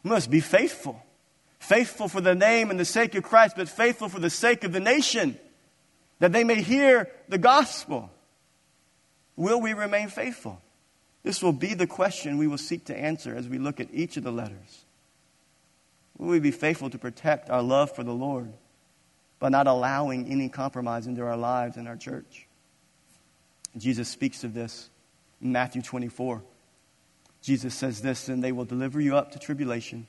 We 0.02 0.10
must 0.10 0.30
be 0.30 0.40
faithful. 0.40 1.02
Faithful 1.60 2.08
for 2.08 2.20
the 2.20 2.34
name 2.34 2.70
and 2.70 2.78
the 2.78 2.84
sake 2.84 3.14
of 3.14 3.22
Christ, 3.22 3.54
but 3.56 3.68
faithful 3.68 4.08
for 4.08 4.20
the 4.20 4.30
sake 4.30 4.64
of 4.64 4.72
the 4.72 4.80
nation 4.80 5.38
that 6.18 6.32
they 6.32 6.44
may 6.44 6.62
hear 6.62 7.10
the 7.28 7.38
gospel. 7.38 8.10
Will 9.36 9.60
we 9.60 9.74
remain 9.74 10.08
faithful? 10.08 10.60
This 11.22 11.42
will 11.42 11.52
be 11.52 11.74
the 11.74 11.86
question 11.86 12.38
we 12.38 12.46
will 12.46 12.58
seek 12.58 12.86
to 12.86 12.96
answer 12.96 13.34
as 13.34 13.48
we 13.48 13.58
look 13.58 13.80
at 13.80 13.88
each 13.92 14.16
of 14.16 14.24
the 14.24 14.32
letters. 14.32 14.84
Will 16.16 16.28
we 16.28 16.40
be 16.40 16.50
faithful 16.50 16.90
to 16.90 16.98
protect 16.98 17.50
our 17.50 17.62
love 17.62 17.94
for 17.94 18.02
the 18.02 18.12
Lord 18.12 18.52
by 19.38 19.48
not 19.48 19.66
allowing 19.66 20.28
any 20.28 20.48
compromise 20.48 21.06
into 21.06 21.22
our 21.22 21.36
lives 21.36 21.76
and 21.76 21.86
our 21.86 21.96
church? 21.96 22.46
Jesus 23.76 24.08
speaks 24.08 24.42
of 24.44 24.54
this 24.54 24.90
in 25.40 25.52
Matthew 25.52 25.82
24. 25.82 26.42
Jesus 27.42 27.74
says 27.74 28.00
this, 28.00 28.28
and 28.28 28.42
they 28.42 28.52
will 28.52 28.64
deliver 28.64 29.00
you 29.00 29.16
up 29.16 29.32
to 29.32 29.38
tribulation 29.38 30.08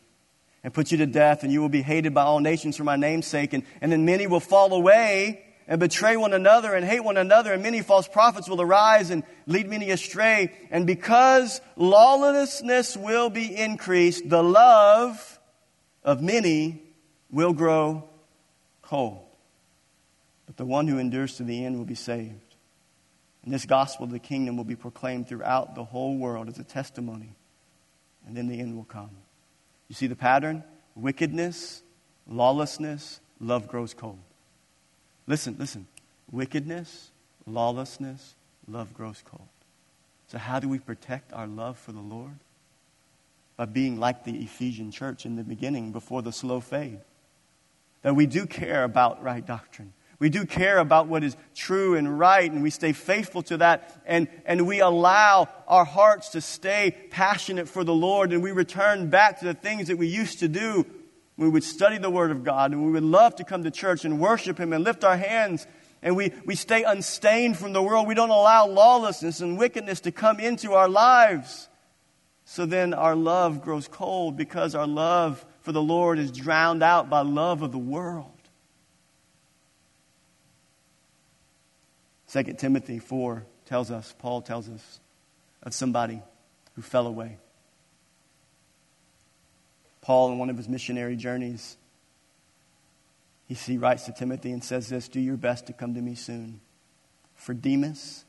and 0.64 0.74
put 0.74 0.92
you 0.92 0.98
to 0.98 1.06
death, 1.06 1.44
and 1.44 1.54
you 1.54 1.62
will 1.62 1.70
be 1.70 1.82
hated 1.82 2.14
by 2.14 2.24
all 2.24 2.40
nations 2.40 2.76
for 2.76 2.84
my 2.84 2.96
name's 2.96 3.28
sake, 3.28 3.54
and, 3.54 3.64
and 3.82 3.92
then 3.92 4.04
many 4.04 4.28
will 4.28 4.40
fall 4.40 4.74
away 4.74 5.46
and 5.70 5.80
betray 5.80 6.18
one 6.18 6.34
another 6.34 6.74
and 6.74 6.84
hate 6.84 7.04
one 7.04 7.16
another, 7.16 7.54
and 7.54 7.62
many 7.62 7.82
false 7.82 8.08
prophets 8.08 8.50
will 8.50 8.60
arise 8.60 9.12
and 9.12 9.24
lead 9.46 9.70
many 9.70 9.92
astray. 9.92 10.52
And 10.72 10.88
because 10.88 11.62
lawlessness 11.76 12.98
will 12.98 13.30
be 13.30 13.56
increased, 13.56 14.28
the 14.28 14.44
love 14.44 15.40
of 16.04 16.24
many 16.24 16.82
will 17.30 17.54
grow 17.54 18.10
cold. 18.82 19.24
But 20.48 20.58
the 20.58 20.66
one 20.66 20.88
who 20.88 20.98
endures 20.98 21.36
to 21.38 21.44
the 21.44 21.64
end 21.64 21.78
will 21.78 21.86
be 21.86 21.94
saved. 21.94 22.56
And 23.44 23.54
this 23.54 23.68
gospel 23.68 24.06
of 24.06 24.12
the 24.12 24.18
kingdom 24.18 24.58
will 24.58 24.64
be 24.64 24.76
proclaimed 24.76 25.30
throughout 25.30 25.76
the 25.76 25.84
whole 25.84 26.18
world 26.18 26.50
as 26.50 26.58
a 26.58 26.64
testimony. 26.64 27.36
And 28.26 28.36
then 28.36 28.48
the 28.48 28.60
end 28.60 28.76
will 28.76 28.86
come. 28.86 29.12
You 29.88 29.94
see 29.94 30.08
the 30.08 30.16
pattern? 30.16 30.64
Wickedness, 30.96 31.84
lawlessness, 32.28 33.20
love 33.40 33.68
grows 33.68 33.94
cold. 33.94 34.18
Listen, 35.30 35.56
listen. 35.60 35.88
Wickedness, 36.32 37.12
lawlessness, 37.46 38.36
love 38.68 38.94
grows 38.96 39.24
cold. 39.24 39.48
So, 40.28 40.40
how 40.40 40.60
do 40.60 40.68
we 40.68 40.80
protect 40.80 41.32
our 41.32 41.48
love 41.48 41.78
for 41.78 41.92
the 41.92 42.02
Lord? 42.02 42.40
By 43.56 43.66
being 43.66 44.00
like 44.00 44.26
the 44.26 44.36
Ephesian 44.42 44.92
church 44.92 45.26
in 45.26 45.36
the 45.36 45.44
beginning 45.44 45.92
before 45.92 46.24
the 46.24 46.32
slow 46.32 46.60
fade. 46.60 47.00
That 48.02 48.16
we 48.16 48.26
do 48.26 48.48
care 48.48 48.84
about 48.84 49.24
right 49.24 49.46
doctrine. 49.46 49.94
We 50.18 50.30
do 50.30 50.46
care 50.46 50.80
about 50.80 51.08
what 51.08 51.24
is 51.24 51.38
true 51.56 51.96
and 51.96 52.18
right, 52.18 52.52
and 52.52 52.64
we 52.64 52.72
stay 52.72 52.92
faithful 52.92 53.44
to 53.44 53.58
that, 53.58 54.02
and, 54.06 54.28
and 54.46 54.68
we 54.68 54.82
allow 54.82 55.48
our 55.68 55.86
hearts 55.86 56.30
to 56.30 56.42
stay 56.42 56.96
passionate 57.12 57.70
for 57.70 57.84
the 57.84 57.94
Lord, 57.94 58.34
and 58.34 58.42
we 58.42 58.52
return 58.52 59.10
back 59.10 59.40
to 59.40 59.46
the 59.46 59.54
things 59.54 59.88
that 59.90 59.98
we 59.98 60.08
used 60.08 60.40
to 60.40 60.48
do 60.48 60.86
we 61.40 61.48
would 61.48 61.64
study 61.64 61.98
the 61.98 62.10
Word 62.10 62.32
of 62.32 62.44
God, 62.44 62.74
and 62.74 62.86
we 62.86 62.92
would 62.92 63.04
love 63.04 63.38
to 63.38 63.46
come 63.46 63.64
to 63.64 63.72
church 63.72 64.04
and 64.04 64.20
worship 64.20 64.60
Him 64.60 64.74
and 64.74 64.84
lift 64.84 65.06
our 65.06 65.16
hands, 65.16 65.66
and 66.02 66.18
we, 66.18 66.34
we 66.46 66.54
stay 66.54 66.84
unstained 66.84 67.58
from 67.58 67.72
the 67.72 67.82
world. 67.82 68.08
We 68.08 68.14
don't 68.14 68.30
allow 68.30 68.68
lawlessness 68.68 69.40
and 69.40 69.58
wickedness 69.58 70.02
to 70.02 70.12
come 70.12 70.42
into 70.42 70.74
our 70.74 70.90
lives. 70.90 71.70
So 72.44 72.66
then 72.66 72.94
our 72.94 73.16
love 73.16 73.62
grows 73.62 73.88
cold 73.88 74.36
because 74.36 74.76
our 74.76 74.88
love 74.88 75.46
for 75.62 75.72
the 75.72 75.82
Lord 75.82 76.20
is 76.20 76.32
drowned 76.32 76.84
out 76.84 77.10
by 77.10 77.22
love 77.22 77.62
of 77.62 77.72
the 77.72 77.78
world. 77.78 78.32
2 82.34 82.44
Timothy 82.58 83.00
4 83.00 83.46
tells 83.66 83.92
us, 83.92 84.14
Paul 84.20 84.42
tells 84.42 84.68
us, 84.68 85.00
of 85.64 85.74
somebody 85.74 86.22
who 86.76 86.82
fell 86.82 87.08
away. 87.08 87.38
Paul, 90.10 90.32
in 90.32 90.40
one 90.40 90.50
of 90.50 90.58
his 90.58 90.68
missionary 90.68 91.16
journeys, 91.16 91.78
he, 93.46 93.54
he 93.54 93.78
writes 93.78 94.06
to 94.06 94.12
Timothy 94.12 94.52
and 94.52 94.64
says 94.64 94.90
this 94.90 95.08
Do 95.08 95.20
your 95.20 95.38
best 95.38 95.68
to 95.68 95.74
come 95.74 95.94
to 95.94 96.02
me 96.02 96.16
soon. 96.16 96.62
For 97.36 97.54
Demas, 97.54 98.26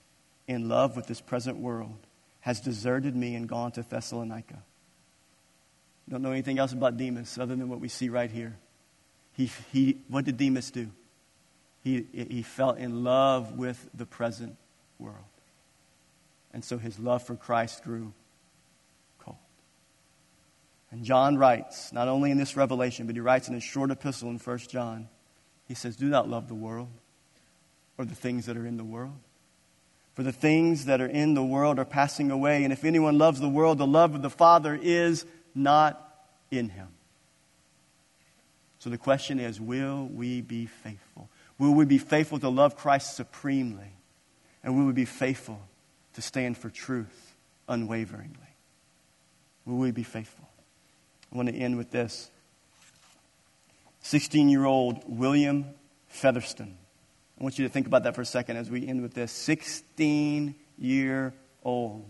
in 0.46 0.68
love 0.68 0.94
with 0.94 1.06
this 1.06 1.22
present 1.22 1.56
world, 1.56 1.96
has 2.40 2.60
deserted 2.60 3.16
me 3.16 3.34
and 3.34 3.48
gone 3.48 3.72
to 3.72 3.82
Thessalonica. 3.82 4.62
Don't 6.06 6.20
know 6.20 6.32
anything 6.32 6.58
else 6.58 6.74
about 6.74 6.98
Demas 6.98 7.38
other 7.38 7.56
than 7.56 7.70
what 7.70 7.80
we 7.80 7.88
see 7.88 8.10
right 8.10 8.30
here. 8.30 8.58
He, 9.32 9.50
he, 9.72 10.02
what 10.08 10.26
did 10.26 10.36
Demas 10.36 10.70
do? 10.70 10.90
He, 11.82 12.04
he 12.12 12.42
fell 12.42 12.72
in 12.72 13.04
love 13.04 13.56
with 13.56 13.88
the 13.94 14.04
present 14.04 14.58
world. 14.98 15.16
And 16.52 16.62
so 16.62 16.76
his 16.76 16.98
love 16.98 17.22
for 17.22 17.36
Christ 17.36 17.84
grew. 17.84 18.12
And 20.90 21.04
John 21.04 21.38
writes, 21.38 21.92
not 21.92 22.08
only 22.08 22.30
in 22.30 22.38
this 22.38 22.56
revelation, 22.56 23.06
but 23.06 23.14
he 23.14 23.20
writes 23.20 23.48
in 23.48 23.54
his 23.54 23.62
short 23.62 23.90
epistle 23.90 24.28
in 24.30 24.38
1 24.38 24.58
John, 24.58 25.08
he 25.68 25.74
says, 25.74 25.96
Do 25.96 26.08
not 26.08 26.28
love 26.28 26.48
the 26.48 26.54
world 26.54 26.88
or 27.96 28.04
the 28.04 28.14
things 28.14 28.46
that 28.46 28.56
are 28.56 28.66
in 28.66 28.76
the 28.76 28.84
world. 28.84 29.18
For 30.14 30.24
the 30.24 30.32
things 30.32 30.86
that 30.86 31.00
are 31.00 31.06
in 31.06 31.34
the 31.34 31.44
world 31.44 31.78
are 31.78 31.84
passing 31.84 32.30
away, 32.30 32.64
and 32.64 32.72
if 32.72 32.84
anyone 32.84 33.18
loves 33.18 33.40
the 33.40 33.48
world, 33.48 33.78
the 33.78 33.86
love 33.86 34.14
of 34.14 34.22
the 34.22 34.30
Father 34.30 34.78
is 34.80 35.24
not 35.54 36.26
in 36.50 36.68
him. 36.68 36.88
So 38.80 38.90
the 38.90 38.98
question 38.98 39.38
is 39.38 39.60
will 39.60 40.06
we 40.06 40.40
be 40.40 40.66
faithful? 40.66 41.28
Will 41.58 41.72
we 41.72 41.84
be 41.84 41.98
faithful 41.98 42.40
to 42.40 42.48
love 42.48 42.76
Christ 42.76 43.14
supremely? 43.14 43.92
And 44.64 44.76
will 44.76 44.86
we 44.86 44.92
be 44.92 45.04
faithful 45.04 45.60
to 46.14 46.22
stand 46.22 46.58
for 46.58 46.68
truth 46.68 47.34
unwaveringly? 47.68 48.36
Will 49.64 49.76
we 49.76 49.90
be 49.90 50.02
faithful? 50.02 50.49
I 51.32 51.36
want 51.36 51.48
to 51.48 51.54
end 51.54 51.76
with 51.76 51.90
this. 51.90 52.30
16 54.02 54.48
year 54.48 54.64
old 54.64 55.02
William 55.06 55.66
Featherston. 56.08 56.76
I 57.38 57.42
want 57.42 57.58
you 57.58 57.66
to 57.66 57.72
think 57.72 57.86
about 57.86 58.02
that 58.04 58.14
for 58.14 58.22
a 58.22 58.26
second 58.26 58.56
as 58.56 58.70
we 58.70 58.86
end 58.86 59.02
with 59.02 59.14
this. 59.14 59.32
16 59.32 60.54
year 60.78 61.34
old 61.62 62.06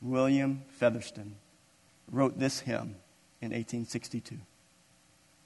William 0.00 0.62
Featherston 0.78 1.36
wrote 2.10 2.38
this 2.38 2.60
hymn 2.60 2.96
in 3.40 3.50
1862. 3.50 4.36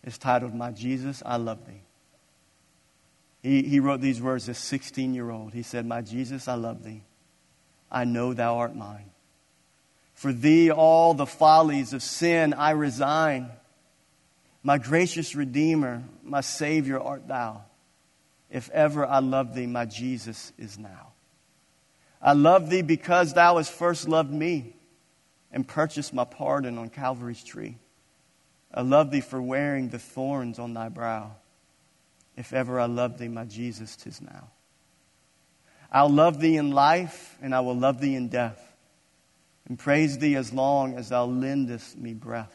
It's 0.05 0.19
titled, 0.19 0.55
My 0.55 0.73
Jesus, 0.73 1.23
I 1.25 1.37
Love 1.37 1.67
Thee. 1.67 1.83
He, 3.43 3.63
he 3.63 3.81
wrote 3.81 4.01
these 4.01 4.23
words 4.23 4.49
as 4.49 4.59
16 4.59 5.15
year 5.15 5.31
old. 5.31 5.53
He 5.53 5.63
said, 5.63 5.85
My 5.85 6.01
Jesus, 6.01 6.47
I 6.47 6.55
love 6.55 6.85
thee. 6.85 7.03
I 7.91 8.05
know 8.05 8.33
thou 8.33 8.59
art 8.59 8.77
mine. 8.77 9.11
For 10.23 10.33
thee 10.33 10.71
all 10.71 11.15
the 11.15 11.27
follies 11.27 11.93
of 11.93 12.01
sin 12.01 12.55
I 12.55 12.71
resign. 12.71 13.51
My 14.63 14.79
gracious 14.79 15.35
Redeemer, 15.35 16.05
my 16.23 16.43
Savior 16.43 17.01
art 17.01 17.27
thou. 17.27 17.65
If 18.49 18.71
ever 18.71 19.05
I 19.05 19.19
love 19.19 19.57
thee, 19.57 19.67
my 19.67 19.85
Jesus 19.85 20.53
is 20.57 20.79
now. 20.79 21.09
I 22.23 22.35
love 22.35 22.71
thee 22.71 22.83
because 22.83 23.35
thou 23.35 23.57
hast 23.57 23.73
first 23.73 24.09
loved 24.09 24.33
me 24.33 24.77
and 25.51 25.67
purchased 25.67 26.15
my 26.15 26.23
pardon 26.23 26.79
on 26.79 26.89
Calvary's 26.89 27.43
tree. 27.43 27.79
I 28.73 28.83
love 28.83 29.11
thee 29.11 29.23
for 29.23 29.43
wearing 29.43 29.89
the 29.89 29.99
thorns 29.99 30.61
on 30.61 30.73
thy 30.73 30.89
brow. 30.89 31.33
If 32.37 32.53
ever 32.53 32.79
I 32.79 32.87
love 32.87 33.19
thee, 33.19 33.27
my 33.27 33.45
Jesus, 33.45 33.97
tis 33.97 34.21
now. 34.21 34.51
I'll 35.91 36.09
love 36.09 36.39
thee 36.39 36.59
in 36.59 36.71
life, 36.71 37.37
and 37.43 37.53
I 37.53 37.59
will 37.59 37.77
love 37.77 38.01
thee 38.01 38.15
in 38.15 38.29
death, 38.29 38.72
and 39.69 39.79
praise 39.79 40.19
thee 40.19 40.37
as 40.37 40.53
long 40.53 40.95
as 40.95 41.11
thou 41.11 41.25
lendest 41.25 41.97
me 41.97 42.15
breath. 42.15 42.55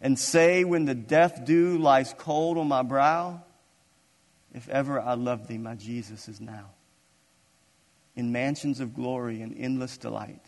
And 0.00 0.18
say, 0.18 0.64
when 0.64 0.84
the 0.84 0.94
death 0.94 1.44
dew 1.44 1.78
lies 1.78 2.14
cold 2.16 2.58
on 2.58 2.68
my 2.68 2.82
brow, 2.82 3.42
if 4.52 4.68
ever 4.68 5.00
I 5.00 5.14
love 5.14 5.48
thee, 5.48 5.58
my 5.58 5.74
Jesus 5.74 6.28
is 6.28 6.40
now. 6.40 6.70
In 8.14 8.30
mansions 8.30 8.80
of 8.80 8.94
glory 8.94 9.42
and 9.42 9.54
endless 9.56 9.96
delight, 9.96 10.42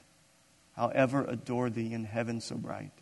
I'll 0.77 0.93
ever 0.95 1.25
adore 1.25 1.71
thee 1.71 1.93
in 1.93 2.05
heaven 2.05 2.41
so 2.41 2.57
bright. 2.57 2.93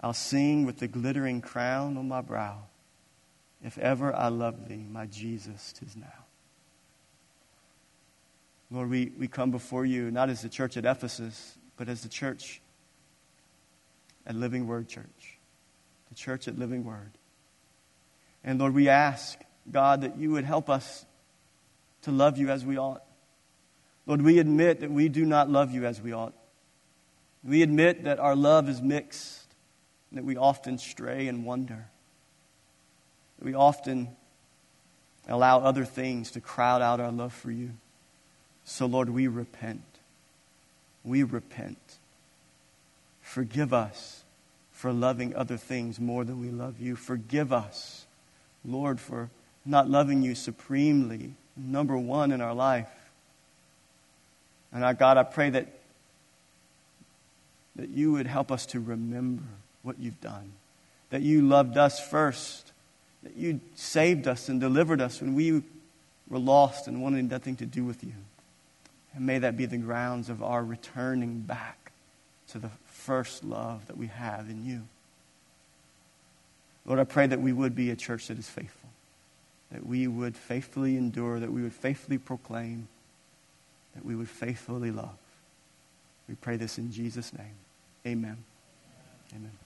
I'll 0.00 0.12
sing 0.12 0.66
with 0.66 0.78
the 0.78 0.88
glittering 0.88 1.40
crown 1.40 1.96
on 1.96 2.08
my 2.08 2.20
brow. 2.20 2.64
If 3.62 3.78
ever 3.78 4.14
I 4.14 4.28
love 4.28 4.68
thee, 4.68 4.84
my 4.90 5.06
Jesus, 5.06 5.72
tis 5.72 5.96
now. 5.96 6.21
Lord, 8.72 8.88
we, 8.88 9.12
we 9.18 9.28
come 9.28 9.50
before 9.50 9.84
you 9.84 10.10
not 10.10 10.30
as 10.30 10.42
the 10.42 10.48
church 10.48 10.76
at 10.76 10.84
Ephesus, 10.84 11.58
but 11.76 11.88
as 11.88 12.02
the 12.02 12.08
church 12.08 12.60
at 14.26 14.34
Living 14.34 14.66
Word 14.66 14.88
Church, 14.88 15.38
the 16.08 16.14
church 16.14 16.48
at 16.48 16.58
Living 16.58 16.84
Word. 16.84 17.10
And 18.42 18.58
Lord, 18.58 18.74
we 18.74 18.88
ask, 18.88 19.38
God, 19.70 20.00
that 20.00 20.16
you 20.16 20.30
would 20.30 20.44
help 20.44 20.70
us 20.70 21.04
to 22.02 22.10
love 22.10 22.38
you 22.38 22.50
as 22.50 22.64
we 22.64 22.78
ought. 22.78 23.02
Lord, 24.06 24.22
we 24.22 24.38
admit 24.38 24.80
that 24.80 24.90
we 24.90 25.08
do 25.08 25.24
not 25.24 25.50
love 25.50 25.72
you 25.72 25.84
as 25.84 26.00
we 26.00 26.12
ought. 26.12 26.34
We 27.44 27.62
admit 27.62 28.04
that 28.04 28.18
our 28.18 28.34
love 28.34 28.68
is 28.68 28.80
mixed, 28.80 29.46
that 30.12 30.24
we 30.24 30.36
often 30.36 30.78
stray 30.78 31.28
and 31.28 31.44
wonder 31.44 31.88
we 33.42 33.54
often 33.54 34.08
allow 35.28 35.60
other 35.60 35.84
things 35.84 36.30
to 36.32 36.40
crowd 36.40 36.82
out 36.82 37.00
our 37.00 37.12
love 37.12 37.32
for 37.32 37.50
you. 37.50 37.72
So, 38.72 38.86
Lord, 38.86 39.10
we 39.10 39.26
repent. 39.26 39.82
We 41.04 41.24
repent. 41.24 41.76
Forgive 43.20 43.74
us 43.74 44.24
for 44.72 44.94
loving 44.94 45.36
other 45.36 45.58
things 45.58 46.00
more 46.00 46.24
than 46.24 46.40
we 46.40 46.48
love 46.48 46.80
you. 46.80 46.96
Forgive 46.96 47.52
us, 47.52 48.06
Lord, 48.64 48.98
for 48.98 49.28
not 49.66 49.90
loving 49.90 50.22
you 50.22 50.34
supremely, 50.34 51.34
number 51.54 51.98
one 51.98 52.32
in 52.32 52.40
our 52.40 52.54
life. 52.54 52.88
And 54.72 54.82
our 54.82 54.94
God, 54.94 55.18
I 55.18 55.24
pray 55.24 55.50
that, 55.50 55.68
that 57.76 57.90
you 57.90 58.12
would 58.12 58.26
help 58.26 58.50
us 58.50 58.64
to 58.66 58.80
remember 58.80 59.42
what 59.82 59.98
you've 59.98 60.22
done, 60.22 60.50
that 61.10 61.20
you 61.20 61.42
loved 61.42 61.76
us 61.76 62.00
first 62.00 62.72
that 63.22 63.36
you 63.36 63.60
saved 63.74 64.26
us 64.26 64.48
and 64.48 64.60
delivered 64.60 65.02
us 65.02 65.20
when 65.20 65.34
we 65.34 65.62
were 66.28 66.38
lost 66.38 66.88
and 66.88 67.02
wanted 67.02 67.30
nothing 67.30 67.54
to 67.56 67.66
do 67.66 67.84
with 67.84 68.02
you. 68.02 68.14
And 69.14 69.26
may 69.26 69.38
that 69.38 69.56
be 69.56 69.66
the 69.66 69.78
grounds 69.78 70.28
of 70.28 70.42
our 70.42 70.64
returning 70.64 71.40
back 71.40 71.92
to 72.48 72.58
the 72.58 72.70
first 72.86 73.44
love 73.44 73.86
that 73.86 73.96
we 73.96 74.06
have 74.06 74.48
in 74.48 74.64
you. 74.64 74.82
Lord, 76.84 76.98
I 76.98 77.04
pray 77.04 77.26
that 77.26 77.40
we 77.40 77.52
would 77.52 77.74
be 77.74 77.90
a 77.90 77.96
church 77.96 78.28
that 78.28 78.38
is 78.38 78.48
faithful, 78.48 78.90
that 79.70 79.86
we 79.86 80.06
would 80.06 80.36
faithfully 80.36 80.96
endure, 80.96 81.38
that 81.38 81.52
we 81.52 81.62
would 81.62 81.72
faithfully 81.72 82.18
proclaim, 82.18 82.88
that 83.94 84.04
we 84.04 84.16
would 84.16 84.28
faithfully 84.28 84.90
love. 84.90 85.16
We 86.28 86.34
pray 86.34 86.56
this 86.56 86.78
in 86.78 86.90
Jesus' 86.90 87.32
name. 87.32 87.54
Amen. 88.06 88.38
Amen. 89.34 89.61